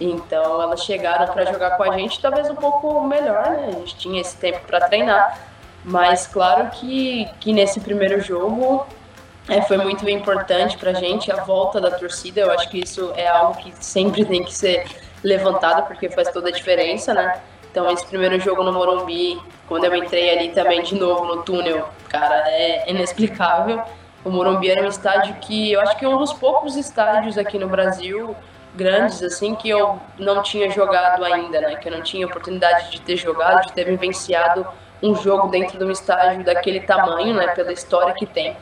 Então 0.00 0.62
elas 0.62 0.82
chegaram 0.82 1.32
para 1.32 1.44
jogar 1.44 1.76
com 1.76 1.82
a 1.82 1.96
gente, 1.96 2.20
talvez 2.20 2.48
um 2.48 2.54
pouco 2.54 3.00
melhor, 3.02 3.50
né? 3.50 3.66
A 3.68 3.72
gente 3.72 3.96
tinha 3.96 4.20
esse 4.20 4.36
tempo 4.36 4.60
para 4.66 4.80
treinar, 4.80 5.38
mas 5.84 6.26
claro 6.26 6.70
que, 6.70 7.28
que 7.38 7.52
nesse 7.52 7.80
primeiro 7.80 8.20
jogo 8.20 8.86
é, 9.48 9.60
foi 9.62 9.76
muito 9.76 10.08
importante 10.08 10.78
para 10.78 10.92
a 10.92 10.94
gente 10.94 11.30
a 11.30 11.42
volta 11.44 11.80
da 11.80 11.90
torcida. 11.90 12.40
Eu 12.40 12.50
acho 12.50 12.70
que 12.70 12.78
isso 12.78 13.12
é 13.16 13.28
algo 13.28 13.58
que 13.60 13.74
sempre 13.78 14.24
tem 14.24 14.42
que 14.44 14.54
ser 14.54 14.86
levantado 15.22 15.86
porque 15.86 16.08
faz 16.08 16.28
toda 16.30 16.48
a 16.48 16.52
diferença, 16.52 17.12
né? 17.12 17.40
Então 17.70 17.90
esse 17.90 18.06
primeiro 18.06 18.38
jogo 18.40 18.62
no 18.62 18.72
Morumbi, 18.72 19.40
quando 19.68 19.84
eu 19.84 19.94
entrei 19.94 20.30
ali 20.30 20.48
também 20.50 20.82
de 20.82 20.94
novo 20.94 21.24
no 21.24 21.42
túnel, 21.42 21.88
cara, 22.08 22.42
é 22.48 22.90
inexplicável. 22.90 23.82
O 24.24 24.30
Morumbi 24.30 24.70
era 24.70 24.82
um 24.82 24.88
estádio 24.88 25.34
que 25.36 25.72
eu 25.72 25.80
acho 25.80 25.96
que 25.96 26.04
é 26.04 26.08
um 26.08 26.18
dos 26.18 26.32
poucos 26.32 26.76
estádios 26.76 27.38
aqui 27.38 27.58
no 27.58 27.68
Brasil 27.68 28.36
grandes 28.74 29.22
assim 29.22 29.54
que 29.54 29.68
eu 29.68 29.98
não 30.18 30.42
tinha 30.42 30.70
jogado 30.70 31.24
ainda, 31.24 31.60
né? 31.60 31.76
Que 31.76 31.88
eu 31.88 31.92
não 31.92 32.02
tinha 32.02 32.26
oportunidade 32.26 32.90
de 32.90 33.00
ter 33.00 33.16
jogado, 33.16 33.66
de 33.66 33.72
ter 33.72 33.84
vivenciado 33.84 34.66
um 35.02 35.14
jogo 35.14 35.48
dentro 35.48 35.78
de 35.78 35.84
um 35.84 35.90
estádio 35.90 36.44
daquele 36.44 36.80
tamanho, 36.80 37.34
né? 37.34 37.48
Pela 37.48 37.72
história 37.72 38.14
que 38.14 38.26
tem. 38.26 38.56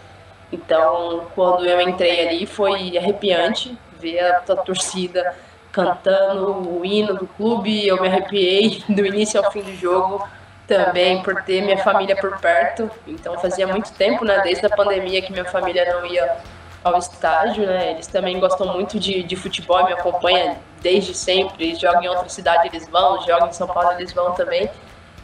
Então, 0.53 1.27
quando 1.35 1.67
eu 1.67 1.81
entrei 1.81 2.27
ali, 2.29 2.47
foi 2.47 2.97
arrepiante 2.97 3.77
ver 3.99 4.21
a, 4.21 4.39
a 4.39 4.57
torcida 4.57 5.35
cantando 5.73 6.79
o 6.79 6.85
hino 6.85 7.15
do 7.15 7.27
clube. 7.27 7.87
Eu 7.87 8.01
me 8.01 8.09
arrepiei 8.09 8.83
do 8.89 9.05
início 9.05 9.43
ao 9.43 9.51
fim 9.51 9.63
do 9.63 9.75
jogo 9.75 10.27
também 10.67 11.23
por 11.23 11.43
ter 11.43 11.63
minha 11.63 11.79
família 11.79 12.15
por 12.15 12.39
perto. 12.39 12.91
Então, 13.07 13.39
fazia 13.39 13.67
muito 13.67 13.91
tempo, 13.95 14.25
né? 14.25 14.41
Desde 14.43 14.67
a 14.67 14.71
pandemia 14.71 15.23
que 15.23 15.33
minha 15.33 15.47
família 15.47 15.95
não 15.95 16.05
ia 16.05 16.37
ao 16.85 16.99
estádio, 16.99 17.67
né? 17.67 17.93
Eles 17.93 18.07
também 18.07 18.39
gostam 18.39 18.73
muito 18.73 19.01
de, 19.01 19.23
de 19.23 19.35
futebol, 19.35 19.85
me 19.87 19.95
acompanham 19.95 20.59
desde 20.81 21.15
sempre. 21.15 21.75
Jogam 21.75 22.03
em 22.03 22.09
outra 22.09 22.29
cidade, 22.29 22.69
eles 22.69 22.87
vão, 22.89 23.21
jogam 23.23 23.49
em 23.49 23.53
São 23.53 23.67
Paulo, 23.67 23.93
eles 23.93 24.13
vão 24.13 24.33
também. 24.35 24.71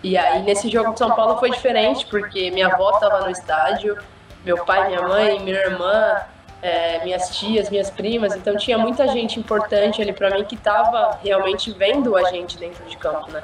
E 0.03 0.17
aí, 0.17 0.43
nesse 0.43 0.69
jogo 0.71 0.93
de 0.93 0.99
São 0.99 1.15
Paulo 1.15 1.39
foi 1.39 1.51
diferente, 1.51 2.07
porque 2.07 2.51
minha 2.51 2.67
avó 2.67 2.91
estava 2.93 3.21
no 3.21 3.31
estádio, 3.31 3.99
meu 4.45 4.65
pai, 4.65 4.89
minha 4.89 5.03
mãe, 5.03 5.41
minha 5.41 5.57
irmã, 5.57 6.21
é, 6.65 7.05
minhas 7.05 7.29
tias, 7.37 7.69
minhas 7.69 7.91
primas. 7.91 8.35
Então, 8.35 8.57
tinha 8.57 8.79
muita 8.79 9.07
gente 9.07 9.39
importante 9.39 10.01
ali 10.01 10.15
para 10.15 10.31
mim 10.31 10.45
que 10.45 10.55
estava 10.55 11.19
realmente 11.23 11.71
vendo 11.71 12.17
a 12.17 12.31
gente 12.31 12.57
dentro 12.57 12.83
de 12.87 12.97
campo, 12.97 13.31
né? 13.31 13.43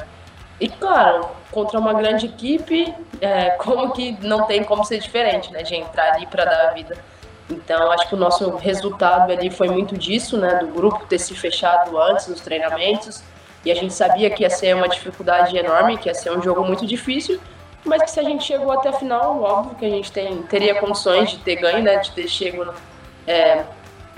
E 0.59 0.68
claro, 0.68 1.29
contra 1.51 1.79
uma 1.79 1.93
grande 1.93 2.27
equipe, 2.27 2.95
é, 3.21 3.51
como 3.51 3.93
que 3.93 4.16
não 4.23 4.47
tem 4.47 4.64
como 4.64 4.83
ser 4.85 4.99
diferente, 4.99 5.53
né? 5.53 5.62
De 5.62 5.75
entrar 5.75 6.14
ali 6.14 6.27
para 6.27 6.47
dar 6.47 6.68
a 6.68 6.71
vida. 6.73 6.97
Então, 7.51 7.93
acho 7.93 8.09
que 8.09 8.14
o 8.14 8.18
nosso 8.18 8.57
resultado 8.57 9.31
ali 9.31 9.51
foi 9.51 9.68
muito 9.68 9.99
disso, 9.99 10.39
né? 10.39 10.55
Do 10.55 10.68
grupo 10.68 11.05
ter 11.05 11.18
se 11.18 11.35
fechado 11.35 12.01
antes 12.01 12.27
dos 12.27 12.41
treinamentos. 12.41 13.23
E 13.62 13.71
a 13.71 13.75
gente 13.75 13.93
sabia 13.93 14.31
que 14.31 14.45
ia 14.45 14.51
ser 14.51 14.75
uma 14.75 14.89
dificuldade 14.89 15.55
enorme, 15.59 15.99
que 15.99 16.09
ia 16.09 16.14
ser 16.14 16.31
um 16.31 16.43
jogo 16.43 16.64
muito 16.64 16.87
difícil. 16.87 17.39
Mas 17.85 18.03
que 18.03 18.11
se 18.11 18.21
a 18.21 18.23
gente 18.23 18.45
chegou 18.45 18.73
até 18.73 18.89
a 18.89 18.93
final, 18.95 19.43
óbvio 19.43 19.75
que 19.75 19.85
a 19.85 19.91
gente 19.91 20.11
tem, 20.11 20.43
teria 20.45 20.81
condições 20.81 21.31
de 21.31 21.39
ter 21.39 21.57
ganho, 21.57 21.83
né? 21.83 21.97
De 21.97 22.12
ter 22.12 22.27
chegado 22.27 22.75
é, 23.27 23.64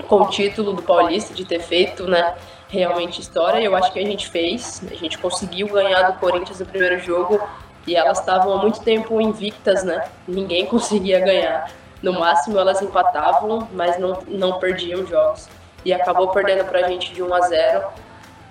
com 0.07 0.17
o 0.17 0.29
título 0.29 0.73
do 0.73 0.81
Paulista, 0.81 1.33
de 1.33 1.45
ter 1.45 1.59
feito, 1.59 2.07
né? 2.07 2.35
Realmente 2.67 3.21
história. 3.21 3.59
E 3.59 3.65
eu 3.65 3.75
acho 3.75 3.91
que 3.91 3.99
a 3.99 4.05
gente 4.05 4.27
fez. 4.27 4.83
A 4.91 4.95
gente 4.95 5.17
conseguiu 5.17 5.67
ganhar 5.67 6.11
do 6.11 6.19
Corinthians 6.19 6.59
no 6.59 6.65
primeiro 6.65 6.99
jogo. 6.99 7.41
E 7.85 7.95
elas 7.95 8.19
estavam 8.19 8.53
há 8.53 8.57
muito 8.57 8.79
tempo 8.79 9.19
invictas, 9.19 9.83
né? 9.83 10.05
Ninguém 10.27 10.65
conseguia 10.67 11.19
ganhar. 11.19 11.69
No 12.01 12.13
máximo 12.13 12.57
elas 12.59 12.81
empatavam, 12.81 13.67
mas 13.71 13.97
não, 13.97 14.19
não 14.27 14.59
perdiam 14.59 15.05
jogos. 15.05 15.47
E 15.85 15.93
acabou 15.93 16.29
perdendo 16.29 16.65
pra 16.65 16.87
gente 16.87 17.13
de 17.13 17.21
1 17.21 17.33
a 17.33 17.41
0 17.41 17.83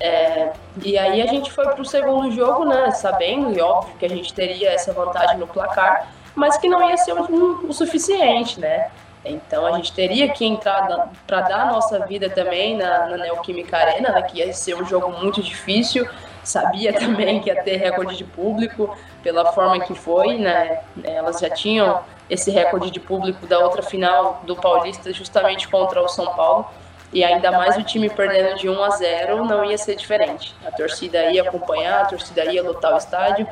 é, 0.05 0.53
e 0.85 0.99
aí 0.99 1.23
a 1.23 1.27
gente 1.27 1.53
foi 1.53 1.65
pro 1.69 1.85
segundo 1.85 2.29
jogo, 2.33 2.65
né? 2.65 2.91
Sabendo, 2.91 3.57
e 3.57 3.61
óbvio, 3.61 3.95
que 3.99 4.05
a 4.05 4.09
gente 4.09 4.35
teria 4.35 4.71
essa 4.71 4.93
vantagem 4.93 5.39
no 5.39 5.47
placar, 5.47 6.09
mas 6.35 6.57
que 6.57 6.69
não 6.69 6.91
ia 6.91 6.97
ser 6.97 7.13
o, 7.13 7.69
o 7.69 7.73
suficiente, 7.73 8.59
né? 8.59 8.91
Então 9.25 9.67
a 9.67 9.73
gente 9.77 9.93
teria 9.93 10.29
que 10.31 10.45
entrar 10.45 11.11
para 11.27 11.41
dar 11.43 11.69
a 11.69 11.73
nossa 11.73 12.01
vida 12.07 12.29
também 12.29 12.77
na, 12.77 13.07
na 13.07 13.17
Neoquímica 13.19 13.77
Arena, 13.77 14.11
né, 14.11 14.23
que 14.23 14.39
ia 14.39 14.53
ser 14.53 14.75
um 14.75 14.85
jogo 14.85 15.13
muito 15.13 15.43
difícil. 15.43 16.09
Sabia 16.43 16.93
também 16.99 17.41
que 17.41 17.49
ia 17.49 17.63
ter 17.63 17.77
recorde 17.77 18.17
de 18.17 18.25
público 18.25 18.97
pela 19.23 19.53
forma 19.53 19.79
que 19.81 19.95
foi, 19.95 20.39
né? 20.39 20.81
Elas 21.05 21.39
já 21.39 21.49
tinham 21.49 22.01
esse 22.29 22.51
recorde 22.51 22.91
de 22.91 22.99
público 22.99 23.47
da 23.47 23.59
outra 23.61 23.83
final 23.83 24.43
do 24.45 24.57
Paulista 24.57 25.13
justamente 25.13 25.69
contra 25.69 26.03
o 26.03 26.09
São 26.09 26.35
Paulo. 26.35 26.67
E 27.13 27.23
ainda 27.23 27.53
mais 27.53 27.77
o 27.77 27.83
time 27.83 28.09
perdendo 28.09 28.57
de 28.57 28.69
1 28.71 28.83
a 28.83 28.91
0 28.91 29.45
não 29.45 29.65
ia 29.65 29.77
ser 29.77 29.95
diferente. 29.95 30.55
A 30.67 30.71
torcida 30.71 31.31
ia 31.31 31.43
acompanhar, 31.43 32.03
a 32.03 32.05
torcida 32.07 32.45
ia 32.47 32.63
lotar 32.63 32.95
o 32.95 32.97
estádio. 32.97 33.47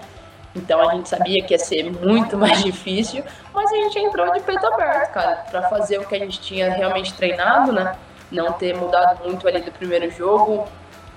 Então 0.55 0.89
a 0.89 0.95
gente 0.95 1.09
sabia 1.09 1.43
que 1.45 1.55
ia 1.55 1.59
ser 1.59 1.91
muito 1.93 2.37
mais 2.37 2.63
difícil, 2.63 3.23
mas 3.55 3.71
a 3.71 3.77
gente 3.77 3.99
entrou 3.99 4.33
de 4.33 4.41
peito 4.41 4.67
aberto, 4.67 5.13
cara, 5.13 5.37
para 5.51 5.63
fazer 5.69 5.99
o 5.99 6.07
que 6.07 6.15
a 6.15 6.19
gente 6.19 6.41
tinha 6.41 6.71
realmente 6.71 7.15
treinado, 7.15 7.73
né? 7.73 7.97
Não 8.31 8.53
ter 8.53 8.77
mudado 8.77 9.25
muito 9.25 9.47
ali 9.47 9.61
do 9.61 9.71
primeiro 9.71 10.11
jogo, 10.11 10.67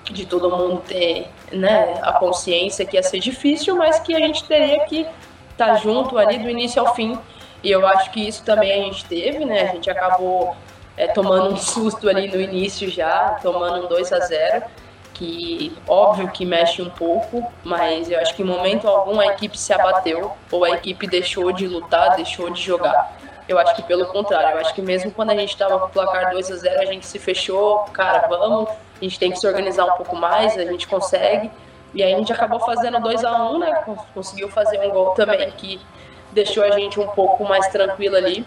de 0.04 0.26
todo 0.26 0.50
mundo 0.50 0.82
ter 0.86 1.28
né, 1.50 1.98
a 2.02 2.12
consciência 2.12 2.84
que 2.84 2.96
ia 2.96 3.02
ser 3.02 3.20
difícil, 3.20 3.74
mas 3.76 3.98
que 4.00 4.14
a 4.14 4.18
gente 4.18 4.44
teria 4.44 4.84
que 4.84 5.06
estar 5.50 5.66
tá 5.66 5.74
junto 5.76 6.18
ali 6.18 6.38
do 6.38 6.48
início 6.48 6.80
ao 6.80 6.94
fim 6.94 7.18
e 7.64 7.70
eu 7.70 7.86
acho 7.86 8.10
que 8.10 8.28
isso 8.28 8.44
também 8.44 8.72
a 8.72 8.84
gente 8.84 9.06
teve, 9.06 9.42
né? 9.44 9.62
A 9.62 9.72
gente 9.72 9.88
acabou 9.88 10.54
é, 10.98 11.08
tomando 11.08 11.54
um 11.54 11.56
susto 11.56 12.08
ali 12.10 12.28
no 12.28 12.38
início 12.38 12.90
já, 12.90 13.38
tomando 13.42 13.86
um 13.86 13.88
2 13.88 14.12
a 14.12 14.20
0 14.20 14.64
que 15.14 15.72
óbvio 15.86 16.28
que 16.28 16.44
mexe 16.44 16.82
um 16.82 16.90
pouco, 16.90 17.50
mas 17.62 18.10
eu 18.10 18.18
acho 18.18 18.34
que 18.34 18.42
em 18.42 18.44
momento 18.44 18.86
algum 18.86 19.20
a 19.20 19.26
equipe 19.26 19.56
se 19.56 19.72
abateu 19.72 20.32
ou 20.50 20.64
a 20.64 20.70
equipe 20.70 21.06
deixou 21.06 21.52
de 21.52 21.66
lutar, 21.66 22.16
deixou 22.16 22.50
de 22.50 22.60
jogar. 22.60 23.16
Eu 23.48 23.58
acho 23.58 23.74
que 23.76 23.82
pelo 23.82 24.06
contrário, 24.06 24.50
eu 24.50 24.58
acho 24.58 24.74
que 24.74 24.82
mesmo 24.82 25.10
quando 25.12 25.30
a 25.30 25.34
gente 25.36 25.50
estava 25.50 25.78
com 25.78 25.86
o 25.86 25.88
placar 25.88 26.32
2 26.32 26.50
a 26.50 26.56
0 26.56 26.82
a 26.82 26.84
gente 26.86 27.06
se 27.06 27.18
fechou, 27.18 27.80
cara, 27.92 28.26
vamos, 28.28 28.68
a 28.68 29.04
gente 29.04 29.18
tem 29.18 29.30
que 29.30 29.38
se 29.38 29.46
organizar 29.46 29.84
um 29.84 29.96
pouco 29.96 30.16
mais, 30.16 30.58
a 30.58 30.64
gente 30.64 30.88
consegue. 30.88 31.50
E 31.94 32.02
aí 32.02 32.12
a 32.12 32.18
gente 32.18 32.32
acabou 32.32 32.58
fazendo 32.60 33.00
2 33.00 33.24
a 33.24 33.50
1 33.50 33.58
né? 33.58 33.84
Conseguiu 34.12 34.48
fazer 34.48 34.80
um 34.80 34.90
gol 34.90 35.10
também 35.10 35.48
que 35.52 35.80
deixou 36.32 36.64
a 36.64 36.70
gente 36.72 36.98
um 36.98 37.06
pouco 37.08 37.44
mais 37.44 37.68
tranquilo 37.68 38.16
ali 38.16 38.44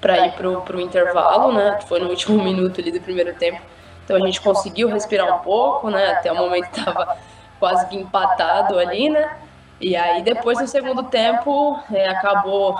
para 0.00 0.26
ir 0.26 0.32
pro, 0.32 0.60
pro 0.62 0.80
intervalo, 0.80 1.52
né? 1.52 1.80
Foi 1.88 1.98
no 1.98 2.08
último 2.08 2.38
minuto 2.44 2.80
ali 2.80 2.92
do 2.92 3.00
primeiro 3.00 3.34
tempo. 3.34 3.60
Então 4.04 4.16
a 4.16 4.20
gente 4.20 4.40
conseguiu 4.40 4.88
respirar 4.88 5.36
um 5.36 5.38
pouco, 5.40 5.90
né? 5.90 6.12
Até 6.12 6.32
o 6.32 6.36
momento 6.36 6.66
estava 6.76 7.16
quase 7.58 7.86
que 7.88 7.96
empatado 7.96 8.78
ali, 8.78 9.08
né? 9.08 9.36
E 9.80 9.96
aí 9.96 10.22
depois 10.22 10.60
no 10.60 10.68
segundo 10.68 11.04
tempo 11.04 11.78
é, 11.92 12.08
acabou 12.08 12.78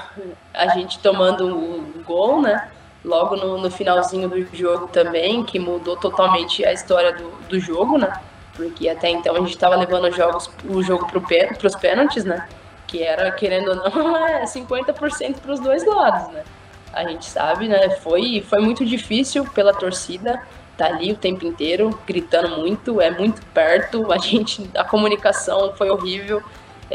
a 0.55 0.69
gente 0.69 0.99
tomando 0.99 1.47
um 1.47 2.03
gol, 2.05 2.41
né? 2.41 2.69
Logo 3.05 3.35
no, 3.35 3.59
no, 3.59 3.71
finalzinho 3.71 4.29
do 4.29 4.57
jogo 4.57 4.87
também, 4.87 5.43
que 5.43 5.59
mudou 5.59 5.97
totalmente 5.97 6.65
a 6.65 6.73
história 6.73 7.13
do, 7.13 7.31
do 7.49 7.59
jogo, 7.59 7.99
né? 7.99 8.13
Porque 8.55 8.89
até 8.89 9.11
então 9.11 9.35
a 9.35 9.41
gente 9.41 9.51
estava 9.51 9.75
levando 9.75 10.11
jogos, 10.13 10.49
o 10.69 10.83
jogo 10.83 11.07
para 11.07 11.67
os 11.67 11.75
pênaltis, 11.75 12.25
né? 12.25 12.47
que 12.93 13.03
era, 13.03 13.33
querendo 13.33 13.71
ou 13.71 13.77
não, 13.77 14.17
é 14.29 14.45
50% 14.45 15.39
para 15.41 15.53
os 15.53 15.61
dois 15.61 15.85
lados, 15.87 16.29
né? 16.35 16.45
A 16.93 17.05
gente 17.05 17.25
sabe, 17.25 17.67
né? 17.67 17.89
Foi, 17.89 18.45
foi 18.47 18.61
muito 18.61 18.85
difícil 18.85 19.47
pela 19.47 19.73
torcida 19.73 20.43
tá 20.77 20.87
ali 20.87 21.13
o 21.13 21.17
tempo 21.17 21.47
inteiro, 21.47 21.99
gritando 22.07 22.57
muito, 22.57 23.01
é 23.01 23.11
muito 23.11 23.45
perto, 23.47 24.11
a 24.13 24.19
gente, 24.19 24.69
a 24.75 24.85
comunicação 24.85 25.73
foi 25.77 25.91
horrível, 25.91 26.43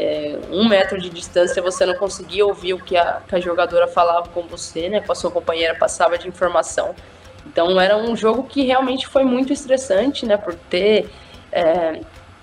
é, 0.00 0.38
um 0.52 0.68
metro 0.68 1.00
de 1.00 1.10
distância 1.10 1.60
você 1.60 1.84
não 1.84 1.94
conseguia 1.94 2.46
ouvir 2.46 2.72
o 2.72 2.78
que 2.78 2.96
a, 2.96 3.20
que 3.26 3.34
a 3.34 3.40
jogadora 3.40 3.88
falava 3.88 4.28
com 4.28 4.42
você, 4.42 4.88
né? 4.88 5.00
Com 5.00 5.10
a 5.10 5.14
sua 5.14 5.28
companheira 5.28 5.74
passava 5.74 6.16
de 6.16 6.28
informação. 6.28 6.94
Então 7.44 7.80
era 7.80 7.96
um 7.96 8.16
jogo 8.16 8.44
que 8.44 8.62
realmente 8.64 9.08
foi 9.08 9.24
muito 9.24 9.52
estressante, 9.52 10.24
né? 10.24 10.36
Por 10.36 10.54
ter 10.54 11.10
é, 11.50 12.00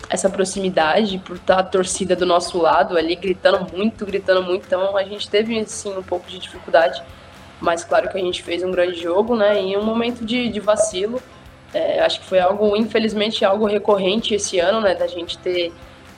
essa 0.09 0.29
proximidade, 0.29 1.17
por 1.19 1.37
estar 1.37 1.59
a 1.59 1.63
torcida 1.63 2.13
do 2.13 2.25
nosso 2.25 2.57
lado 2.57 2.97
ali, 2.97 3.15
gritando 3.15 3.65
muito, 3.73 4.05
gritando 4.05 4.43
muito. 4.43 4.65
Então 4.65 4.97
a 4.97 5.03
gente 5.03 5.29
teve, 5.29 5.65
sim, 5.65 5.97
um 5.97 6.03
pouco 6.03 6.29
de 6.29 6.37
dificuldade. 6.39 7.01
Mas 7.59 7.83
claro 7.83 8.09
que 8.09 8.17
a 8.17 8.21
gente 8.21 8.43
fez 8.43 8.63
um 8.63 8.71
grande 8.71 9.01
jogo, 9.01 9.35
né? 9.35 9.59
Em 9.59 9.77
um 9.77 9.83
momento 9.83 10.23
de, 10.25 10.49
de 10.49 10.59
vacilo. 10.59 11.21
É, 11.73 12.01
acho 12.01 12.19
que 12.21 12.25
foi 12.25 12.39
algo, 12.39 12.75
infelizmente, 12.75 13.43
algo 13.43 13.65
recorrente 13.65 14.33
esse 14.33 14.59
ano, 14.59 14.81
né? 14.81 14.95
Da 14.95 15.07
gente 15.07 15.37
ter 15.37 15.71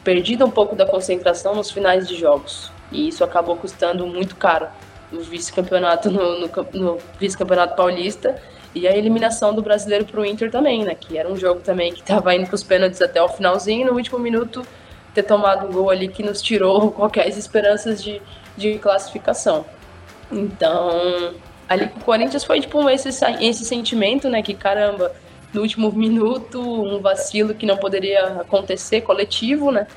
perdido 0.03 0.45
um 0.45 0.51
pouco 0.51 0.75
da 0.75 0.85
concentração 0.85 1.55
nos 1.55 1.71
finais 1.71 2.07
de 2.07 2.15
jogos. 2.15 2.71
E 2.91 3.07
isso 3.07 3.23
acabou 3.23 3.55
custando 3.55 4.05
muito 4.07 4.35
caro 4.35 4.67
no 5.11 5.21
vice-campeonato 5.21 6.11
no, 6.11 6.39
no, 6.39 6.49
no 6.73 6.97
vice-campeonato 7.19 7.75
paulista 7.75 8.41
e 8.75 8.88
a 8.88 8.95
eliminação 8.95 9.53
do 9.53 9.61
brasileiro 9.61 10.05
para 10.05 10.21
o 10.21 10.25
Inter 10.25 10.51
também, 10.51 10.83
né? 10.83 10.95
Que 10.95 11.17
era 11.17 11.27
um 11.27 11.35
jogo 11.35 11.61
também 11.61 11.93
que 11.93 12.01
estava 12.01 12.33
indo 12.35 12.45
para 12.45 12.55
os 12.55 12.63
pênaltis 12.63 13.01
até 13.01 13.21
o 13.21 13.29
finalzinho, 13.29 13.88
no 13.88 13.93
último 13.93 14.19
minuto 14.19 14.65
ter 15.13 15.23
tomado 15.23 15.65
um 15.65 15.71
gol 15.71 15.89
ali 15.89 16.07
que 16.07 16.21
nos 16.21 16.41
tirou 16.41 16.91
qualquer 16.93 17.27
esperanças 17.27 18.03
de, 18.03 18.21
de 18.55 18.77
classificação. 18.77 19.65
Então, 20.32 21.34
ali 21.67 21.88
com 21.88 21.99
o 21.99 22.03
Corinthians 22.03 22.43
foi 22.43 22.61
tipo 22.61 22.89
esse, 22.89 23.09
esse 23.41 23.65
sentimento, 23.65 24.30
né? 24.30 24.41
Que 24.41 24.53
caramba, 24.53 25.13
no 25.53 25.61
último 25.61 25.91
minuto, 25.91 26.59
um 26.61 26.99
vacilo 26.99 27.53
que 27.53 27.65
não 27.65 27.78
poderia 27.78 28.41
acontecer, 28.41 29.01
coletivo, 29.01 29.71
né? 29.71 29.88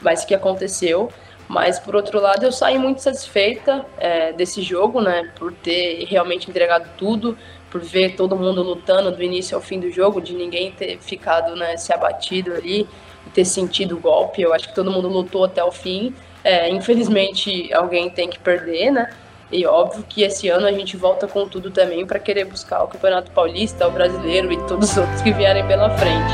Mas 0.00 0.24
que 0.24 0.34
aconteceu. 0.34 1.10
Mas 1.46 1.78
por 1.78 1.94
outro 1.94 2.20
lado, 2.20 2.44
eu 2.44 2.52
saí 2.52 2.78
muito 2.78 3.02
satisfeita 3.02 3.84
é, 3.98 4.32
desse 4.32 4.62
jogo, 4.62 5.00
né? 5.00 5.30
Por 5.38 5.52
ter 5.52 6.04
realmente 6.04 6.48
entregado 6.48 6.88
tudo, 6.96 7.36
por 7.70 7.82
ver 7.82 8.14
todo 8.14 8.36
mundo 8.36 8.62
lutando 8.62 9.10
do 9.10 9.22
início 9.22 9.56
ao 9.56 9.60
fim 9.60 9.80
do 9.80 9.90
jogo, 9.90 10.20
de 10.20 10.32
ninguém 10.32 10.70
ter 10.70 10.96
ficado, 11.00 11.56
né, 11.56 11.76
se 11.76 11.92
abatido 11.92 12.54
ali, 12.54 12.86
ter 13.34 13.44
sentido 13.44 13.96
o 13.96 14.00
golpe. 14.00 14.42
Eu 14.42 14.54
acho 14.54 14.68
que 14.68 14.74
todo 14.76 14.92
mundo 14.92 15.08
lutou 15.08 15.44
até 15.44 15.62
o 15.62 15.72
fim. 15.72 16.14
É, 16.44 16.68
infelizmente, 16.68 17.74
alguém 17.74 18.08
tem 18.08 18.30
que 18.30 18.38
perder, 18.38 18.92
né? 18.92 19.10
E 19.52 19.66
óbvio 19.66 20.04
que 20.08 20.22
esse 20.22 20.48
ano 20.48 20.66
a 20.66 20.72
gente 20.72 20.96
volta 20.96 21.28
com 21.28 21.46
tudo 21.46 21.70
também 21.70 22.06
para 22.06 22.18
querer 22.18 22.44
buscar 22.44 22.82
o 22.82 22.88
Campeonato 22.88 23.30
Paulista, 23.30 23.86
o 23.86 23.90
Brasileiro 23.90 24.52
e 24.52 24.56
todos 24.66 24.90
os 24.90 24.96
outros 24.96 25.22
que 25.22 25.32
vierem 25.32 25.66
pela 25.66 25.90
frente. 25.96 26.32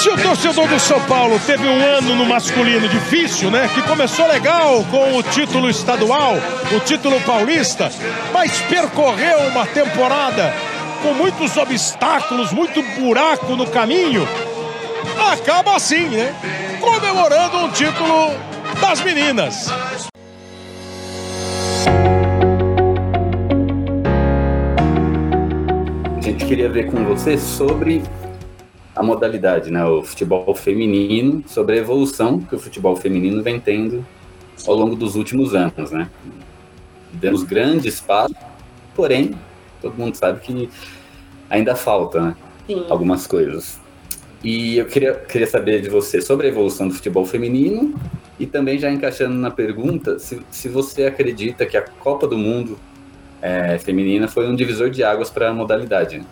Se 0.00 0.08
o 0.08 0.16
torcedor 0.16 0.66
do 0.66 0.80
São 0.80 0.98
Paulo 1.02 1.38
teve 1.44 1.68
um 1.68 1.84
ano 1.84 2.14
no 2.14 2.24
masculino 2.24 2.88
difícil, 2.88 3.50
né? 3.50 3.68
Que 3.74 3.82
começou 3.82 4.26
legal 4.26 4.82
com 4.90 5.18
o 5.18 5.22
título 5.22 5.68
estadual, 5.68 6.36
o 6.74 6.80
título 6.80 7.20
paulista, 7.20 7.90
mas 8.32 8.62
percorreu 8.62 9.40
uma 9.48 9.66
temporada 9.66 10.54
com 11.02 11.12
muitos 11.12 11.54
obstáculos, 11.58 12.50
muito 12.50 12.82
buraco 12.98 13.56
no 13.56 13.66
caminho, 13.66 14.26
acaba 15.32 15.76
assim, 15.76 16.08
né? 16.08 16.34
Comemorando 16.80 17.58
um 17.58 17.70
título 17.70 18.30
das 18.80 19.02
meninas. 19.02 19.68
A 26.16 26.20
gente 26.20 26.44
queria 26.44 26.68
ver 26.68 26.90
com 26.90 27.04
você 27.04 27.38
sobre 27.38 28.02
a 28.94 29.02
modalidade, 29.02 29.70
né? 29.70 29.84
O 29.84 30.02
futebol 30.02 30.54
feminino, 30.54 31.42
sobre 31.46 31.76
a 31.76 31.78
evolução 31.78 32.40
que 32.40 32.54
o 32.54 32.58
futebol 32.58 32.96
feminino 32.96 33.42
vem 33.42 33.58
tendo 33.58 34.04
ao 34.66 34.74
longo 34.74 34.94
dos 34.94 35.16
últimos 35.16 35.54
anos, 35.54 35.90
né? 35.90 36.08
Demos 37.12 37.42
grandes 37.42 38.00
passos, 38.00 38.36
porém, 38.94 39.34
todo 39.80 39.94
mundo 39.96 40.14
sabe 40.14 40.40
que 40.40 40.68
ainda 41.48 41.74
falta, 41.74 42.20
né? 42.20 42.36
Sim. 42.66 42.86
Algumas 42.88 43.26
coisas. 43.26 43.80
E 44.42 44.78
eu 44.78 44.86
queria, 44.86 45.14
queria 45.14 45.46
saber 45.46 45.82
de 45.82 45.90
você 45.90 46.20
sobre 46.20 46.46
a 46.46 46.50
evolução 46.50 46.88
do 46.88 46.94
futebol 46.94 47.26
feminino 47.26 47.94
e 48.38 48.46
também 48.46 48.78
já 48.78 48.90
encaixando 48.90 49.34
na 49.34 49.50
pergunta, 49.50 50.18
se, 50.18 50.40
se 50.50 50.68
você 50.68 51.04
acredita 51.04 51.66
que 51.66 51.76
a 51.76 51.82
Copa 51.82 52.26
do 52.26 52.38
Mundo 52.38 52.78
é, 53.42 53.78
feminina 53.78 54.26
foi 54.28 54.48
um 54.48 54.56
divisor 54.56 54.88
de 54.88 55.04
águas 55.04 55.30
para 55.30 55.50
a 55.50 55.52
modalidade. 55.52 56.18
Né? 56.18 56.24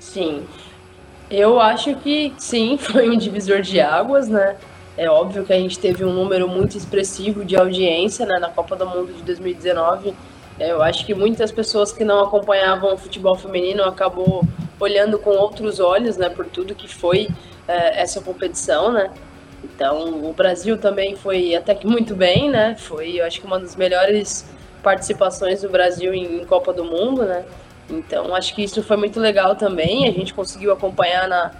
Sim, 0.00 0.42
eu 1.30 1.60
acho 1.60 1.94
que 1.96 2.32
sim, 2.38 2.76
foi 2.80 3.08
um 3.08 3.16
divisor 3.16 3.60
de 3.60 3.80
águas, 3.80 4.28
né? 4.28 4.56
É 4.96 5.08
óbvio 5.08 5.44
que 5.44 5.52
a 5.52 5.58
gente 5.58 5.78
teve 5.78 6.04
um 6.04 6.12
número 6.12 6.46
muito 6.46 6.76
expressivo 6.76 7.44
de 7.44 7.56
audiência 7.56 8.26
né, 8.26 8.38
na 8.38 8.50
Copa 8.50 8.76
do 8.76 8.86
Mundo 8.86 9.12
de 9.14 9.22
2019. 9.22 10.12
É, 10.58 10.70
eu 10.70 10.82
acho 10.82 11.06
que 11.06 11.14
muitas 11.14 11.50
pessoas 11.50 11.92
que 11.92 12.04
não 12.04 12.20
acompanhavam 12.24 12.92
o 12.92 12.98
futebol 12.98 13.34
feminino 13.34 13.84
acabou 13.84 14.44
olhando 14.82 15.18
com 15.18 15.30
outros 15.30 15.78
olhos, 15.80 16.16
né, 16.16 16.28
por 16.28 16.46
tudo 16.46 16.74
que 16.74 16.88
foi 16.88 17.28
é, 17.68 18.02
essa 18.02 18.20
competição, 18.20 18.92
né? 18.92 19.10
Então, 19.62 20.28
o 20.28 20.32
Brasil 20.32 20.76
também 20.76 21.14
foi 21.14 21.54
até 21.54 21.74
que 21.74 21.86
muito 21.86 22.16
bem, 22.16 22.50
né? 22.50 22.74
Foi, 22.76 23.20
eu 23.20 23.24
acho 23.24 23.40
que 23.40 23.46
uma 23.46 23.60
das 23.60 23.76
melhores 23.76 24.44
participações 24.82 25.62
do 25.62 25.68
Brasil 25.68 26.12
em, 26.12 26.40
em 26.40 26.44
Copa 26.44 26.72
do 26.72 26.84
Mundo, 26.84 27.24
né? 27.24 27.44
Então, 27.88 28.34
acho 28.34 28.54
que 28.54 28.64
isso 28.64 28.82
foi 28.82 28.96
muito 28.96 29.20
legal 29.20 29.54
também. 29.54 30.08
A 30.08 30.10
gente 30.10 30.34
conseguiu 30.34 30.72
acompanhar 30.72 31.28
na, 31.28 31.52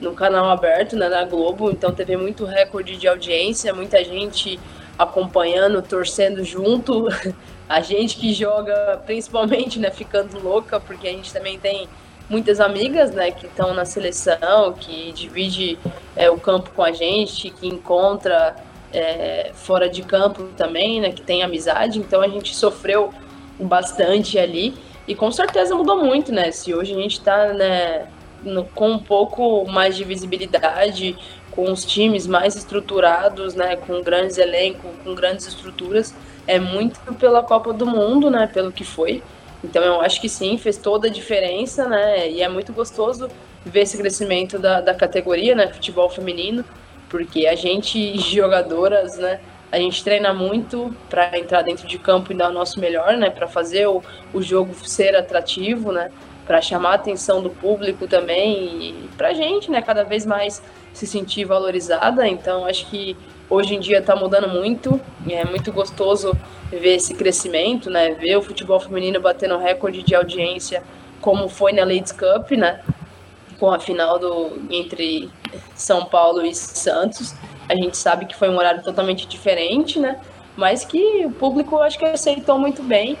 no 0.00 0.12
canal 0.14 0.48
aberto, 0.50 0.94
né, 0.94 1.08
na 1.08 1.24
Globo. 1.24 1.70
Então, 1.70 1.92
teve 1.92 2.16
muito 2.16 2.44
recorde 2.44 2.96
de 2.96 3.08
audiência, 3.08 3.74
muita 3.74 4.04
gente 4.04 4.58
acompanhando, 4.96 5.82
torcendo 5.82 6.44
junto. 6.44 7.08
A 7.68 7.82
gente 7.82 8.16
que 8.16 8.32
joga, 8.32 9.02
principalmente, 9.04 9.78
né, 9.78 9.90
ficando 9.90 10.42
louca, 10.42 10.80
porque 10.80 11.06
a 11.06 11.10
gente 11.10 11.30
também 11.30 11.58
tem 11.58 11.86
muitas 12.28 12.60
amigas, 12.60 13.10
né, 13.12 13.30
que 13.30 13.46
estão 13.46 13.72
na 13.74 13.84
seleção, 13.84 14.72
que 14.72 15.12
divide 15.12 15.78
é, 16.14 16.30
o 16.30 16.38
campo 16.38 16.70
com 16.70 16.82
a 16.82 16.92
gente, 16.92 17.50
que 17.50 17.66
encontra 17.66 18.54
é, 18.92 19.50
fora 19.54 19.88
de 19.88 20.02
campo 20.02 20.44
também, 20.56 21.00
né, 21.00 21.10
que 21.10 21.22
tem 21.22 21.42
amizade. 21.42 21.98
Então 21.98 22.20
a 22.20 22.28
gente 22.28 22.54
sofreu 22.54 23.12
bastante 23.58 24.38
ali 24.38 24.74
e 25.06 25.14
com 25.14 25.32
certeza 25.32 25.74
mudou 25.74 26.04
muito, 26.04 26.30
né? 26.30 26.50
Se 26.50 26.74
hoje 26.74 26.92
a 26.92 26.96
gente 26.96 27.18
está 27.18 27.52
né, 27.52 28.06
no, 28.42 28.64
com 28.64 28.90
um 28.90 28.98
pouco 28.98 29.66
mais 29.66 29.96
de 29.96 30.04
visibilidade, 30.04 31.16
com 31.50 31.72
os 31.72 31.84
times 31.84 32.26
mais 32.26 32.54
estruturados, 32.54 33.54
né, 33.54 33.74
com 33.74 34.00
grandes 34.02 34.38
elencos, 34.38 34.90
com 35.02 35.14
grandes 35.14 35.48
estruturas, 35.48 36.14
é 36.46 36.58
muito 36.60 37.00
pela 37.14 37.42
Copa 37.42 37.72
do 37.72 37.86
Mundo, 37.86 38.30
né, 38.30 38.46
pelo 38.46 38.70
que 38.70 38.84
foi. 38.84 39.22
Então 39.62 39.82
eu 39.82 40.00
acho 40.00 40.20
que 40.20 40.28
sim, 40.28 40.56
fez 40.56 40.76
toda 40.76 41.08
a 41.08 41.10
diferença, 41.10 41.88
né? 41.88 42.30
E 42.30 42.42
é 42.42 42.48
muito 42.48 42.72
gostoso 42.72 43.28
ver 43.64 43.80
esse 43.80 43.98
crescimento 43.98 44.58
da, 44.58 44.80
da 44.80 44.94
categoria, 44.94 45.54
né? 45.54 45.68
Futebol 45.68 46.08
feminino, 46.08 46.64
porque 47.08 47.46
a 47.46 47.54
gente, 47.54 48.18
jogadoras, 48.18 49.18
né? 49.18 49.40
A 49.70 49.78
gente 49.78 50.02
treina 50.02 50.32
muito 50.32 50.94
para 51.10 51.38
entrar 51.38 51.62
dentro 51.62 51.86
de 51.86 51.98
campo 51.98 52.32
e 52.32 52.36
dar 52.36 52.50
o 52.50 52.52
nosso 52.52 52.80
melhor, 52.80 53.16
né? 53.16 53.30
Para 53.30 53.46
fazer 53.46 53.86
o, 53.86 54.02
o 54.32 54.40
jogo 54.40 54.74
ser 54.86 55.14
atrativo, 55.16 55.92
né? 55.92 56.10
Para 56.46 56.62
chamar 56.62 56.92
a 56.92 56.94
atenção 56.94 57.42
do 57.42 57.50
público 57.50 58.06
também 58.06 58.82
e 58.82 59.08
para 59.16 59.28
a 59.28 59.34
gente, 59.34 59.70
né? 59.70 59.82
Cada 59.82 60.04
vez 60.04 60.24
mais 60.24 60.62
se 60.92 61.06
sentir 61.06 61.44
valorizada. 61.44 62.26
Então 62.26 62.64
acho 62.64 62.88
que 62.88 63.16
hoje 63.50 63.74
em 63.74 63.80
dia 63.80 63.98
está 63.98 64.14
mudando 64.14 64.48
muito. 64.48 65.00
É 65.28 65.44
muito 65.44 65.72
gostoso 65.72 66.36
ver 66.70 66.96
esse 66.96 67.14
crescimento, 67.14 67.90
né? 67.90 68.14
Ver 68.14 68.36
o 68.36 68.42
futebol 68.42 68.78
feminino 68.80 69.20
batendo 69.20 69.56
recorde 69.58 70.02
de 70.02 70.14
audiência, 70.14 70.82
como 71.20 71.48
foi 71.48 71.72
na 71.72 71.82
Ladies 71.82 72.12
Cup, 72.12 72.50
né? 72.52 72.80
Com 73.58 73.70
a 73.70 73.78
final 73.78 74.18
do 74.18 74.58
entre 74.70 75.30
São 75.74 76.04
Paulo 76.04 76.44
e 76.44 76.54
Santos. 76.54 77.34
A 77.68 77.74
gente 77.74 77.96
sabe 77.96 78.26
que 78.26 78.36
foi 78.36 78.48
um 78.48 78.56
horário 78.56 78.82
totalmente 78.82 79.26
diferente, 79.26 79.98
né? 79.98 80.20
Mas 80.56 80.84
que 80.84 81.24
o 81.26 81.30
público 81.30 81.78
acho 81.78 81.98
que 81.98 82.04
aceitou 82.04 82.58
muito 82.58 82.82
bem. 82.82 83.16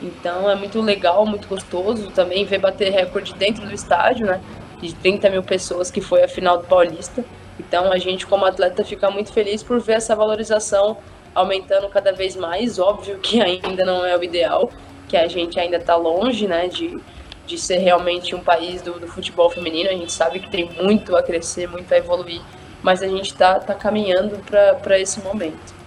Então 0.00 0.50
é 0.50 0.56
muito 0.56 0.80
legal, 0.80 1.24
muito 1.24 1.46
gostoso 1.46 2.10
também 2.10 2.44
ver 2.44 2.58
bater 2.58 2.92
recorde 2.92 3.34
dentro 3.34 3.64
do 3.64 3.72
estádio, 3.72 4.26
né? 4.26 4.40
De 4.80 4.92
30 4.94 5.30
mil 5.30 5.42
pessoas 5.42 5.90
que 5.90 6.00
foi 6.00 6.24
a 6.24 6.28
final 6.28 6.58
do 6.58 6.64
Paulista. 6.64 7.24
Então 7.58 7.92
a 7.92 7.98
gente 7.98 8.26
como 8.26 8.44
atleta 8.44 8.84
fica 8.84 9.10
muito 9.10 9.32
feliz 9.32 9.62
por 9.62 9.80
ver 9.80 9.94
essa 9.94 10.16
valorização 10.16 10.96
aumentando 11.34 11.88
cada 11.88 12.12
vez 12.12 12.36
mais. 12.36 12.78
Óbvio 12.78 13.18
que 13.18 13.40
ainda 13.40 13.84
não 13.84 14.04
é 14.04 14.16
o 14.16 14.22
ideal, 14.22 14.70
que 15.08 15.16
a 15.16 15.28
gente 15.28 15.58
ainda 15.58 15.76
está 15.76 15.96
longe, 15.96 16.46
né, 16.46 16.68
de, 16.68 16.98
de 17.46 17.58
ser 17.58 17.78
realmente 17.78 18.34
um 18.34 18.40
país 18.40 18.82
do, 18.82 18.98
do, 18.98 19.06
futebol 19.06 19.50
feminino. 19.50 19.90
A 19.90 19.94
gente 19.94 20.12
sabe 20.12 20.40
que 20.40 20.50
tem 20.50 20.70
muito 20.80 21.16
a 21.16 21.22
crescer, 21.22 21.68
muito 21.68 21.92
a 21.92 21.96
evoluir, 21.96 22.40
mas 22.82 23.02
a 23.02 23.08
gente 23.08 23.32
está 23.32 23.58
tá 23.58 23.74
caminhando 23.74 24.38
para 24.82 24.98
esse 24.98 25.20
momento. 25.20 25.82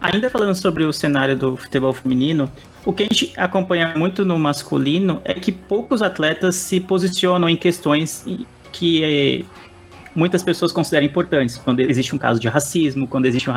Ainda 0.00 0.30
falando 0.30 0.54
sobre 0.54 0.84
o 0.84 0.92
cenário 0.92 1.36
do 1.36 1.56
futebol 1.58 1.92
feminino, 1.92 2.50
o 2.86 2.92
que 2.92 3.02
a 3.02 3.06
gente 3.06 3.32
acompanha 3.36 3.92
muito 3.94 4.24
no 4.24 4.38
masculino 4.38 5.20
é 5.24 5.34
que 5.34 5.52
poucos 5.52 6.00
atletas 6.00 6.54
se 6.54 6.80
posicionam 6.80 7.46
em 7.46 7.56
questões 7.56 8.24
que 8.72 9.44
muitas 10.14 10.42
pessoas 10.42 10.72
consideram 10.72 11.06
importantes. 11.06 11.56
Quando 11.58 11.80
existe 11.80 12.14
um 12.14 12.18
caso 12.18 12.40
de 12.40 12.48
racismo, 12.48 13.06
quando 13.06 13.26
existe 13.26 13.50
um, 13.50 13.54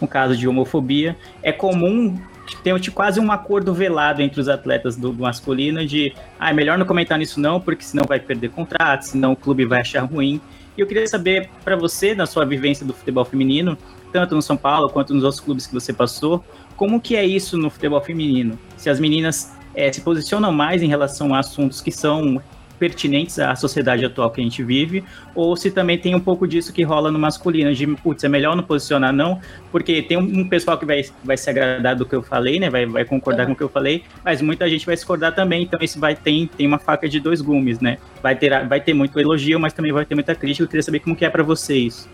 um 0.00 0.06
caso 0.06 0.36
de 0.36 0.46
homofobia, 0.46 1.16
é 1.42 1.52
comum 1.52 2.18
tem 2.62 2.72
quase 2.92 3.20
um 3.20 3.30
acordo 3.30 3.74
velado 3.74 4.22
entre 4.22 4.40
os 4.40 4.48
atletas 4.48 4.96
do, 4.96 5.12
do 5.12 5.22
masculino 5.22 5.84
de 5.86 6.14
ah, 6.38 6.50
é 6.50 6.52
melhor 6.52 6.78
não 6.78 6.86
comentar 6.86 7.18
nisso 7.18 7.40
não, 7.40 7.60
porque 7.60 7.84
senão 7.84 8.04
vai 8.06 8.18
perder 8.18 8.50
contrato, 8.50 9.02
senão 9.02 9.32
o 9.32 9.36
clube 9.36 9.64
vai 9.64 9.80
achar 9.80 10.04
ruim. 10.04 10.40
E 10.76 10.80
eu 10.80 10.86
queria 10.86 11.06
saber 11.06 11.50
para 11.64 11.76
você, 11.76 12.14
na 12.14 12.24
sua 12.24 12.44
vivência 12.44 12.86
do 12.86 12.94
futebol 12.94 13.24
feminino, 13.24 13.76
tanto 14.12 14.34
no 14.34 14.42
São 14.42 14.56
Paulo 14.56 14.88
quanto 14.88 15.12
nos 15.12 15.24
outros 15.24 15.40
clubes 15.40 15.66
que 15.66 15.74
você 15.74 15.92
passou, 15.92 16.42
como 16.76 17.00
que 17.00 17.16
é 17.16 17.24
isso 17.24 17.58
no 17.58 17.68
futebol 17.68 18.00
feminino? 18.00 18.58
Se 18.76 18.88
as 18.88 19.00
meninas 19.00 19.52
é, 19.74 19.92
se 19.92 20.00
posicionam 20.00 20.52
mais 20.52 20.82
em 20.82 20.86
relação 20.86 21.34
a 21.34 21.40
assuntos 21.40 21.80
que 21.80 21.90
são 21.90 22.40
pertinentes 22.78 23.38
à 23.38 23.54
sociedade 23.56 24.04
atual 24.04 24.30
que 24.30 24.40
a 24.40 24.44
gente 24.44 24.62
vive, 24.62 25.04
ou 25.34 25.56
se 25.56 25.70
também 25.70 25.98
tem 25.98 26.14
um 26.14 26.20
pouco 26.20 26.46
disso 26.46 26.72
que 26.72 26.82
rola 26.82 27.10
no 27.10 27.18
masculino, 27.18 27.74
de, 27.74 27.86
putz, 27.86 28.24
é 28.24 28.28
melhor 28.28 28.56
não 28.56 28.62
posicionar 28.62 29.12
não, 29.12 29.40
porque 29.70 30.02
tem 30.02 30.16
um, 30.16 30.48
pessoal 30.48 30.78
que 30.78 30.86
vai, 30.86 31.02
vai 31.24 31.36
se 31.36 31.50
agradar 31.50 31.96
do 31.96 32.06
que 32.06 32.14
eu 32.14 32.22
falei, 32.22 32.58
né, 32.60 32.70
vai, 32.70 32.86
vai 32.86 33.04
concordar 33.04 33.46
com 33.46 33.52
o 33.52 33.56
que 33.56 33.62
eu 33.62 33.68
falei, 33.68 34.04
mas 34.24 34.40
muita 34.40 34.68
gente 34.68 34.86
vai 34.86 34.94
discordar 34.94 35.34
também, 35.34 35.62
então 35.62 35.78
isso 35.82 35.98
vai 35.98 36.14
ter, 36.14 36.48
tem 36.56 36.66
uma 36.66 36.78
faca 36.78 37.08
de 37.08 37.20
dois 37.20 37.40
gumes, 37.40 37.80
né, 37.80 37.98
vai 38.22 38.36
ter, 38.36 38.66
vai 38.66 38.80
ter 38.80 38.94
muito 38.94 39.18
elogio, 39.18 39.58
mas 39.58 39.72
também 39.72 39.92
vai 39.92 40.04
ter 40.04 40.14
muita 40.14 40.34
crítica, 40.34 40.64
eu 40.64 40.68
queria 40.68 40.82
saber 40.82 41.00
como 41.00 41.16
que 41.16 41.24
é 41.24 41.30
para 41.30 41.42
vocês. 41.42 42.08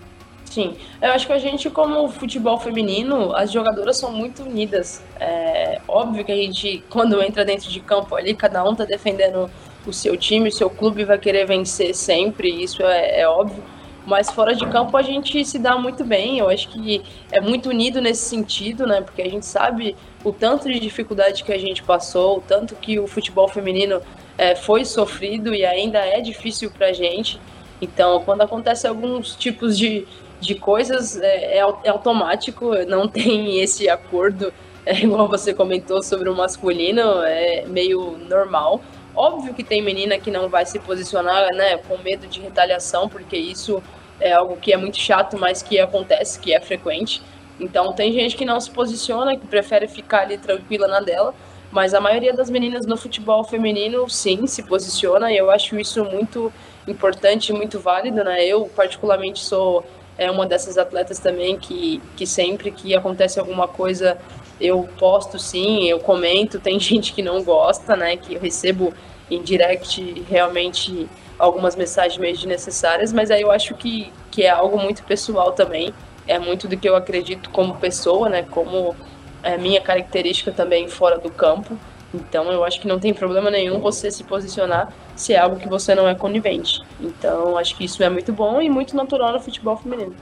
Sim, 0.55 0.77
eu 1.03 1.11
acho 1.11 1.27
que 1.27 1.33
a 1.33 1.39
gente, 1.39 1.69
como 1.69 2.09
futebol 2.09 2.61
feminino, 2.61 3.35
as 3.35 3.51
jogadoras 3.51 3.97
são 3.97 4.13
muito 4.13 4.45
unidas. 4.45 5.03
É 5.19 5.81
óbvio 5.89 6.25
que 6.25 6.31
a 6.31 6.37
gente, 6.37 6.85
quando 6.89 7.21
entra 7.21 7.45
dentro 7.45 7.69
de 7.69 7.81
campo 7.81 8.15
ali, 8.15 8.37
cada 8.37 8.63
um 8.63 8.73
tá 8.73 8.85
defendendo 8.85 9.51
o 9.85 9.93
seu 9.93 10.17
time, 10.17 10.51
o 10.51 10.53
seu 10.53 10.71
clube 10.71 11.03
vai 11.05 11.19
querer 11.19 11.45
vencer 11.45 11.93
sempre, 11.93 12.49
isso 12.63 12.85
é, 12.85 13.23
é 13.23 13.29
óbvio. 13.29 13.65
Mas 14.07 14.31
fora 14.31 14.55
de 14.55 14.65
campo 14.69 14.97
a 14.97 15.03
gente 15.03 15.45
se 15.45 15.59
dá 15.59 15.77
muito 15.77 16.05
bem. 16.05 16.39
Eu 16.39 16.49
acho 16.49 16.69
que 16.69 17.03
é 17.33 17.41
muito 17.41 17.69
unido 17.69 18.01
nesse 18.01 18.23
sentido, 18.29 18.87
né? 18.87 19.01
Porque 19.01 19.23
a 19.23 19.29
gente 19.29 19.47
sabe 19.47 19.97
o 20.23 20.33
tanto 20.33 20.73
de 20.73 20.79
dificuldade 20.79 21.43
que 21.43 21.53
a 21.53 21.59
gente 21.59 21.83
passou, 21.83 22.39
o 22.39 22.41
tanto 22.41 22.77
que 22.77 22.97
o 23.01 23.09
futebol 23.09 23.49
feminino 23.49 24.01
é, 24.39 24.55
foi 24.55 24.85
sofrido 24.85 25.53
e 25.53 25.67
ainda 25.67 25.99
é 25.99 26.21
difícil 26.21 26.71
pra 26.71 26.93
gente. 26.93 27.41
Então, 27.81 28.23
quando 28.25 28.43
acontece 28.43 28.87
alguns 28.87 29.35
tipos 29.35 29.77
de, 29.77 30.07
de 30.45 30.55
coisas, 30.55 31.17
é, 31.21 31.59
é, 31.59 31.67
é 31.85 31.89
automático, 31.89 32.75
não 32.87 33.09
tem 33.09 33.61
esse 33.61 33.89
acordo, 33.89 34.53
é, 34.87 35.01
igual 35.01 35.29
você 35.29 35.55
comentou 35.55 36.03
sobre 36.03 36.29
o 36.29 36.35
masculino, 36.35 37.23
é 37.23 37.65
meio 37.67 38.19
normal. 38.29 38.81
Óbvio 39.17 39.55
que 39.55 39.63
tem 39.63 39.81
menina 39.81 40.19
que 40.19 40.31
não 40.31 40.49
vai 40.49 40.67
se 40.67 40.79
posicionar, 40.79 41.55
né, 41.55 41.79
com 41.79 41.97
medo 41.99 42.27
de 42.27 42.41
retaliação, 42.41 43.09
porque 43.09 43.37
isso 43.37 43.83
é 44.21 44.33
algo 44.33 44.57
que 44.57 44.73
é 44.73 44.77
muito 44.77 44.99
chato, 44.99 45.39
mas 45.39 45.63
que 45.63 45.79
acontece, 45.79 46.39
que 46.39 46.53
é 46.53 46.61
frequente. 46.61 47.23
Então 47.59 47.93
tem 47.93 48.13
gente 48.13 48.37
que 48.37 48.45
não 48.45 48.61
se 48.61 48.71
posiciona, 48.71 49.37
que 49.37 49.47
prefere 49.47 49.87
ficar 49.87 50.23
ali 50.23 50.37
tranquila 50.37 50.89
na 50.89 51.01
dela, 51.01 51.35
mas 51.71 51.95
a 51.95 52.01
maioria 52.01 52.33
das 52.33 52.51
meninas 52.51 52.87
no 52.87 52.97
futebol 52.97 53.45
feminino 53.45 54.09
sim 54.09 54.47
se 54.47 54.63
posiciona 54.63 55.33
e 55.33 55.37
eu 55.37 55.51
acho 55.51 55.79
isso 55.79 56.05
muito 56.05 56.53
importante, 56.87 57.53
muito 57.53 57.79
válido, 57.79 58.23
né? 58.23 58.45
Eu 58.45 58.67
particularmente 58.75 59.41
sou 59.41 59.85
é 60.17 60.31
uma 60.31 60.47
dessas 60.47 60.79
atletas 60.79 61.19
também 61.19 61.59
que, 61.59 62.01
que 62.17 62.27
sempre 62.27 62.71
que 62.71 62.95
acontece 62.95 63.39
alguma 63.39 63.67
coisa 63.67 64.19
eu 64.61 64.89
posto 64.99 65.39
sim, 65.39 65.85
eu 65.85 65.99
comento, 65.99 66.61
tem 66.61 66.79
gente 66.81 67.13
que 67.13 67.23
não 67.23 67.43
gosta, 67.43 67.97
né, 67.97 68.17
que 68.17 68.35
eu 68.35 68.41
recebo 68.41 68.93
em 69.31 69.43
direct 69.43 70.25
realmente 70.29 71.09
algumas 71.39 71.75
mensagens 71.75 72.19
meio 72.19 72.35
desnecessárias, 72.35 73.13
mas 73.13 73.31
aí 73.31 73.43
eu 73.43 73.51
acho 73.51 73.75
que, 73.75 74.13
que 74.31 74.45
é 74.45 74.51
algo 74.51 74.79
muito 74.79 75.03
pessoal 75.03 75.53
também, 75.53 75.93
é 76.27 76.39
muito 76.39 76.69
do 76.69 76.77
que 76.77 76.89
eu 76.89 76.95
acredito 76.95 77.51
como 77.51 77.75
pessoa, 77.77 78.29
né, 78.29 78.45
como 78.51 78.95
é 79.43 79.59
minha 79.59 79.81
característica 79.81 80.53
também 80.53 80.89
fora 80.89 81.19
do 81.19 81.31
campo, 81.31 81.77
então 82.15 82.51
eu 82.51 82.65
acho 82.65 82.81
que 82.81 82.87
não 82.87 82.99
tem 82.99 83.13
problema 83.13 83.51
nenhum 83.51 83.81
você 83.81 84.11
se 84.11 84.25
posicionar 84.25 84.93
se 85.17 85.33
é 85.33 85.39
algo 85.39 85.57
que 85.57 85.69
você 85.69 85.95
não 85.95 86.09
é 86.09 86.15
conivente. 86.15 86.81
Então 87.01 87.59
acho 87.59 87.77
que 87.77 87.85
isso 87.85 88.03
é 88.03 88.09
muito 88.09 88.33
bom 88.33 88.61
e 88.63 88.71
muito 88.71 88.97
natural 88.97 89.33
no 89.33 89.41
futebol 89.41 89.77
feminino. 89.77 90.15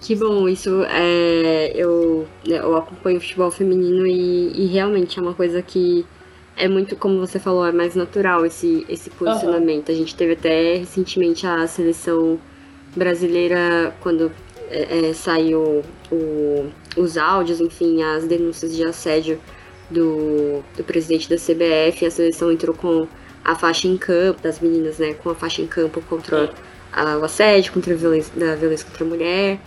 Que 0.00 0.14
bom, 0.14 0.46
isso 0.46 0.82
é. 0.84 1.72
Eu, 1.74 2.26
eu 2.44 2.76
acompanho 2.76 3.16
o 3.16 3.20
futebol 3.20 3.50
feminino 3.50 4.06
e, 4.06 4.52
e 4.52 4.66
realmente 4.66 5.18
é 5.18 5.22
uma 5.22 5.32
coisa 5.32 5.62
que 5.62 6.04
é 6.56 6.68
muito, 6.68 6.94
como 6.94 7.18
você 7.18 7.38
falou, 7.38 7.66
é 7.66 7.72
mais 7.72 7.94
natural 7.94 8.44
esse, 8.44 8.84
esse 8.88 9.08
posicionamento. 9.10 9.88
Uhum. 9.88 9.94
A 9.94 9.98
gente 9.98 10.14
teve 10.14 10.34
até 10.34 10.76
recentemente 10.76 11.46
a 11.46 11.66
seleção 11.66 12.38
brasileira, 12.94 13.94
quando 14.00 14.30
é, 14.70 15.08
é, 15.08 15.12
saiu 15.14 15.82
o, 16.12 16.70
os 16.96 17.16
áudios, 17.16 17.60
enfim, 17.60 18.02
as 18.02 18.26
denúncias 18.26 18.76
de 18.76 18.84
assédio 18.84 19.40
do, 19.90 20.62
do 20.76 20.84
presidente 20.84 21.28
da 21.28 21.36
CBF, 21.36 22.06
a 22.06 22.10
seleção 22.10 22.50
entrou 22.50 22.74
com 22.74 23.06
a 23.44 23.54
faixa 23.54 23.86
em 23.86 23.96
campo, 23.96 24.40
das 24.42 24.58
meninas, 24.60 24.98
né, 24.98 25.14
com 25.14 25.30
a 25.30 25.34
faixa 25.34 25.60
em 25.60 25.66
campo 25.66 26.00
contra 26.02 26.50
a, 26.92 27.18
o 27.18 27.24
assédio, 27.24 27.72
contra 27.72 27.92
a 27.92 27.96
violência, 27.96 28.32
da 28.34 28.54
violência 28.54 28.86
contra 28.86 29.04
a 29.04 29.08
mulher. 29.08 29.60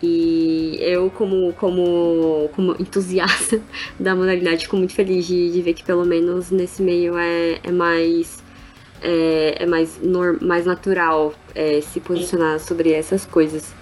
E 0.00 0.78
eu, 0.80 1.10
como, 1.10 1.52
como, 1.54 2.48
como 2.54 2.76
entusiasta 2.78 3.60
da 3.98 4.14
modalidade, 4.14 4.64
fico 4.64 4.76
muito 4.76 4.94
feliz 4.94 5.26
de, 5.26 5.50
de 5.50 5.60
ver 5.60 5.74
que 5.74 5.84
pelo 5.84 6.04
menos 6.04 6.50
nesse 6.50 6.82
meio 6.82 7.18
é, 7.18 7.58
é 7.62 7.72
mais. 7.72 8.46
É, 9.00 9.62
é 9.62 9.66
mais, 9.66 10.00
norm, 10.02 10.38
mais 10.40 10.66
natural 10.66 11.32
é, 11.54 11.80
se 11.80 12.00
posicionar 12.00 12.58
sobre 12.58 12.92
essas 12.92 13.24
coisas. 13.24 13.72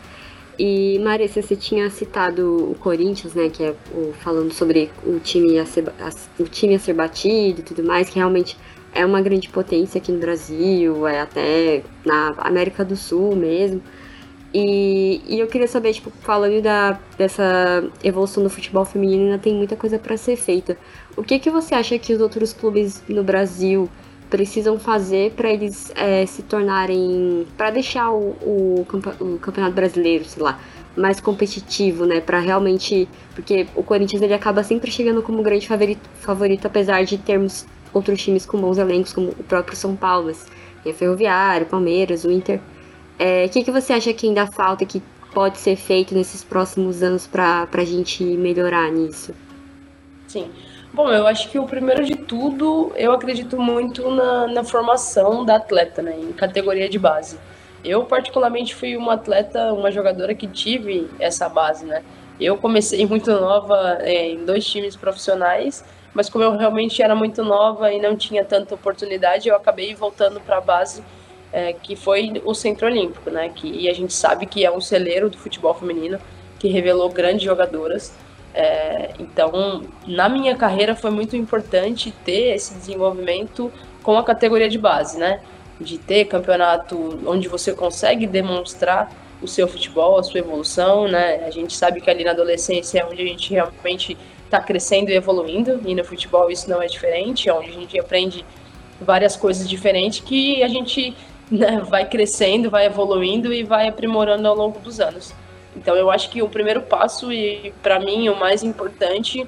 E 0.58 0.98
Marissa, 1.00 1.42
você 1.42 1.54
tinha 1.54 1.90
citado 1.90 2.70
o 2.70 2.74
Corinthians, 2.76 3.34
né, 3.34 3.50
que 3.50 3.62
é 3.62 3.74
o, 3.94 4.12
falando 4.14 4.52
sobre 4.52 4.90
o 5.04 5.18
time, 5.20 5.58
a 5.58 5.66
ser, 5.66 5.88
a, 6.00 6.10
o 6.42 6.44
time 6.44 6.74
a 6.74 6.78
ser 6.78 6.94
batido 6.94 7.60
e 7.60 7.62
tudo 7.62 7.84
mais, 7.84 8.08
que 8.08 8.16
realmente 8.16 8.56
é 8.94 9.04
uma 9.04 9.20
grande 9.20 9.48
potência 9.50 9.98
aqui 9.98 10.10
no 10.10 10.18
Brasil, 10.18 11.06
é 11.06 11.20
até 11.20 11.82
na 12.04 12.34
América 12.38 12.84
do 12.84 12.96
Sul 12.96 13.36
mesmo. 13.36 13.82
E, 14.54 15.20
e 15.28 15.38
eu 15.38 15.46
queria 15.46 15.68
saber, 15.68 15.92
tipo, 15.92 16.10
falando 16.22 16.62
da, 16.62 16.98
dessa 17.18 17.84
evolução 18.02 18.42
do 18.42 18.48
futebol 18.48 18.86
feminino, 18.86 19.24
ainda 19.24 19.38
tem 19.38 19.54
muita 19.54 19.76
coisa 19.76 19.98
para 19.98 20.16
ser 20.16 20.36
feita. 20.36 20.78
O 21.14 21.22
que, 21.22 21.38
que 21.38 21.50
você 21.50 21.74
acha 21.74 21.98
que 21.98 22.14
os 22.14 22.20
outros 22.22 22.54
clubes 22.54 23.02
no 23.06 23.22
Brasil 23.22 23.90
precisam 24.30 24.78
fazer 24.78 25.32
para 25.32 25.50
eles 25.50 25.92
é, 25.94 26.26
se 26.26 26.42
tornarem. 26.42 27.46
para 27.56 27.70
deixar 27.70 28.10
o, 28.10 28.36
o, 28.42 28.86
o, 29.20 29.38
Campeonato 29.38 29.74
Brasileiro, 29.74 30.24
sei 30.24 30.42
lá, 30.42 30.60
mais 30.96 31.20
competitivo, 31.20 32.04
né? 32.04 32.20
Para 32.20 32.40
realmente. 32.40 33.08
Porque 33.34 33.66
o 33.74 33.82
Corinthians 33.82 34.22
ele 34.22 34.34
acaba 34.34 34.62
sempre 34.62 34.90
chegando 34.90 35.22
como 35.22 35.42
grande 35.42 35.66
favorito, 35.66 36.08
favorito, 36.20 36.66
apesar 36.66 37.04
de 37.04 37.18
termos 37.18 37.66
outros 37.92 38.22
times 38.22 38.44
com 38.44 38.60
bons 38.60 38.78
elencos, 38.78 39.12
como 39.12 39.28
o 39.28 39.44
próprio 39.44 39.76
São 39.76 39.96
Paulo, 39.96 40.32
tem 40.82 40.92
a 40.92 40.94
Ferroviário, 40.94 41.66
Palmeiras, 41.66 42.24
o 42.24 42.30
Inter. 42.30 42.60
É, 43.18 43.46
o 43.46 43.48
que, 43.48 43.64
que 43.64 43.70
você 43.70 43.92
acha 43.92 44.12
que 44.12 44.26
ainda 44.26 44.46
falta 44.46 44.84
que 44.84 45.02
pode 45.32 45.58
ser 45.58 45.76
feito 45.76 46.14
nesses 46.14 46.44
próximos 46.44 47.02
anos 47.02 47.26
para 47.26 47.68
a 47.70 47.84
gente 47.84 48.24
melhorar 48.24 48.90
nisso? 48.90 49.34
Sim. 50.26 50.50
Bom, 50.92 51.10
eu 51.10 51.26
acho 51.26 51.50
que 51.50 51.58
o 51.58 51.66
primeiro 51.66 52.04
de 52.04 52.16
tudo, 52.16 52.92
eu 52.96 53.12
acredito 53.12 53.60
muito 53.60 54.10
na, 54.10 54.46
na 54.46 54.64
formação 54.64 55.44
da 55.44 55.56
atleta, 55.56 56.00
né, 56.00 56.16
em 56.18 56.32
categoria 56.32 56.88
de 56.88 56.98
base. 56.98 57.38
Eu, 57.84 58.04
particularmente, 58.04 58.74
fui 58.74 58.96
uma 58.96 59.14
atleta, 59.14 59.72
uma 59.72 59.90
jogadora 59.90 60.34
que 60.34 60.46
tive 60.46 61.08
essa 61.20 61.48
base, 61.48 61.84
né? 61.84 62.02
Eu 62.40 62.56
comecei 62.56 63.04
muito 63.06 63.30
nova 63.30 63.98
é, 64.00 64.30
em 64.30 64.44
dois 64.44 64.64
times 64.64 64.96
profissionais, 64.96 65.84
mas 66.14 66.28
como 66.30 66.42
eu 66.42 66.56
realmente 66.56 67.02
era 67.02 67.14
muito 67.14 67.44
nova 67.44 67.92
e 67.92 68.00
não 68.00 68.16
tinha 68.16 68.44
tanta 68.44 68.74
oportunidade, 68.74 69.48
eu 69.48 69.54
acabei 69.54 69.94
voltando 69.94 70.40
para 70.40 70.56
a 70.56 70.60
base 70.60 71.02
é, 71.52 71.72
que 71.72 71.94
foi 71.94 72.42
o 72.44 72.54
Centro 72.54 72.86
Olímpico, 72.86 73.30
né? 73.30 73.50
Que, 73.54 73.68
e 73.68 73.88
a 73.88 73.94
gente 73.94 74.12
sabe 74.12 74.46
que 74.46 74.64
é 74.64 74.70
um 74.70 74.80
celeiro 74.80 75.30
do 75.30 75.38
futebol 75.38 75.74
feminino, 75.74 76.18
que 76.58 76.68
revelou 76.68 77.08
grandes 77.10 77.42
jogadoras. 77.42 78.12
É, 78.58 79.10
então, 79.18 79.82
na 80.06 80.30
minha 80.30 80.56
carreira 80.56 80.96
foi 80.96 81.10
muito 81.10 81.36
importante 81.36 82.10
ter 82.24 82.54
esse 82.54 82.72
desenvolvimento 82.72 83.70
com 84.02 84.16
a 84.16 84.24
categoria 84.24 84.66
de 84.66 84.78
base, 84.78 85.18
né? 85.18 85.40
De 85.78 85.98
ter 85.98 86.24
campeonato 86.24 87.20
onde 87.26 87.48
você 87.48 87.74
consegue 87.74 88.26
demonstrar 88.26 89.12
o 89.42 89.46
seu 89.46 89.68
futebol, 89.68 90.18
a 90.18 90.22
sua 90.22 90.40
evolução, 90.40 91.06
né? 91.06 91.44
A 91.46 91.50
gente 91.50 91.76
sabe 91.76 92.00
que 92.00 92.08
ali 92.08 92.24
na 92.24 92.30
adolescência 92.30 93.00
é 93.00 93.04
onde 93.04 93.20
a 93.20 93.26
gente 93.26 93.52
realmente 93.52 94.16
está 94.46 94.58
crescendo 94.58 95.10
e 95.10 95.14
evoluindo, 95.14 95.82
e 95.84 95.94
no 95.94 96.02
futebol 96.02 96.50
isso 96.50 96.70
não 96.70 96.80
é 96.80 96.86
diferente, 96.86 97.50
é 97.50 97.52
onde 97.52 97.68
a 97.68 97.74
gente 97.74 98.00
aprende 98.00 98.42
várias 98.98 99.36
coisas 99.36 99.68
diferentes 99.68 100.20
que 100.20 100.62
a 100.62 100.68
gente 100.68 101.14
né, 101.50 101.82
vai 101.86 102.08
crescendo, 102.08 102.70
vai 102.70 102.86
evoluindo 102.86 103.52
e 103.52 103.62
vai 103.62 103.86
aprimorando 103.86 104.48
ao 104.48 104.56
longo 104.56 104.78
dos 104.78 104.98
anos. 104.98 105.34
Então 105.76 105.94
eu 105.94 106.10
acho 106.10 106.30
que 106.30 106.42
o 106.42 106.48
primeiro 106.48 106.82
passo 106.82 107.32
e 107.32 107.72
para 107.82 108.00
mim 108.00 108.28
o 108.28 108.36
mais 108.36 108.62
importante 108.62 109.46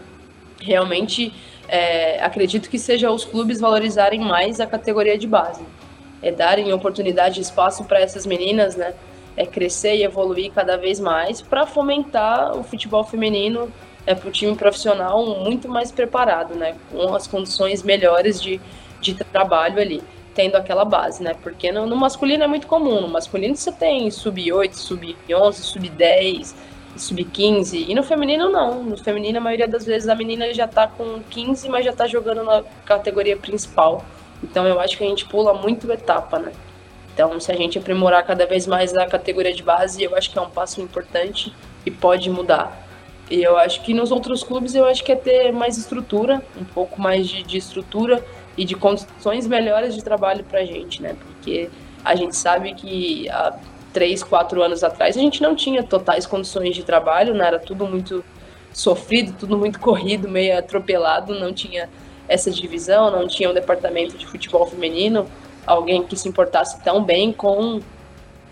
realmente 0.61 1.33
é, 1.69 2.23
acredito 2.23 2.69
que 2.69 2.79
seja 2.79 3.11
os 3.11 3.25
clubes 3.25 3.61
valorizarem 3.61 4.21
mais 4.21 4.61
a 4.61 4.67
categoria 4.67 5.17
de 5.17 5.27
base, 5.27 5.65
é 6.23 6.31
darem 6.31 6.73
oportunidade 6.73 7.39
e 7.39 7.43
espaço 7.43 7.85
para 7.85 8.01
essas 8.01 8.27
meninas, 8.27 8.77
né, 8.77 8.95
é 9.37 9.47
crescer 9.47 9.97
e 9.97 10.03
evoluir 10.03 10.53
cada 10.53 10.77
vez 10.77 10.99
mais 10.99 11.41
para 11.41 11.65
fomentar 11.65 12.57
o 12.57 12.65
futebol 12.65 13.05
feminino 13.05 13.73
é, 14.05 14.15
para 14.15 14.29
o 14.29 14.33
time 14.33 14.57
profissional 14.57 15.25
muito 15.45 15.69
mais 15.69 15.93
preparado, 15.93 16.55
né? 16.55 16.75
Com 16.91 17.15
as 17.15 17.27
condições 17.27 17.83
melhores 17.83 18.41
de, 18.43 18.61
de 19.01 19.15
trabalho 19.15 19.79
ali, 19.79 20.03
tendo 20.39 20.55
aquela 20.55 20.85
base, 20.85 21.21
né? 21.21 21.35
Porque 21.43 21.73
no, 21.73 21.85
no 21.85 21.97
masculino 21.97 22.45
é 22.45 22.47
muito 22.47 22.69
comum. 22.69 23.01
No 23.01 23.09
masculino 23.09 23.57
você 23.57 23.73
tem 23.73 24.09
sub-8, 24.09 24.73
sub-11, 24.73 25.53
sub-10, 25.53 26.55
sub-15. 26.97 27.87
E 27.89 27.93
no 27.93 28.05
feminino 28.05 28.49
não. 28.49 28.85
No 28.85 28.97
feminino, 28.97 29.39
a 29.39 29.41
maioria 29.41 29.67
das 29.67 29.85
vezes 29.85 30.09
a 30.09 30.15
menina 30.15 30.55
já 30.55 30.69
tá 30.69 30.87
com 30.87 31.19
15, 31.29 31.69
mas 31.69 31.85
já 31.85 31.93
tá 31.93 32.07
jogando 32.07 32.45
na 32.45 32.63
categoria 32.85 33.37
principal. 33.37 34.05
Então 34.41 34.65
eu 34.65 34.79
acho 34.79 34.97
que 34.97 35.03
a 35.03 35.09
gente 35.09 35.25
pula 35.25 35.53
muito 35.55 35.91
etapa, 35.91 36.39
né? 36.39 36.53
Então, 37.13 37.41
se 37.41 37.51
a 37.51 37.57
gente 37.57 37.77
aprimorar 37.77 38.25
cada 38.25 38.47
vez 38.47 38.65
mais 38.65 38.95
a 38.95 39.07
categoria 39.07 39.53
de 39.53 39.65
base, 39.65 40.01
eu 40.01 40.15
acho 40.15 40.31
que 40.31 40.39
é 40.39 40.41
um 40.41 40.51
passo 40.51 40.81
importante 40.81 41.53
e 41.85 41.91
pode 41.91 42.31
mudar. 42.31 42.87
E 43.29 43.43
eu 43.43 43.59
acho 43.59 43.83
que 43.83 43.93
nos 43.93 44.13
outros 44.13 44.45
clubes 44.45 44.77
eu 44.77 44.85
acho 44.85 45.03
que 45.03 45.11
é 45.11 45.17
ter 45.17 45.53
mais 45.53 45.77
estrutura, 45.77 46.41
um 46.57 46.65
pouco 46.65 47.03
mais 47.03 47.27
de, 47.27 47.43
de 47.43 47.59
estrutura 47.59 48.25
e 48.59 48.65
de 48.65 48.75
condições 48.75 49.47
melhores 49.47 49.95
de 49.95 50.03
trabalho 50.03 50.43
para 50.43 50.59
a 50.59 50.65
gente, 50.65 51.01
né? 51.01 51.15
Porque 51.15 51.71
a 52.05 52.17
gente 52.17 52.37
sabe 52.37 52.75
que 52.75 53.31
há 53.31 53.57
três, 53.93 54.23
quatro 54.23 54.61
anos 54.61 54.83
atrás 54.83 55.17
a 55.17 55.21
gente 55.21 55.41
não 55.41 55.55
tinha 55.55 55.83
totais 55.83 56.27
condições 56.27 56.75
de 56.75 56.83
trabalho, 56.83 57.35
né? 57.35 57.47
Era 57.47 57.61
tudo 57.61 57.87
muito 57.87 58.25
sofrido, 58.73 59.33
tudo 59.39 59.57
muito 59.57 59.79
corrido, 59.79 60.29
meio 60.29 60.59
atropelado, 60.59 61.39
não 61.39 61.53
tinha 61.53 61.89
essa 62.29 62.51
divisão, 62.51 63.13
não 63.13 63.29
tinha 63.29 63.49
um 63.49 63.55
departamento 63.55 64.19
de 64.19 64.27
futebol 64.27 64.67
feminino, 64.67 65.27
alguém 65.65 66.03
que 66.03 66.17
se 66.17 66.29
importasse 66.29 66.83
tão 66.83 67.03
bem 67.03 67.33
com 67.33 67.81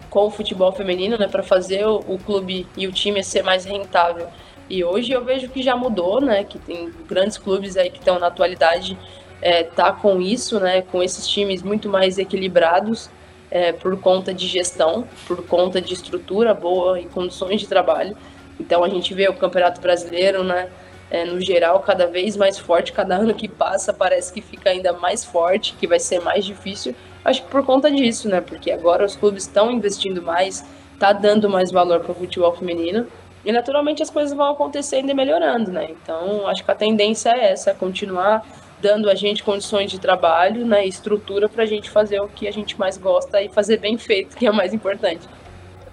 com 0.08 0.26
o 0.26 0.30
futebol 0.30 0.72
feminino, 0.72 1.18
né, 1.18 1.26
para 1.26 1.42
fazer 1.42 1.84
o, 1.84 1.96
o 2.06 2.16
clube 2.18 2.66
e 2.76 2.86
o 2.86 2.92
time 2.92 3.22
ser 3.24 3.42
mais 3.42 3.64
rentável. 3.64 4.28
E 4.70 4.82
hoje 4.84 5.12
eu 5.12 5.22
vejo 5.24 5.48
que 5.48 5.62
já 5.62 5.76
mudou, 5.76 6.20
né? 6.20 6.42
Que 6.44 6.58
tem 6.58 6.90
grandes 7.08 7.36
clubes 7.36 7.76
aí 7.76 7.90
que 7.90 7.98
estão 7.98 8.18
na 8.18 8.28
atualidade 8.28 8.96
é, 9.40 9.62
tá 9.62 9.92
com 9.92 10.20
isso, 10.20 10.58
né? 10.60 10.82
Com 10.82 11.02
esses 11.02 11.26
times 11.26 11.62
muito 11.62 11.88
mais 11.88 12.18
equilibrados 12.18 13.10
é, 13.50 13.72
por 13.72 13.98
conta 14.00 14.32
de 14.32 14.46
gestão, 14.46 15.06
por 15.26 15.44
conta 15.46 15.80
de 15.80 15.92
estrutura 15.92 16.54
boa 16.54 17.00
e 17.00 17.06
condições 17.06 17.60
de 17.60 17.66
trabalho. 17.66 18.16
Então 18.58 18.82
a 18.82 18.88
gente 18.88 19.12
vê 19.14 19.28
o 19.28 19.34
Campeonato 19.34 19.80
Brasileiro, 19.80 20.42
né? 20.42 20.68
É, 21.08 21.24
no 21.24 21.40
geral, 21.40 21.78
cada 21.80 22.06
vez 22.06 22.36
mais 22.36 22.58
forte. 22.58 22.92
Cada 22.92 23.16
ano 23.16 23.32
que 23.34 23.46
passa 23.48 23.92
parece 23.92 24.32
que 24.32 24.40
fica 24.40 24.70
ainda 24.70 24.92
mais 24.92 25.24
forte, 25.24 25.74
que 25.78 25.86
vai 25.86 26.00
ser 26.00 26.20
mais 26.20 26.44
difícil. 26.44 26.94
Acho 27.24 27.42
que 27.42 27.48
por 27.48 27.64
conta 27.64 27.90
disso, 27.90 28.28
né? 28.28 28.40
Porque 28.40 28.70
agora 28.70 29.04
os 29.04 29.14
clubes 29.14 29.44
estão 29.44 29.70
investindo 29.70 30.20
mais, 30.20 30.64
tá 30.98 31.12
dando 31.12 31.48
mais 31.48 31.70
valor 31.70 32.00
para 32.00 32.12
o 32.12 32.14
futebol 32.14 32.54
feminino 32.54 33.06
e 33.44 33.52
naturalmente 33.52 34.02
as 34.02 34.10
coisas 34.10 34.36
vão 34.36 34.50
acontecendo 34.50 35.08
e 35.08 35.14
melhorando, 35.14 35.70
né? 35.70 35.86
Então, 35.90 36.48
acho 36.48 36.64
que 36.64 36.70
a 36.70 36.74
tendência 36.74 37.30
é 37.30 37.52
essa, 37.52 37.70
é 37.70 37.74
continuar 37.74 38.44
dando 38.80 39.08
a 39.08 39.14
gente 39.14 39.42
condições 39.42 39.90
de 39.90 39.98
trabalho, 39.98 40.66
né, 40.66 40.86
estrutura 40.86 41.48
para 41.48 41.62
a 41.62 41.66
gente 41.66 41.90
fazer 41.90 42.20
o 42.20 42.28
que 42.28 42.46
a 42.46 42.50
gente 42.50 42.78
mais 42.78 42.96
gosta 42.96 43.42
e 43.42 43.48
fazer 43.48 43.78
bem 43.78 43.96
feito, 43.96 44.36
que 44.36 44.46
é 44.46 44.50
o 44.50 44.54
mais 44.54 44.74
importante. 44.74 45.26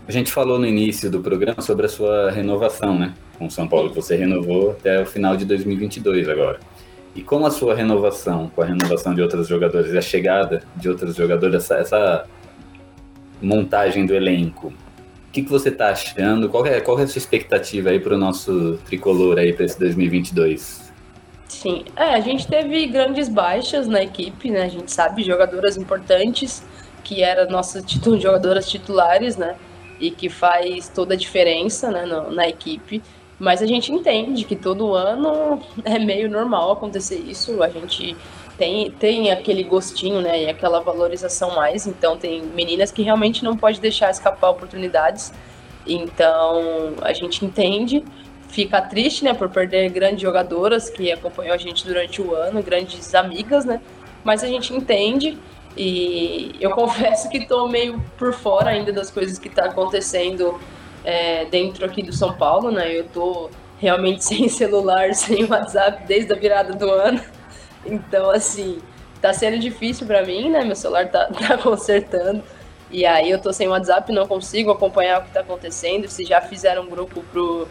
A 0.08 0.12
gente 0.12 0.32
falou 0.32 0.60
no 0.60 0.66
início 0.66 1.10
do 1.10 1.22
programa 1.22 1.62
sobre 1.62 1.86
a 1.86 1.90
sua 1.90 2.30
renovação, 2.30 2.98
né, 2.98 3.14
com 3.38 3.50
São 3.50 3.68
Paulo. 3.68 3.94
Você 3.94 4.16
renovou 4.16 4.72
até 4.72 5.02
o 5.02 5.06
final 5.06 5.38
de 5.38 5.46
2022 5.46 6.28
agora. 6.28 6.60
E 7.16 7.22
como 7.22 7.46
a 7.46 7.52
sua 7.52 7.76
renovação, 7.76 8.52
com 8.54 8.62
a 8.62 8.66
renovação 8.66 9.14
de 9.14 9.22
outros 9.22 9.48
jogadores 9.48 9.94
e 9.94 9.98
a 9.98 10.02
chegada 10.02 10.64
de 10.76 10.90
outros 10.90 11.16
jogadores, 11.16 11.56
essa, 11.56 11.76
essa 11.76 12.26
montagem 13.42 14.06
do 14.06 14.16
elenco, 14.16 14.74
que, 15.34 15.42
que 15.42 15.50
você 15.50 15.70
está 15.70 15.90
achando? 15.90 16.48
Qual 16.48 16.64
é, 16.66 16.80
qual 16.80 17.00
é 17.00 17.04
a 17.04 17.08
sua 17.08 17.18
expectativa 17.18 17.90
aí 17.90 18.00
para 18.00 18.14
o 18.14 18.18
nosso 18.18 18.78
tricolor 18.86 19.40
aí 19.40 19.52
para 19.52 19.66
esse 19.66 19.80
2022? 19.80 20.83
Sim, 21.48 21.86
é, 21.96 22.16
a 22.16 22.20
gente 22.20 22.48
teve 22.48 22.88
grandes 22.88 23.30
baixas 23.30 23.88
na 23.88 24.02
equipe, 24.02 24.50
né? 24.50 24.64
A 24.64 24.68
gente 24.70 24.92
sabe, 24.92 25.24
jogadoras 25.24 25.78
importantes, 25.78 26.64
que 27.04 27.22
eram 27.22 27.50
nossas 27.50 27.84
titu 27.86 28.18
jogadoras 28.20 28.70
titulares, 28.70 29.38
né? 29.38 29.56
E 30.00 30.10
que 30.12 30.30
faz 30.30 30.90
toda 30.90 31.14
a 31.14 31.18
diferença 31.18 31.92
né, 31.92 32.06
no, 32.06 32.32
na 32.32 32.48
equipe. 32.48 33.02
Mas 33.40 33.62
a 33.62 33.66
gente 33.66 33.92
entende 33.92 34.46
que 34.46 34.56
todo 34.56 34.94
ano 34.96 35.62
é 35.84 36.00
meio 36.00 36.30
normal 36.30 36.72
acontecer 36.72 37.18
isso. 37.18 37.62
A 37.62 37.70
gente 37.70 38.16
tem, 38.58 38.92
tem 38.92 39.32
aquele 39.32 39.64
gostinho, 39.64 40.22
né, 40.22 40.44
e 40.44 40.50
aquela 40.50 40.80
valorização 40.80 41.56
mais. 41.56 41.88
Então, 41.88 42.18
tem 42.18 42.42
meninas 42.42 42.92
que 42.92 43.02
realmente 43.02 43.44
não 43.44 43.58
pode 43.58 43.80
deixar 43.80 44.10
escapar 44.12 44.50
oportunidades. 44.50 45.34
Então, 45.86 46.94
a 47.02 47.14
gente 47.14 47.46
entende, 47.46 48.04
fica 48.54 48.80
triste, 48.80 49.24
né, 49.24 49.34
por 49.34 49.50
perder 49.50 49.90
grandes 49.90 50.22
jogadoras 50.22 50.88
que 50.88 51.12
acompanhou 51.12 51.56
a 51.56 51.58
gente 51.58 51.86
durante 51.86 52.22
o 52.22 52.36
ano, 52.36 52.62
grandes 52.62 53.16
amigas, 53.16 53.66
né, 53.66 53.82
mas 54.24 54.44
a 54.44 54.48
gente 54.48 54.74
entende. 54.74 55.38
E 55.76 56.56
eu 56.62 56.70
confesso 56.78 57.28
que 57.30 57.40
estou 57.40 57.68
meio 57.68 58.00
por 58.16 58.32
fora 58.32 58.70
ainda 58.70 58.94
das 58.94 59.10
coisas 59.10 59.40
que 59.40 59.50
tá 59.50 59.66
acontecendo 59.66 60.60
é, 61.04 61.46
dentro 61.46 61.84
aqui 61.84 62.04
do 62.04 62.14
São 62.14 62.34
Paulo, 62.34 62.70
né? 62.72 62.96
Eu 62.96 63.06
tô 63.06 63.50
realmente 63.80 64.24
sem 64.24 64.48
celular, 64.48 65.16
sem 65.16 65.46
WhatsApp 65.46 66.06
desde 66.06 66.32
a 66.32 66.36
virada 66.36 66.74
do 66.74 66.90
ano. 66.92 67.20
Então, 67.84 68.30
assim, 68.30 68.78
tá 69.20 69.34
sendo 69.34 69.58
difícil 69.58 70.06
para 70.06 70.24
mim, 70.24 70.52
né? 70.52 70.64
Meu 70.64 70.76
celular 70.76 71.10
tá, 71.10 71.26
tá 71.34 71.58
consertando. 71.58 72.44
E 72.92 73.04
aí 73.04 73.32
eu 73.32 73.42
tô 73.42 73.52
sem 73.52 73.68
WhatsApp, 73.68 74.12
não 74.12 74.28
consigo 74.28 74.70
acompanhar 74.70 75.22
o 75.22 75.24
que 75.24 75.32
tá 75.32 75.40
acontecendo. 75.40 76.08
Se 76.08 76.24
já 76.24 76.40
fizeram 76.40 76.84
um 76.84 76.88
grupo 76.88 77.24
pro, 77.32 77.68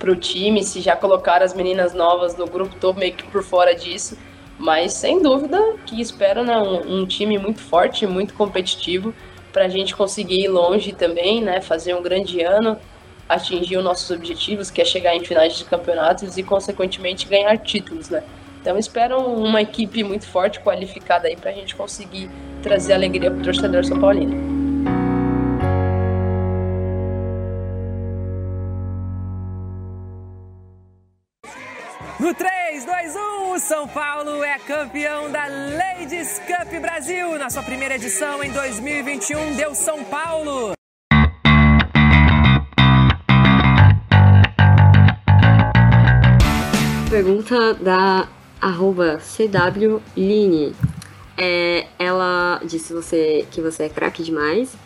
pro 0.00 0.16
time, 0.16 0.64
se 0.64 0.80
já 0.80 0.96
colocaram 0.96 1.44
as 1.44 1.54
meninas 1.54 1.94
novas 1.94 2.34
no 2.34 2.46
grupo, 2.46 2.74
tô 2.80 2.92
meio 2.94 3.12
que 3.12 3.22
por 3.24 3.44
fora 3.44 3.74
disso. 3.74 4.18
Mas 4.58 4.94
sem 4.94 5.22
dúvida 5.22 5.58
que 5.86 6.00
espero 6.00 6.42
né, 6.42 6.56
um, 6.58 7.02
um 7.02 7.06
time 7.06 7.38
muito 7.38 7.60
forte, 7.60 8.06
muito 8.06 8.34
competitivo, 8.34 9.14
para 9.52 9.66
a 9.66 9.68
gente 9.68 9.94
conseguir 9.94 10.44
ir 10.44 10.48
longe 10.48 10.92
também, 10.92 11.40
né? 11.42 11.60
Fazer 11.60 11.94
um 11.94 12.02
grande 12.02 12.42
ano, 12.42 12.76
atingir 13.28 13.76
os 13.76 13.84
nossos 13.84 14.10
objetivos, 14.10 14.70
que 14.70 14.80
é 14.80 14.84
chegar 14.84 15.14
em 15.14 15.24
finais 15.24 15.56
de 15.56 15.64
campeonatos 15.64 16.36
e, 16.36 16.42
consequentemente, 16.42 17.26
ganhar 17.26 17.56
títulos, 17.58 18.08
né? 18.10 18.22
Então 18.60 18.78
espero 18.78 19.18
uma 19.18 19.62
equipe 19.62 20.04
muito 20.04 20.26
forte, 20.26 20.60
qualificada 20.60 21.26
aí 21.28 21.36
para 21.36 21.50
a 21.50 21.54
gente 21.54 21.74
conseguir 21.74 22.30
trazer 22.62 22.92
alegria 22.92 23.30
para 23.30 23.40
o 23.40 23.42
torcedor 23.42 23.84
São 23.84 23.98
Paulino. 23.98 24.59
No 32.20 32.34
3, 32.34 32.84
2, 32.84 33.16
1, 33.16 33.52
o 33.54 33.58
São 33.58 33.88
Paulo 33.88 34.44
é 34.44 34.58
campeão 34.58 35.32
da 35.32 35.46
Ladies 35.46 36.38
Cup 36.40 36.70
Brasil. 36.78 37.38
Na 37.38 37.48
sua 37.48 37.62
primeira 37.62 37.94
edição 37.94 38.44
em 38.44 38.52
2021, 38.52 39.56
deu 39.56 39.74
São 39.74 40.04
Paulo. 40.04 40.74
Pergunta 47.08 47.72
da 47.72 48.28
arroba 48.60 49.18
CWLine. 49.18 50.76
É, 51.38 51.86
ela 51.98 52.60
disse 52.62 52.92
você, 52.92 53.48
que 53.50 53.62
você 53.62 53.84
é 53.84 53.88
craque 53.88 54.22
demais 54.22 54.76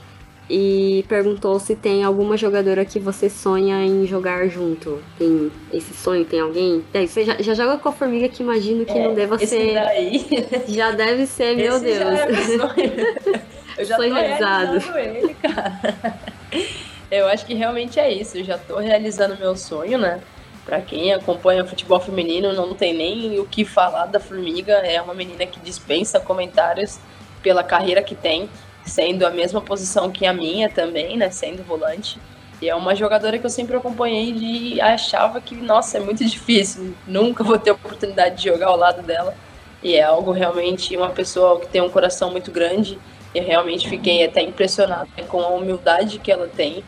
e 0.48 1.04
perguntou 1.08 1.58
se 1.58 1.74
tem 1.74 2.04
alguma 2.04 2.36
jogadora 2.36 2.84
que 2.84 2.98
você 2.98 3.30
sonha 3.30 3.82
em 3.84 4.06
jogar 4.06 4.46
junto. 4.48 5.02
Tem 5.18 5.50
esse 5.72 5.94
sonho? 5.94 6.24
Tem 6.24 6.40
alguém? 6.40 6.84
É, 6.92 7.06
você 7.06 7.24
já, 7.24 7.40
já, 7.40 7.54
joga 7.54 7.78
com 7.78 7.88
a 7.88 7.92
formiga 7.92 8.28
que 8.28 8.42
imagino 8.42 8.84
que 8.84 8.92
é, 8.92 9.04
não 9.06 9.14
deva 9.14 9.38
ser. 9.38 9.74
Daí. 9.74 10.24
Já 10.68 10.90
deve 10.90 11.26
ser, 11.26 11.56
meu 11.56 11.76
esse 11.76 11.84
Deus. 11.84 11.98
Já 11.98 12.24
é 12.24 12.44
sonho. 12.44 13.44
Eu 13.76 13.84
já 13.84 13.96
sonho 13.96 14.14
tô 14.14 14.20
realizado. 14.20 14.98
ele, 14.98 15.34
cara. 15.34 16.18
Eu 17.10 17.26
acho 17.26 17.46
que 17.46 17.54
realmente 17.54 17.98
é 17.98 18.12
isso. 18.12 18.38
Eu 18.38 18.44
já 18.44 18.58
tô 18.58 18.78
realizando 18.78 19.36
meu 19.38 19.56
sonho, 19.56 19.98
né? 19.98 20.20
Para 20.64 20.80
quem 20.80 21.12
acompanha 21.12 21.62
o 21.62 21.66
futebol 21.66 22.00
feminino, 22.00 22.52
não 22.52 22.74
tem 22.74 22.94
nem 22.94 23.38
o 23.38 23.44
que 23.44 23.64
falar 23.64 24.06
da 24.06 24.18
Formiga. 24.18 24.72
É 24.74 25.00
uma 25.00 25.14
menina 25.14 25.44
que 25.46 25.60
dispensa 25.60 26.18
comentários 26.18 26.98
pela 27.42 27.62
carreira 27.62 28.02
que 28.02 28.14
tem, 28.14 28.48
sendo 28.84 29.26
a 29.26 29.30
mesma 29.30 29.60
posição 29.60 30.10
que 30.10 30.26
a 30.26 30.32
minha 30.32 30.68
também, 30.68 31.16
né? 31.16 31.30
Sendo 31.30 31.62
volante. 31.62 32.18
E 32.62 32.68
é 32.68 32.74
uma 32.74 32.94
jogadora 32.94 33.38
que 33.38 33.44
eu 33.44 33.50
sempre 33.50 33.76
acompanhei 33.76 34.32
e 34.32 34.80
achava 34.80 35.40
que, 35.40 35.54
nossa, 35.54 35.98
é 35.98 36.00
muito 36.00 36.24
difícil, 36.24 36.94
nunca 37.06 37.42
vou 37.44 37.58
ter 37.58 37.70
oportunidade 37.72 38.36
de 38.36 38.44
jogar 38.44 38.68
ao 38.68 38.76
lado 38.76 39.02
dela. 39.02 39.36
E 39.82 39.94
é 39.94 40.02
algo 40.02 40.32
realmente, 40.32 40.96
uma 40.96 41.10
pessoa 41.10 41.60
que 41.60 41.66
tem 41.66 41.82
um 41.82 41.90
coração 41.90 42.30
muito 42.30 42.50
grande. 42.50 42.98
Eu 43.34 43.42
realmente 43.42 43.88
fiquei 43.88 44.24
até 44.24 44.40
impressionada 44.40 45.08
com 45.28 45.40
a 45.40 45.48
humildade 45.48 46.18
que 46.18 46.32
ela 46.32 46.48
tem 46.48 46.82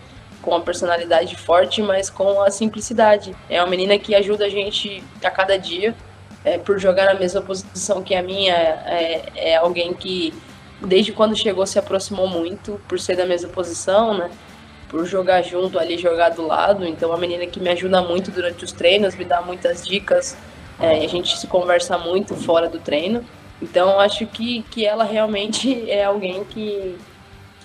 com 0.46 0.54
a 0.54 0.60
personalidade 0.60 1.34
forte, 1.34 1.82
mas 1.82 2.08
com 2.08 2.40
a 2.40 2.50
simplicidade. 2.52 3.34
É 3.50 3.60
uma 3.60 3.68
menina 3.68 3.98
que 3.98 4.14
ajuda 4.14 4.46
a 4.46 4.48
gente 4.48 5.02
a 5.22 5.28
cada 5.28 5.58
dia, 5.58 5.92
é, 6.44 6.56
por 6.56 6.78
jogar 6.78 7.06
na 7.06 7.14
mesma 7.14 7.42
posição 7.42 8.00
que 8.00 8.14
a 8.14 8.22
minha, 8.22 8.54
é, 8.54 9.22
é, 9.34 9.56
alguém 9.56 9.92
que 9.92 10.32
desde 10.80 11.12
quando 11.12 11.36
chegou 11.36 11.66
se 11.66 11.78
aproximou 11.78 12.26
muito, 12.28 12.80
por 12.88 12.98
ser 12.98 13.16
da 13.16 13.26
mesma 13.26 13.48
posição, 13.48 14.16
né? 14.16 14.30
por 14.88 15.04
jogar 15.04 15.42
junto 15.42 15.78
ali, 15.78 15.98
jogar 15.98 16.30
do 16.30 16.46
lado. 16.46 16.84
Então, 16.86 17.10
é 17.10 17.12
uma 17.12 17.18
menina 17.18 17.46
que 17.46 17.60
me 17.60 17.68
ajuda 17.68 18.00
muito 18.02 18.30
durante 18.30 18.64
os 18.64 18.72
treinos, 18.72 19.14
me 19.14 19.24
dá 19.24 19.40
muitas 19.40 19.84
dicas. 19.84 20.36
É, 20.78 21.04
a 21.04 21.08
gente 21.08 21.36
se 21.38 21.46
conversa 21.46 21.98
muito 21.98 22.34
fora 22.34 22.68
do 22.68 22.78
treino. 22.78 23.24
Então, 23.60 23.98
acho 23.98 24.26
que, 24.26 24.62
que 24.70 24.84
ela 24.84 25.04
realmente 25.04 25.84
é 25.90 26.04
alguém 26.04 26.44
que, 26.44 26.96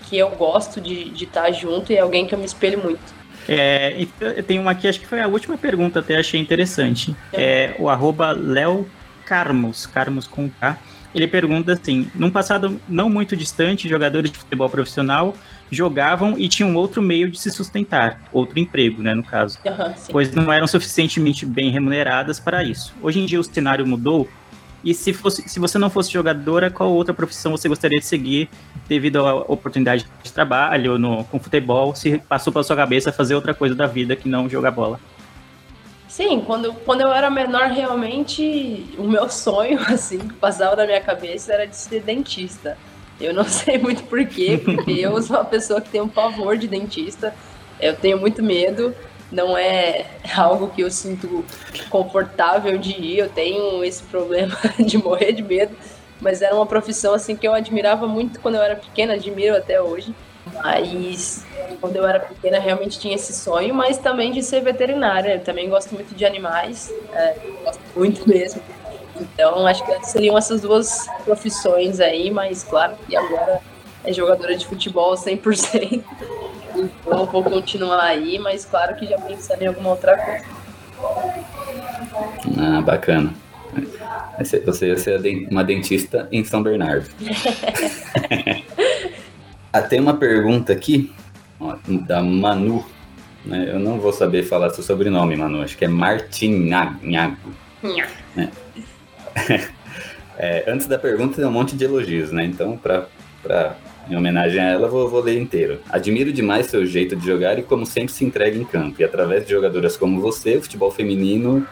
que 0.04 0.18
eu 0.18 0.30
gosto 0.30 0.80
de, 0.80 1.10
de 1.10 1.26
estar 1.26 1.52
junto 1.52 1.92
e 1.92 1.96
é 1.96 2.00
alguém 2.00 2.26
que 2.26 2.34
eu 2.34 2.40
me 2.40 2.46
espelho 2.46 2.82
muito. 2.82 3.22
É, 3.50 4.06
tem 4.48 4.60
uma 4.60 4.72
aqui, 4.72 4.88
acho 4.88 5.00
que 5.00 5.08
foi 5.08 5.20
a 5.20 5.28
última 5.28 5.58
pergunta, 5.58 6.00
até 6.00 6.16
achei 6.18 6.40
interessante. 6.40 7.16
É 7.34 7.76
o 7.80 7.90
arroba 7.90 8.32
Léo 8.32 8.88
Carmos, 9.26 9.86
Carmos 9.86 10.28
com 10.28 10.50
K. 10.50 10.78
Ele 11.14 11.28
pergunta 11.28 11.74
assim: 11.74 12.08
num 12.16 12.30
passado 12.30 12.80
não 12.88 13.10
muito 13.10 13.36
distante, 13.36 13.90
jogadores 13.90 14.32
de 14.32 14.38
futebol 14.38 14.70
profissional 14.70 15.36
jogavam 15.72 16.38
e 16.38 16.50
tinham 16.50 16.76
outro 16.76 17.02
meio 17.02 17.32
de 17.32 17.40
se 17.40 17.50
sustentar, 17.50 18.22
outro 18.34 18.60
emprego, 18.60 19.02
né, 19.02 19.16
no 19.16 19.24
caso, 19.24 19.58
uhum, 19.66 19.94
pois 20.12 20.34
não 20.34 20.52
eram 20.52 20.68
suficientemente 20.68 21.46
bem 21.46 21.72
remuneradas 21.72 22.40
para 22.40 22.62
isso. 22.62 22.94
Hoje 23.02 23.20
em 23.20 23.26
dia 23.26 23.40
o 23.40 23.44
cenário 23.44 23.88
mudou. 23.88 24.28
E 24.84 24.96
se, 24.96 25.14
fosse, 25.14 25.48
se 25.48 25.60
você 25.60 25.78
não 25.78 25.92
fosse 25.92 26.12
jogadora, 26.12 26.72
qual 26.72 26.92
outra 26.92 27.14
profissão 27.14 27.52
você 27.52 27.70
gostaria 27.70 28.00
de 28.00 28.06
seguir 28.06 28.50
devido 28.90 29.26
à 29.26 29.36
oportunidade 29.36 30.08
de 30.24 30.34
trabalho 30.34 30.98
no, 30.98 31.24
com 31.26 31.40
futebol? 31.40 31.94
Se 31.94 32.18
passou 32.18 32.52
pela 32.52 32.64
sua 32.64 32.76
cabeça 32.76 33.12
fazer 33.12 33.36
outra 33.36 33.54
coisa 33.54 33.76
da 33.76 33.86
vida 33.86 34.16
que 34.16 34.28
não 34.28 34.50
jogar 34.50 34.72
bola? 34.72 35.00
Sim, 36.12 36.42
quando, 36.42 36.74
quando 36.74 37.00
eu 37.00 37.14
era 37.14 37.30
menor, 37.30 37.70
realmente 37.70 38.86
o 38.98 39.04
meu 39.04 39.30
sonho, 39.30 39.80
assim, 39.88 40.20
que 40.20 40.34
passava 40.34 40.76
na 40.76 40.86
minha 40.86 41.00
cabeça 41.00 41.54
era 41.54 41.66
de 41.66 41.78
ser 41.78 42.02
dentista. 42.02 42.78
Eu 43.18 43.34
não 43.34 43.46
sei 43.48 43.78
muito 43.78 44.04
porquê, 44.04 44.58
porque 44.58 44.92
eu 44.92 45.22
sou 45.22 45.38
uma 45.38 45.46
pessoa 45.46 45.80
que 45.80 45.90
tem 45.90 46.02
um 46.02 46.10
pavor 46.10 46.58
de 46.58 46.68
dentista. 46.68 47.34
Eu 47.80 47.96
tenho 47.96 48.18
muito 48.18 48.44
medo, 48.44 48.94
não 49.32 49.58
é 49.58 50.06
algo 50.36 50.68
que 50.68 50.82
eu 50.82 50.92
sinto 50.92 51.46
confortável 51.90 52.78
de 52.78 52.92
ir. 52.92 53.20
Eu 53.20 53.30
tenho 53.30 53.82
esse 53.82 54.04
problema 54.04 54.58
de 54.78 54.98
morrer 54.98 55.32
de 55.32 55.42
medo, 55.42 55.74
mas 56.20 56.42
era 56.42 56.54
uma 56.54 56.66
profissão 56.66 57.14
assim 57.14 57.38
que 57.38 57.48
eu 57.48 57.54
admirava 57.54 58.06
muito 58.06 58.42
quando 58.42 58.56
eu 58.56 58.62
era 58.62 58.76
pequena, 58.76 59.14
admiro 59.14 59.56
até 59.56 59.82
hoje. 59.82 60.14
Mas 60.64 61.46
quando 61.80 61.96
eu 61.96 62.06
era 62.06 62.20
pequena 62.20 62.60
realmente 62.60 63.00
tinha 63.00 63.16
esse 63.16 63.34
sonho, 63.34 63.74
mas 63.74 63.98
também 63.98 64.32
de 64.32 64.44
ser 64.44 64.62
veterinária. 64.62 65.36
Eu 65.36 65.44
também 65.44 65.70
gosto 65.70 65.94
muito 65.94 66.16
de 66.16 66.26
animais, 66.26 66.94
é, 67.14 67.36
gosto 67.64 67.82
muito 67.96 68.28
mesmo. 68.28 68.62
Então 69.20 69.68
acho 69.68 69.86
que 69.86 70.06
seriam 70.08 70.38
essas 70.38 70.62
duas 70.62 71.08
profissões 71.24 72.00
aí, 72.00 72.32
mas 72.32 72.64
claro 72.64 72.96
que 73.08 73.16
agora 73.16 73.62
é 74.04 74.14
jogadora 74.14 74.56
de 74.56 74.66
futebol 74.66 75.14
100%. 75.14 76.04
Então 76.76 77.26
vou 77.32 77.44
continuar 77.44 78.04
aí, 78.04 78.40
mas 78.40 78.66
claro 78.66 78.96
que 78.96 79.06
já 79.06 79.18
pensando 79.20 79.62
em 79.62 79.68
alguma 79.68 79.92
outra 79.92 80.18
coisa. 80.18 80.46
Ah, 82.58 82.82
bacana. 82.82 83.34
Você 84.40 84.88
ia 84.88 84.98
ser 84.98 85.48
uma 85.50 85.64
dentista 85.64 86.28
em 86.32 86.44
São 86.44 86.62
Bernardo. 86.62 87.10
ah, 89.74 89.82
tem 89.82 90.00
uma 90.00 90.16
pergunta 90.16 90.74
aqui 90.74 91.12
ó, 91.60 91.76
da 91.88 92.22
Manu. 92.22 92.86
Né? 93.46 93.70
Eu 93.72 93.80
não 93.80 94.00
vou 94.00 94.12
saber 94.12 94.44
falar 94.44 94.70
seu 94.72 94.84
sobrenome, 94.84 95.36
Manu. 95.36 95.62
Acho 95.62 95.78
que 95.78 95.86
é 95.86 95.88
Martinhago. 95.88 97.54
É. 98.38 98.50
é, 100.38 100.64
antes 100.68 100.88
da 100.88 101.00
pergunta, 101.00 101.38
tem 101.38 101.46
um 101.46 101.52
monte 101.52 101.76
de 101.76 101.86
elogios, 101.86 102.32
né? 102.32 102.44
Então, 102.46 102.78
para 102.78 103.76
em 104.10 104.16
homenagem 104.16 104.60
a 104.60 104.66
ela, 104.66 104.88
vou, 104.88 105.08
vou 105.08 105.22
ler 105.22 105.40
inteiro. 105.40 105.80
Admiro 105.90 106.34
demais 106.34 106.66
seu 106.68 106.86
jeito 106.86 107.16
de 107.16 107.26
jogar 107.26 107.58
e 107.58 107.64
como 107.64 107.86
sempre 107.86 108.12
se 108.12 108.26
entrega 108.26 108.58
em 108.58 108.66
campo. 108.66 109.02
E 109.02 109.04
através 109.04 109.46
de 109.46 109.52
jogadoras 109.52 109.96
como 109.96 110.20
você, 110.20 110.58
o 110.58 110.62
futebol 110.62 110.92
feminino 110.92 111.66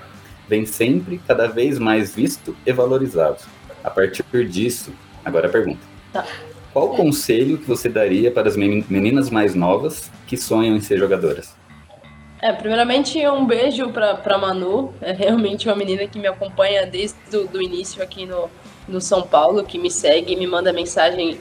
vem 0.48 0.66
sempre 0.66 1.20
cada 1.28 1.48
vez 1.48 1.78
mais 1.78 2.16
visto 2.16 2.56
e 2.66 2.72
valorizado. 2.72 3.40
A 3.84 3.90
partir 3.90 4.24
disso, 4.48 4.94
agora 5.26 5.48
a 5.48 5.52
pergunta. 5.52 5.80
Tá. 6.14 6.26
Qual 6.72 6.90
conselho 6.90 7.58
que 7.58 7.66
você 7.66 7.90
daria 7.90 8.32
para 8.32 8.48
as 8.48 8.56
meninas 8.56 9.30
mais 9.30 9.56
novas 9.56 10.12
que 10.28 10.38
sonham 10.38 10.76
em 10.76 10.82
ser 10.82 11.00
jogadoras? 11.00 11.56
É, 12.42 12.54
primeiramente 12.54 13.20
um 13.28 13.46
beijo 13.46 13.90
para 13.90 14.38
Manu, 14.38 14.94
é 15.02 15.12
realmente 15.12 15.68
uma 15.68 15.76
menina 15.76 16.08
que 16.08 16.18
me 16.18 16.28
acompanha 16.28 16.86
desde 16.86 17.18
o 17.36 17.62
início 17.62 18.02
aqui 18.02 18.26
no, 18.26 18.50
no 18.88 19.02
São 19.02 19.24
Paulo, 19.24 19.64
que 19.64 19.78
me 19.78 19.92
segue, 19.92 20.36
me 20.38 20.48
manda 20.48 20.72
mensagem 20.72 21.38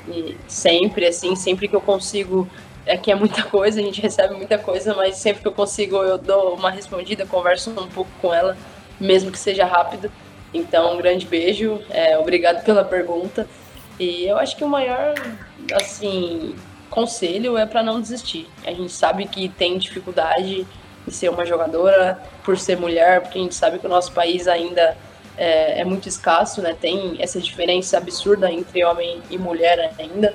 sempre, 0.48 1.06
assim, 1.06 1.36
sempre 1.36 1.68
que 1.68 1.76
eu 1.76 1.80
consigo, 1.80 2.48
é 2.84 2.96
que 2.96 3.12
é 3.12 3.14
muita 3.14 3.44
coisa, 3.44 3.78
a 3.78 3.82
gente 3.82 4.00
recebe 4.00 4.34
muita 4.34 4.58
coisa, 4.58 4.92
mas 4.94 5.16
sempre 5.16 5.42
que 5.42 5.48
eu 5.48 5.52
consigo 5.52 5.96
eu 5.98 6.18
dou 6.18 6.54
uma 6.54 6.70
respondida, 6.70 7.24
converso 7.24 7.70
um 7.70 7.86
pouco 7.86 8.10
com 8.20 8.34
ela, 8.34 8.56
mesmo 8.98 9.30
que 9.30 9.38
seja 9.38 9.64
rápido. 9.64 10.10
Então, 10.52 10.94
um 10.94 10.96
grande 10.96 11.26
beijo, 11.26 11.80
é, 11.90 12.18
obrigado 12.18 12.64
pela 12.64 12.82
pergunta. 12.82 13.46
E 13.98 14.24
eu 14.26 14.38
acho 14.38 14.56
que 14.56 14.64
o 14.64 14.68
maior, 14.68 15.14
assim, 15.74 16.54
conselho 16.88 17.56
é 17.56 17.66
para 17.66 17.82
não 17.82 18.00
desistir. 18.00 18.48
A 18.64 18.72
gente 18.72 18.92
sabe 18.92 19.26
que 19.26 19.48
tem 19.48 19.78
dificuldade 19.78 20.66
em 21.06 21.10
ser 21.10 21.30
uma 21.30 21.44
jogadora 21.44 22.20
por 22.44 22.58
ser 22.58 22.76
mulher, 22.76 23.22
porque 23.22 23.38
a 23.38 23.42
gente 23.42 23.54
sabe 23.54 23.78
que 23.78 23.86
o 23.86 23.88
nosso 23.88 24.12
país 24.12 24.46
ainda 24.46 24.96
é, 25.36 25.80
é, 25.80 25.84
muito 25.84 26.08
escasso, 26.08 26.60
né? 26.60 26.76
Tem 26.78 27.16
essa 27.20 27.40
diferença 27.40 27.96
absurda 27.96 28.50
entre 28.50 28.84
homem 28.84 29.22
e 29.30 29.38
mulher 29.38 29.92
ainda. 29.98 30.34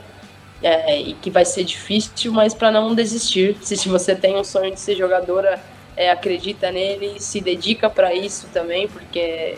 É, 0.62 0.98
e 0.98 1.14
que 1.16 1.30
vai 1.30 1.44
ser 1.44 1.66
difícil, 1.66 2.32
mas 2.32 2.54
para 2.54 2.72
não 2.72 2.96
desistir. 2.96 3.58
Se, 3.62 3.90
você 3.90 4.16
tem 4.16 4.38
um 4.38 4.46
sonho 4.46 4.72
de 4.72 4.80
ser 4.80 4.96
jogadora, 4.96 5.62
é, 5.96 6.10
acredita 6.10 6.72
nele, 6.72 7.20
se 7.20 7.42
dedica 7.42 7.90
para 7.90 8.14
isso 8.14 8.48
também, 8.54 8.88
porque 8.88 9.58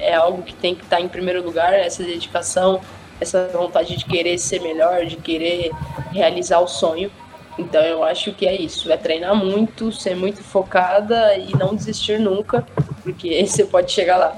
é 0.00 0.14
algo 0.14 0.42
que 0.42 0.54
tem 0.54 0.74
que 0.74 0.82
estar 0.82 0.96
tá 0.96 1.02
em 1.02 1.08
primeiro 1.08 1.42
lugar, 1.42 1.74
essa 1.74 2.02
dedicação, 2.02 2.80
essa 3.20 3.48
vontade 3.52 3.96
de 3.96 4.04
querer 4.04 4.38
ser 4.38 4.60
melhor, 4.60 5.04
de 5.06 5.16
querer 5.16 5.70
realizar 6.12 6.60
o 6.60 6.66
sonho. 6.66 7.10
Então 7.58 7.82
eu 7.82 8.04
acho 8.04 8.32
que 8.32 8.46
é 8.46 8.54
isso, 8.60 8.90
é 8.92 8.96
treinar 8.96 9.34
muito, 9.34 9.90
ser 9.90 10.14
muito 10.14 10.42
focada 10.42 11.36
e 11.36 11.56
não 11.56 11.74
desistir 11.74 12.18
nunca, 12.20 12.66
porque 13.02 13.44
você 13.46 13.64
pode 13.64 13.90
chegar 13.90 14.18
lá. 14.18 14.36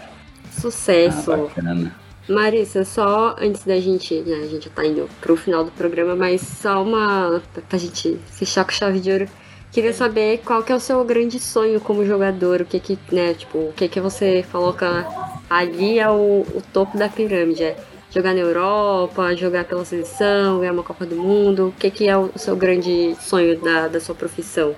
Sucesso. 0.52 1.32
Ah, 1.32 1.90
Marissa, 2.28 2.84
só 2.84 3.34
antes 3.38 3.64
da 3.64 3.80
gente, 3.80 4.14
né, 4.20 4.36
a 4.36 4.46
gente 4.46 4.66
já 4.66 4.70
tá 4.70 4.84
indo 4.84 5.08
pro 5.20 5.36
final 5.36 5.64
do 5.64 5.70
programa, 5.72 6.14
mas 6.14 6.42
só 6.42 6.82
uma, 6.82 7.42
pra 7.68 7.78
gente 7.78 8.18
fechar 8.30 8.64
com 8.64 8.70
chave 8.70 9.00
de 9.00 9.10
ouro, 9.10 9.28
queria 9.72 9.92
saber 9.92 10.42
qual 10.44 10.62
que 10.62 10.70
é 10.70 10.74
o 10.74 10.80
seu 10.80 11.02
grande 11.04 11.40
sonho 11.40 11.80
como 11.80 12.04
jogador, 12.04 12.60
o 12.60 12.64
que 12.66 12.78
que, 12.78 12.98
né, 13.10 13.34
tipo, 13.34 13.58
o 13.58 13.72
que 13.72 13.88
que 13.88 14.00
você 14.00 14.44
coloca 14.52 15.06
ali 15.48 15.98
é 15.98 16.08
o, 16.08 16.44
o 16.54 16.62
topo 16.72 16.98
da 16.98 17.08
pirâmide, 17.08 17.62
é 17.62 17.76
jogar 18.10 18.34
na 18.34 18.40
Europa, 18.40 19.34
jogar 19.36 19.64
pela 19.64 19.84
seleção, 19.84 20.60
ganhar 20.60 20.72
uma 20.72 20.82
Copa 20.82 21.04
do 21.04 21.16
Mundo, 21.16 21.68
o 21.68 21.72
que 21.72 21.90
que 21.90 22.08
é 22.08 22.16
o 22.16 22.30
seu 22.36 22.56
grande 22.56 23.16
sonho 23.20 23.58
da, 23.58 23.88
da 23.88 24.00
sua 24.00 24.14
profissão? 24.14 24.74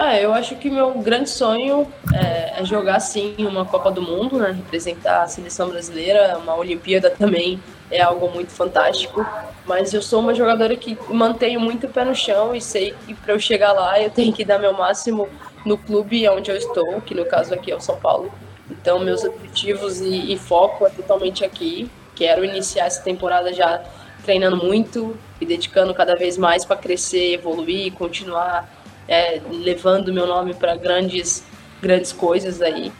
Ah, 0.00 0.16
eu 0.16 0.32
acho 0.32 0.54
que 0.54 0.70
meu 0.70 0.92
grande 1.00 1.28
sonho 1.28 1.88
é, 2.14 2.60
é, 2.60 2.64
jogar 2.64 3.00
sim 3.00 3.34
uma 3.40 3.64
Copa 3.64 3.90
do 3.90 4.00
Mundo, 4.00 4.38
né? 4.38 4.52
Representar 4.52 5.22
a 5.22 5.26
seleção 5.26 5.70
brasileira, 5.70 6.38
uma 6.38 6.54
Olimpíada 6.54 7.10
também 7.10 7.60
é 7.90 8.00
algo 8.00 8.30
muito 8.30 8.52
fantástico. 8.52 9.26
Mas 9.66 9.92
eu 9.92 10.00
sou 10.00 10.20
uma 10.20 10.32
jogadora 10.34 10.76
que 10.76 10.96
mantenho 11.08 11.58
muito 11.58 11.88
o 11.88 11.90
pé 11.90 12.04
no 12.04 12.14
chão 12.14 12.54
e 12.54 12.60
sei 12.60 12.94
que 13.06 13.12
para 13.12 13.34
eu 13.34 13.40
chegar 13.40 13.72
lá 13.72 14.00
eu 14.00 14.08
tenho 14.08 14.32
que 14.32 14.44
dar 14.44 14.60
meu 14.60 14.72
máximo 14.72 15.28
no 15.66 15.76
clube 15.76 16.28
onde 16.28 16.48
eu 16.48 16.56
estou, 16.56 17.00
que 17.00 17.12
no 17.12 17.26
caso 17.26 17.52
aqui 17.52 17.72
é 17.72 17.76
o 17.76 17.80
São 17.80 17.96
Paulo. 17.96 18.32
Então 18.70 18.98
meus 18.98 19.24
objetivos 19.24 20.00
e, 20.00 20.32
e 20.32 20.38
foco 20.38 20.86
é 20.86 20.90
totalmente 20.90 21.44
aqui. 21.44 21.90
Quero 22.14 22.44
iniciar 22.44 22.86
essa 22.86 23.02
temporada 23.02 23.52
já 23.52 23.82
treinando 24.24 24.56
muito 24.56 25.16
e 25.40 25.46
dedicando 25.46 25.94
cada 25.94 26.14
vez 26.14 26.36
mais 26.36 26.64
para 26.64 26.76
crescer, 26.76 27.34
evoluir, 27.34 27.92
continuar 27.92 28.68
é, 29.08 29.40
levando 29.50 30.12
meu 30.12 30.26
nome 30.26 30.52
para 30.52 30.76
grandes, 30.76 31.42
grandes 31.80 32.12
coisas 32.12 32.60
aí. 32.60 32.92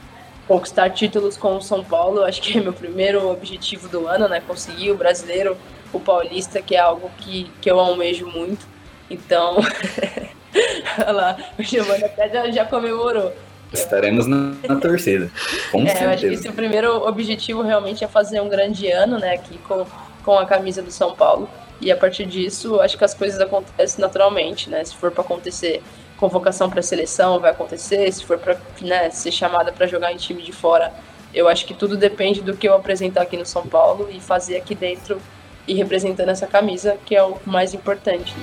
Conquistar 0.47 0.89
títulos 0.91 1.37
com 1.37 1.59
o 1.59 1.61
São 1.61 1.85
Paulo, 1.85 2.25
acho 2.25 2.41
que 2.41 2.57
é 2.57 2.61
meu 2.63 2.73
primeiro 2.73 3.31
objetivo 3.31 3.87
do 3.89 4.09
ano, 4.09 4.27
né? 4.27 4.41
Conseguir 4.41 4.91
o 4.91 4.97
brasileiro, 4.97 5.55
o 5.93 6.01
paulista, 6.01 6.63
que 6.63 6.75
é 6.75 6.81
algo 6.81 7.11
que, 7.19 7.51
que 7.61 7.71
eu 7.71 7.79
almejo 7.79 8.27
muito. 8.27 8.67
Então, 9.11 9.59
olha 10.99 11.13
lá, 11.13 11.37
o 11.59 11.63
Giovanni 11.63 12.05
até 12.05 12.31
já, 12.31 12.51
já 12.51 12.65
comemorou. 12.65 13.35
Estaremos 13.73 14.27
na, 14.27 14.55
na 14.67 14.77
torcida. 14.77 15.31
Com 15.71 15.83
é, 15.83 15.87
certeza. 15.87 16.05
Eu 16.05 16.11
acho 16.11 16.21
que 16.21 16.35
esse 16.35 16.49
é 16.49 16.53
primeiro 16.53 17.07
objetivo 17.07 17.63
realmente 17.63 18.03
é 18.05 18.09
fazer 18.09 18.41
um 18.41 18.49
grande 18.49 18.91
ano, 18.91 19.19
né? 19.19 19.35
Aqui 19.35 19.59
com, 19.59 19.87
com 20.25 20.39
a 20.39 20.47
camisa 20.47 20.83
do 20.83 20.91
São 20.91 21.15
Paulo. 21.15 21.49
E 21.81 21.93
a 21.93 21.97
partir 21.97 22.27
disso, 22.27 22.81
acho 22.81 22.99
que 22.99 23.05
as 23.05 23.15
coisas 23.15 23.41
acontecem 23.41 24.01
naturalmente, 24.01 24.69
né? 24.69 24.85
Se 24.85 24.95
for 24.97 25.11
para 25.11 25.23
acontecer 25.23 25.83
convocação 26.17 26.69
para 26.69 26.83
seleção, 26.83 27.39
vai 27.39 27.51
acontecer. 27.51 28.11
Se 28.13 28.25
for 28.25 28.39
para 28.39 28.57
né, 28.81 29.11
ser 29.11 29.31
chamada 29.31 29.71
para 29.73 29.87
jogar 29.87 30.13
em 30.13 30.17
time 30.17 30.43
de 30.43 30.53
fora, 30.53 30.93
eu 31.33 31.49
acho 31.49 31.65
que 31.67 31.75
tudo 31.75 31.97
depende 31.97 32.41
do 32.41 32.57
que 32.57 32.69
eu 32.69 32.75
apresentar 32.75 33.23
aqui 33.23 33.37
no 33.37 33.47
São 33.47 33.67
Paulo 33.67 34.09
e 34.11 34.21
fazer 34.21 34.57
aqui 34.57 34.75
dentro 34.75 35.21
e 35.67 35.75
representando 35.75 36.31
essa 36.31 36.47
camisa, 36.47 36.97
que 37.05 37.15
é 37.15 37.23
o 37.23 37.37
mais 37.45 37.75
importante. 37.75 38.35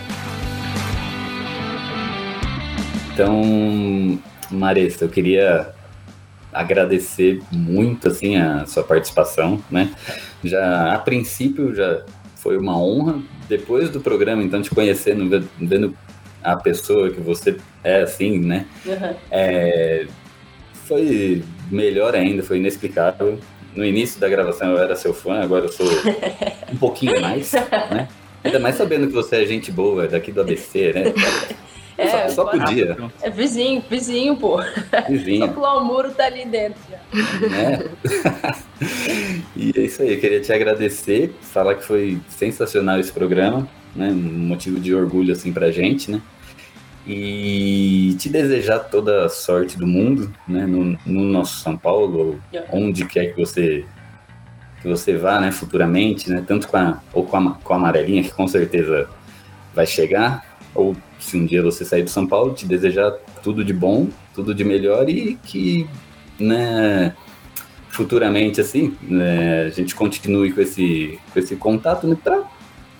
Então, 3.12 4.20
Maressa, 4.52 5.06
eu 5.06 5.10
queria 5.10 5.74
agradecer 6.52 7.42
muito 7.52 8.08
assim 8.08 8.38
a 8.38 8.66
sua 8.66 8.84
participação, 8.84 9.62
né? 9.70 9.94
Já 10.44 10.94
a 10.94 11.00
princípio 11.00 11.76
já 11.76 12.04
foi 12.38 12.58
uma 12.58 12.80
honra 12.80 13.22
depois 13.50 13.90
do 13.90 14.00
programa, 14.00 14.42
então 14.44 14.62
te 14.62 14.70
conhecendo, 14.70 15.48
vendo 15.60 15.96
a 16.44 16.56
pessoa 16.56 17.10
que 17.10 17.20
você 17.20 17.58
é 17.84 18.04
assim, 18.04 18.40
né? 18.40 18.66
Uhum. 18.86 19.16
É, 19.32 20.06
foi 20.86 21.44
melhor 21.70 22.16
ainda, 22.16 22.44
foi 22.44 22.58
inexplicável. 22.58 23.40
No 23.76 23.84
início 23.84 24.20
da 24.22 24.30
gravação 24.30 24.72
eu 24.72 24.78
era 24.78 24.96
seu 24.96 25.14
fã, 25.14 25.42
agora 25.42 25.66
eu 25.66 25.72
sou 25.72 25.88
um 26.72 26.78
pouquinho 26.78 27.20
mais, 27.20 27.52
né? 27.52 28.08
Ainda 28.44 28.60
mais 28.60 28.76
sabendo 28.76 29.08
que 29.08 29.14
você 29.14 29.38
é 29.38 29.46
gente 29.46 29.72
boa, 29.72 30.08
daqui 30.08 30.32
do 30.32 30.40
ABC, 30.40 30.94
né? 30.94 31.04
É, 31.98 32.28
só, 32.30 32.44
só 32.44 32.46
podia. 32.46 32.98
É 33.22 33.30
vizinho, 33.30 33.84
vizinho, 33.90 34.36
pô. 34.36 34.60
Vizinho. 35.10 35.48
Só 35.48 35.54
pular 35.54 35.78
o 35.78 35.86
muro 35.86 36.12
tá 36.12 36.26
ali 36.26 36.46
dentro 36.46 36.80
já. 36.90 36.98
Né? 37.48 37.86
e 39.56 39.74
é 39.76 39.82
isso 39.82 40.02
aí, 40.02 40.14
eu 40.14 40.20
queria 40.20 40.42
te 40.42 40.52
agradecer, 40.52 41.34
falar 41.42 41.76
que 41.76 41.86
foi 41.86 42.20
sensacional 42.28 43.00
esse 43.00 43.14
programa, 43.14 43.68
né? 43.96 44.10
Um 44.10 44.48
motivo 44.48 44.80
de 44.80 44.94
orgulho 44.94 45.32
assim 45.32 45.54
pra 45.54 45.72
gente, 45.72 46.12
né? 46.12 46.22
E 47.08 48.16
te 48.20 48.28
desejar 48.30 48.80
toda 48.80 49.26
a 49.26 49.30
sorte 49.30 49.78
do 49.78 49.88
mundo, 49.88 50.34
né? 50.48 50.66
No, 50.66 50.98
no 51.06 51.24
nosso 51.24 51.62
São 51.62 51.78
Paulo, 51.78 52.42
onde 52.72 53.06
quer 53.06 53.34
que 53.34 53.40
você 53.40 53.86
que 54.82 54.90
você 54.90 55.18
vá, 55.18 55.40
né, 55.40 55.52
futuramente, 55.52 56.30
né, 56.30 56.44
tanto 56.46 56.68
com 56.68 56.78
a, 56.78 57.02
ou 57.12 57.26
com 57.26 57.38
a, 57.38 57.54
com 57.56 57.74
a 57.74 57.76
amarelinha, 57.76 58.22
que 58.22 58.32
com 58.32 58.48
certeza 58.48 59.10
vai 59.74 59.88
chegar, 59.88 60.46
ou 60.76 60.96
se 61.20 61.38
um 61.38 61.46
dia 61.46 61.64
você 61.64 61.86
sair 61.86 62.04
do 62.04 62.10
São 62.10 62.28
Paulo, 62.28 62.54
te 62.54 62.68
desejar 62.68 63.12
tudo 63.42 63.64
de 63.64 63.74
bom, 63.74 64.10
tudo 64.34 64.54
de 64.54 64.64
melhor 64.64 65.10
e 65.10 65.40
que, 65.44 65.88
né, 66.38 67.16
futuramente, 67.90 68.60
assim, 68.60 68.96
né, 69.02 69.64
a 69.64 69.70
gente 69.70 69.96
continue 69.96 70.52
com 70.52 70.62
esse, 70.62 71.18
com 71.34 71.40
esse 71.40 71.56
contato, 71.56 72.06
né, 72.06 72.18
para 72.22 72.44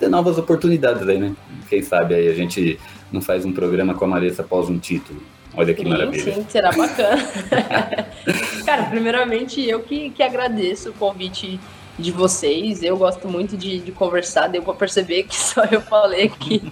ter 0.00 0.08
novas 0.08 0.38
oportunidades 0.38 1.06
aí, 1.06 1.18
né? 1.18 1.34
Quem 1.68 1.82
sabe 1.82 2.14
aí 2.14 2.28
a 2.28 2.34
gente 2.34 2.78
não 3.12 3.20
faz 3.20 3.44
um 3.44 3.52
programa 3.52 3.94
com 3.94 4.04
a 4.04 4.08
Marissa 4.08 4.42
após 4.42 4.68
um 4.68 4.78
título. 4.78 5.22
Olha 5.54 5.72
que 5.72 5.82
sim, 5.82 5.88
maravilha. 5.88 6.34
Sim, 6.34 6.46
será 6.48 6.70
bacana. 6.70 7.22
Cara, 8.64 8.84
primeiramente 8.84 9.66
eu 9.66 9.80
que, 9.80 10.10
que 10.10 10.22
agradeço 10.22 10.90
o 10.90 10.92
convite 10.92 11.58
de 11.98 12.12
vocês. 12.12 12.82
Eu 12.82 12.96
gosto 12.96 13.28
muito 13.28 13.56
de, 13.56 13.78
de 13.78 13.92
conversar, 13.92 14.48
deu 14.48 14.62
para 14.62 14.74
perceber 14.74 15.24
que 15.24 15.36
só 15.36 15.64
eu 15.64 15.80
falei 15.80 16.26
aqui, 16.26 16.62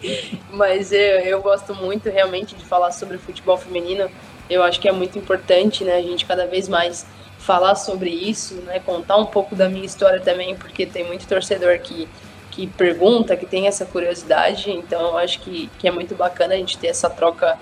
mas 0.50 0.92
eu, 0.92 0.98
eu 0.98 1.42
gosto 1.42 1.74
muito 1.74 2.08
realmente 2.10 2.54
de 2.54 2.64
falar 2.64 2.92
sobre 2.92 3.18
futebol 3.18 3.56
feminino. 3.56 4.10
Eu 4.48 4.62
acho 4.62 4.78
que 4.78 4.88
é 4.88 4.92
muito 4.92 5.18
importante, 5.18 5.84
né, 5.84 5.96
a 5.96 6.02
gente 6.02 6.26
cada 6.26 6.46
vez 6.46 6.68
mais 6.68 7.06
falar 7.38 7.74
sobre 7.74 8.10
isso, 8.10 8.54
né, 8.62 8.78
contar 8.78 9.16
um 9.16 9.26
pouco 9.26 9.54
da 9.54 9.68
minha 9.68 9.84
história 9.84 10.20
também, 10.20 10.54
porque 10.56 10.86
tem 10.86 11.04
muito 11.04 11.26
torcedor 11.26 11.78
que 11.78 12.08
que 12.50 12.68
pergunta, 12.68 13.36
que 13.36 13.44
tem 13.44 13.66
essa 13.66 13.84
curiosidade, 13.84 14.70
então 14.70 15.00
eu 15.08 15.18
acho 15.18 15.40
que, 15.40 15.68
que 15.76 15.88
é 15.88 15.90
muito 15.90 16.14
bacana 16.14 16.54
a 16.54 16.56
gente 16.56 16.78
ter 16.78 16.86
essa 16.86 17.10
troca 17.10 17.58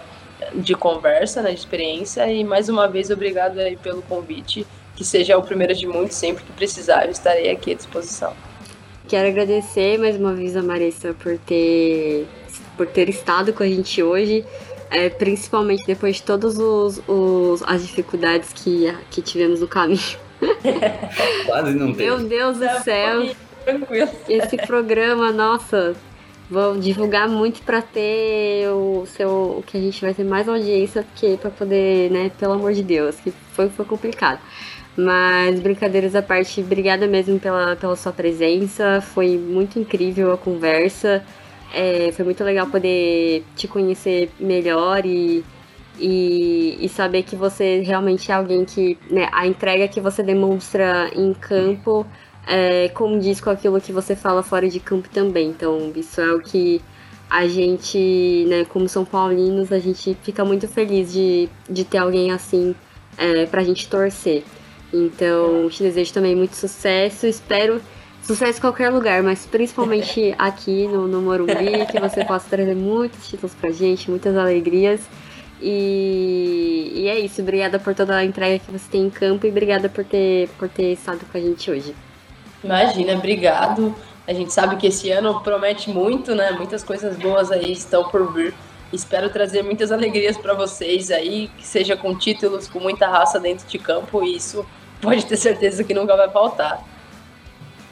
de 0.54 0.74
conversa, 0.74 1.40
né, 1.40 1.50
de 1.52 1.58
experiência, 1.58 2.30
e 2.30 2.44
mais 2.44 2.68
uma 2.68 2.86
vez 2.86 3.08
obrigado 3.08 3.58
aí 3.58 3.74
pelo 3.74 4.02
convite 4.02 4.66
que 4.96 5.04
seja 5.04 5.36
o 5.36 5.42
primeiro 5.42 5.74
de 5.74 5.86
muitos, 5.86 6.16
sempre 6.16 6.44
que 6.44 6.52
precisar, 6.52 7.06
eu 7.06 7.10
estarei 7.10 7.50
aqui 7.50 7.72
à 7.72 7.74
disposição. 7.74 8.34
Quero 9.08 9.28
agradecer 9.28 9.98
mais 9.98 10.16
uma 10.16 10.32
vez 10.32 10.56
a 10.56 10.62
Marissa 10.62 11.14
por 11.14 11.36
ter, 11.38 12.26
por 12.76 12.86
ter 12.86 13.08
estado 13.08 13.52
com 13.52 13.62
a 13.62 13.66
gente 13.66 14.02
hoje, 14.02 14.44
é, 14.90 15.08
principalmente 15.08 15.84
depois 15.86 16.16
de 16.16 16.22
todas 16.22 16.56
as 17.66 17.82
dificuldades 17.82 18.52
que, 18.52 18.94
que 19.10 19.20
tivemos 19.20 19.60
no 19.60 19.68
caminho. 19.68 20.00
Quase 21.46 21.74
não 21.74 21.92
tem. 21.92 22.06
Meu 22.06 22.18
Deus 22.18 22.58
do 22.58 22.68
céu. 22.82 23.34
Tranquilo. 23.64 24.10
Esse 24.28 24.56
programa, 24.56 25.30
nossa, 25.30 25.94
vou 26.50 26.76
divulgar 26.76 27.28
muito 27.28 27.62
para 27.62 27.80
ter 27.80 28.68
o 28.68 29.06
seu 29.06 29.58
o 29.58 29.64
que 29.66 29.78
a 29.78 29.80
gente 29.80 30.00
vai 30.02 30.12
ter 30.12 30.24
mais 30.24 30.48
audiência 30.48 31.02
porque 31.02 31.38
para 31.40 31.50
poder 31.50 32.10
né 32.10 32.30
pelo 32.38 32.52
amor 32.52 32.74
de 32.74 32.82
Deus 32.82 33.16
que 33.16 33.32
foi 33.52 33.70
foi 33.70 33.84
complicado 33.86 34.38
mas 34.96 35.60
brincadeiras 35.60 36.14
à 36.14 36.22
parte, 36.22 36.60
obrigada 36.60 37.06
mesmo 37.06 37.38
pela, 37.38 37.76
pela 37.76 37.96
sua 37.96 38.12
presença. 38.12 39.00
Foi 39.00 39.38
muito 39.38 39.78
incrível 39.78 40.32
a 40.32 40.38
conversa. 40.38 41.24
É, 41.72 42.12
foi 42.12 42.24
muito 42.24 42.44
legal 42.44 42.66
poder 42.66 43.44
te 43.56 43.66
conhecer 43.66 44.30
melhor 44.38 45.06
e, 45.06 45.42
e, 45.98 46.76
e, 46.80 46.88
saber 46.90 47.22
que 47.22 47.34
você 47.34 47.80
realmente 47.80 48.30
é 48.30 48.34
alguém 48.34 48.64
que. 48.64 48.98
Né, 49.10 49.28
a 49.32 49.46
entrega 49.46 49.88
que 49.88 50.00
você 50.00 50.22
demonstra 50.22 51.10
em 51.14 51.32
campo 51.32 52.06
é, 52.46 52.92
diz 53.20 53.40
com 53.40 53.50
aquilo 53.50 53.80
que 53.80 53.92
você 53.92 54.14
fala 54.14 54.42
fora 54.42 54.68
de 54.68 54.80
campo 54.80 55.08
também. 55.08 55.48
Então, 55.48 55.92
isso 55.96 56.20
é 56.20 56.32
o 56.32 56.40
que 56.40 56.82
a 57.30 57.46
gente, 57.46 58.44
né, 58.48 58.64
como 58.66 58.88
São 58.88 59.04
Paulinos, 59.04 59.72
a 59.72 59.78
gente 59.78 60.14
fica 60.22 60.44
muito 60.44 60.68
feliz 60.68 61.12
de, 61.12 61.48
de 61.68 61.84
ter 61.84 61.98
alguém 61.98 62.30
assim 62.30 62.74
é, 63.16 63.46
pra 63.46 63.64
gente 63.64 63.88
torcer. 63.88 64.42
Então, 64.92 65.68
te 65.70 65.82
desejo 65.82 66.12
também 66.12 66.36
muito 66.36 66.54
sucesso. 66.54 67.26
Espero 67.26 67.80
sucesso 68.22 68.58
em 68.58 68.60
qualquer 68.60 68.90
lugar, 68.90 69.22
mas 69.22 69.46
principalmente 69.46 70.34
aqui 70.38 70.86
no, 70.86 71.08
no 71.08 71.22
Morumbi, 71.22 71.86
que 71.90 71.98
você 71.98 72.24
possa 72.24 72.48
trazer 72.48 72.74
muitos 72.74 73.28
títulos 73.28 73.54
pra 73.54 73.70
gente, 73.70 74.10
muitas 74.10 74.36
alegrias. 74.36 75.00
E, 75.60 76.92
e 76.94 77.08
é 77.08 77.18
isso. 77.18 77.40
Obrigada 77.40 77.78
por 77.78 77.94
toda 77.94 78.16
a 78.16 78.24
entrega 78.24 78.58
que 78.58 78.70
você 78.70 78.90
tem 78.90 79.06
em 79.06 79.10
campo 79.10 79.46
e 79.46 79.50
obrigada 79.50 79.88
por 79.88 80.04
ter, 80.04 80.48
por 80.58 80.68
ter 80.68 80.92
estado 80.92 81.20
com 81.30 81.38
a 81.38 81.40
gente 81.40 81.70
hoje. 81.70 81.94
Imagina, 82.62 83.14
obrigado. 83.14 83.94
A 84.26 84.32
gente 84.32 84.52
sabe 84.52 84.76
que 84.76 84.88
esse 84.88 85.10
ano 85.10 85.40
promete 85.40 85.90
muito, 85.90 86.34
né? 86.34 86.52
Muitas 86.52 86.82
coisas 86.82 87.16
boas 87.16 87.50
aí 87.50 87.72
estão 87.72 88.04
por 88.04 88.32
vir. 88.32 88.54
Espero 88.92 89.30
trazer 89.30 89.62
muitas 89.62 89.90
alegrias 89.90 90.36
para 90.36 90.54
vocês 90.54 91.10
aí, 91.10 91.50
que 91.56 91.66
seja 91.66 91.96
com 91.96 92.16
títulos, 92.16 92.68
com 92.68 92.78
muita 92.78 93.08
raça 93.08 93.40
dentro 93.40 93.66
de 93.66 93.78
campo, 93.78 94.22
e 94.22 94.36
isso 94.36 94.66
pode 95.00 95.24
ter 95.24 95.36
certeza 95.36 95.82
que 95.82 95.94
nunca 95.94 96.16
vai 96.16 96.30
faltar. 96.30 96.82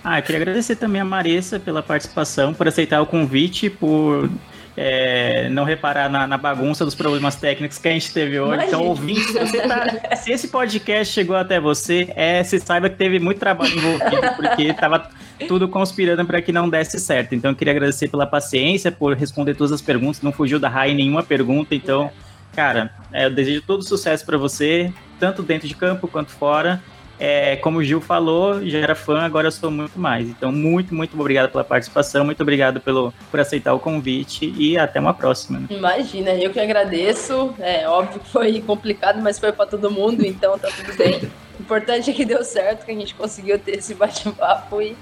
Ah, 0.02 0.18
eu 0.18 0.22
queria 0.22 0.40
agradecer 0.40 0.76
também 0.76 1.00
a 1.00 1.04
Marissa 1.04 1.58
pela 1.58 1.82
participação, 1.82 2.54
por 2.54 2.66
aceitar 2.68 3.02
o 3.02 3.06
convite, 3.06 3.68
por 3.68 4.30
é, 4.76 5.48
não 5.50 5.64
reparar 5.64 6.08
na, 6.08 6.26
na, 6.26 6.38
bagunça 6.38 6.84
dos 6.84 6.94
problemas 6.94 7.36
técnicos 7.36 7.76
que 7.76 7.88
a 7.88 7.92
gente 7.92 8.12
teve 8.12 8.40
hoje. 8.40 8.64
Então, 8.66 8.82
Imagina. 8.82 9.20
Então, 9.20 9.42
ouvinte, 9.42 9.68
tá, 9.68 10.16
se 10.16 10.32
esse 10.32 10.48
podcast 10.48 11.12
chegou 11.12 11.36
até 11.36 11.60
você, 11.60 12.10
é, 12.16 12.42
se 12.42 12.58
saiba 12.60 12.88
que 12.88 12.96
teve 12.96 13.18
muito 13.18 13.38
trabalho 13.38 13.76
envolvido, 13.76 14.34
porque 14.36 14.62
estava 14.62 15.10
tudo 15.46 15.68
conspirando 15.68 16.24
para 16.24 16.40
que 16.40 16.52
não 16.52 16.68
desse 16.68 16.98
certo. 16.98 17.34
Então, 17.34 17.50
eu 17.50 17.56
queria 17.56 17.72
agradecer 17.72 18.08
pela 18.08 18.26
paciência, 18.26 18.90
por 18.90 19.16
responder 19.16 19.54
todas 19.54 19.72
as 19.72 19.82
perguntas, 19.82 20.22
não 20.22 20.32
fugiu 20.32 20.58
da 20.58 20.68
raia 20.68 20.94
nenhuma 20.94 21.22
pergunta. 21.22 21.74
Então, 21.74 22.10
cara, 22.54 22.92
é, 23.12 23.26
eu 23.26 23.30
desejo 23.30 23.62
todo 23.62 23.82
sucesso 23.82 24.24
para 24.24 24.38
você, 24.38 24.92
tanto 25.18 25.42
dentro 25.42 25.68
de 25.68 25.74
campo 25.74 26.08
quanto 26.08 26.30
fora. 26.30 26.82
É, 27.22 27.56
como 27.56 27.80
o 27.80 27.84
Gil 27.84 28.00
falou, 28.00 28.66
já 28.66 28.78
era 28.78 28.94
fã, 28.94 29.20
agora 29.20 29.48
eu 29.48 29.52
sou 29.52 29.70
muito 29.70 30.00
mais. 30.00 30.26
Então, 30.26 30.50
muito, 30.50 30.94
muito 30.94 31.20
obrigado 31.20 31.50
pela 31.50 31.62
participação, 31.62 32.24
muito 32.24 32.42
obrigado 32.42 32.80
pelo, 32.80 33.12
por 33.30 33.38
aceitar 33.38 33.74
o 33.74 33.78
convite 33.78 34.50
e 34.56 34.78
até 34.78 34.98
uma 34.98 35.12
próxima. 35.12 35.60
Né? 35.60 35.66
Imagina, 35.68 36.30
eu 36.30 36.50
que 36.50 36.58
agradeço. 36.58 37.54
É 37.58 37.86
óbvio 37.86 38.20
que 38.20 38.30
foi 38.30 38.58
complicado, 38.62 39.20
mas 39.20 39.38
foi 39.38 39.52
para 39.52 39.66
todo 39.66 39.90
mundo, 39.90 40.24
então 40.24 40.58
tá 40.58 40.68
tudo 40.74 40.96
bem. 40.96 41.30
O 41.58 41.60
importante 41.60 42.10
é 42.10 42.14
que 42.14 42.24
deu 42.24 42.42
certo, 42.42 42.86
que 42.86 42.90
a 42.90 42.94
gente 42.94 43.14
conseguiu 43.14 43.58
ter 43.58 43.72
esse 43.72 43.94
bate-papo 43.94 44.80
e 44.80 44.96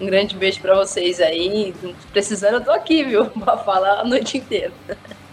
um 0.00 0.06
grande 0.06 0.36
beijo 0.36 0.60
para 0.60 0.74
vocês 0.74 1.20
aí. 1.20 1.74
Precisando, 2.12 2.54
eu 2.54 2.64
tô 2.64 2.70
aqui, 2.70 3.04
viu? 3.04 3.26
Pra 3.40 3.56
falar 3.58 4.00
a 4.00 4.04
noite 4.04 4.38
inteira. 4.38 4.72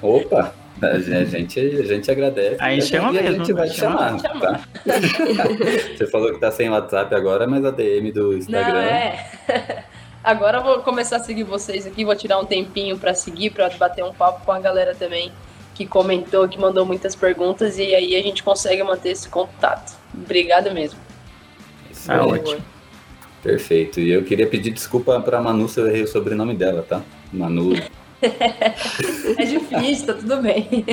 Opa! 0.01 0.53
A 0.81 0.97
gente, 0.97 1.59
a 1.59 1.85
gente 1.85 2.09
agradece. 2.09 2.57
Aí 2.59 2.81
chama 2.81 3.13
e 3.13 3.19
a 3.19 3.31
gente 3.31 3.53
vai 3.53 3.67
chamar, 3.69 4.19
tá? 4.19 4.61
Você 5.95 6.07
falou 6.07 6.33
que 6.33 6.39
tá 6.39 6.49
sem 6.49 6.71
WhatsApp 6.71 7.13
agora, 7.13 7.45
mas 7.45 7.63
a 7.63 7.69
DM 7.69 8.11
do 8.11 8.35
Instagram. 8.35 8.73
Não, 8.73 8.79
é. 8.79 9.29
Agora 10.23 10.59
eu 10.59 10.63
vou 10.63 10.79
começar 10.81 11.15
a 11.17 11.19
seguir 11.19 11.43
vocês 11.43 11.87
aqui, 11.87 12.05
vou 12.05 12.15
tirar 12.15 12.37
um 12.37 12.45
tempinho 12.45 12.95
para 12.95 13.11
seguir, 13.13 13.49
para 13.49 13.69
bater 13.69 14.03
um 14.03 14.13
papo 14.13 14.45
com 14.45 14.51
a 14.51 14.59
galera 14.59 14.93
também 14.93 15.31
que 15.73 15.85
comentou, 15.85 16.47
que 16.47 16.59
mandou 16.59 16.85
muitas 16.85 17.15
perguntas 17.15 17.79
e 17.79 17.95
aí 17.95 18.15
a 18.15 18.21
gente 18.21 18.43
consegue 18.43 18.83
manter 18.83 19.09
esse 19.09 19.27
contato. 19.27 19.97
Obrigada 20.13 20.71
mesmo. 20.71 20.99
Isso 21.89 22.11
é 22.11 22.21
ótimo. 22.21 22.61
Perfeito. 23.41 23.99
E 23.99 24.11
eu 24.11 24.23
queria 24.23 24.47
pedir 24.47 24.71
desculpa 24.71 25.19
para 25.19 25.41
Manu 25.41 25.67
se 25.67 25.79
eu 25.79 25.87
errei 25.87 26.03
o 26.03 26.07
sobrenome 26.07 26.55
dela, 26.55 26.85
tá? 26.87 27.01
Manu 27.33 27.73
é 28.21 29.45
difícil, 29.45 30.05
tá 30.05 30.13
tudo 30.13 30.41
bem. 30.41 30.67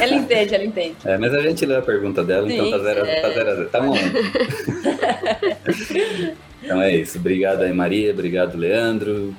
Ela 0.00 0.14
entende, 0.14 0.54
ela 0.54 0.64
entende. 0.64 0.96
É, 1.04 1.18
mas 1.18 1.34
a 1.34 1.40
gente 1.40 1.66
lê 1.66 1.76
a 1.76 1.82
pergunta 1.82 2.22
dela, 2.22 2.50
então 2.50 2.66
Sim, 2.66 2.68
então 2.68 2.78
tá 2.78 2.84
zero, 2.84 3.04
é... 3.04 3.20
tá 3.20 3.30
zero 3.30 3.50
a 3.50 3.54
zero. 3.56 3.68
Tá 3.68 3.80
bom. 3.80 3.96
então 6.62 6.80
é 6.80 6.94
isso. 6.94 7.18
Obrigado 7.18 7.62
aí, 7.62 7.72
Maria. 7.72 8.12
Obrigado, 8.12 8.56
Leandro. 8.56 9.34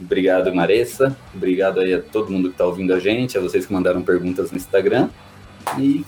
Obrigado, 0.00 0.54
Maressa. 0.54 1.14
Obrigado 1.34 1.80
aí 1.80 1.92
a 1.92 2.00
todo 2.00 2.30
mundo 2.30 2.50
que 2.50 2.56
tá 2.56 2.64
ouvindo 2.64 2.94
a 2.94 2.98
gente, 2.98 3.36
a 3.36 3.40
vocês 3.40 3.66
que 3.66 3.72
mandaram 3.72 4.00
perguntas 4.00 4.50
no 4.50 4.56
Instagram. 4.56 5.10
e 5.78 6.06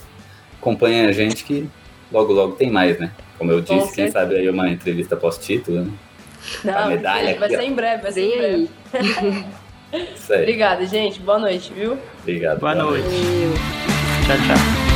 acompanhem 0.58 1.04
a 1.06 1.12
gente 1.12 1.44
que 1.44 1.68
logo 2.12 2.32
logo 2.32 2.54
tem 2.56 2.70
mais, 2.70 2.98
né? 2.98 3.10
Como 3.38 3.50
eu 3.52 3.60
disse, 3.60 3.94
quem 3.94 4.10
sabe 4.10 4.36
aí 4.36 4.48
uma 4.48 4.68
entrevista 4.68 5.16
pós-título, 5.16 5.80
né? 5.84 5.90
Não, 6.64 6.78
A 6.78 6.86
medalha 6.86 7.38
vai 7.38 7.48
aqui, 7.48 7.56
ser 7.56 7.62
ó. 7.62 7.64
em 7.66 7.74
breve, 7.74 8.02
vai 8.02 8.12
ser 8.12 8.20
em 8.22 8.38
breve. 8.38 8.68
aí. 8.92 9.44
Isso 10.14 10.32
aí. 10.32 10.40
Obrigada, 10.42 10.86
gente. 10.86 11.20
Boa 11.20 11.38
noite, 11.38 11.72
viu? 11.72 11.98
Obrigado. 12.20 12.60
Boa 12.60 12.74
noite. 12.74 13.02
Valeu. 13.08 13.52
Tchau, 14.26 14.36
tchau. 14.36 14.89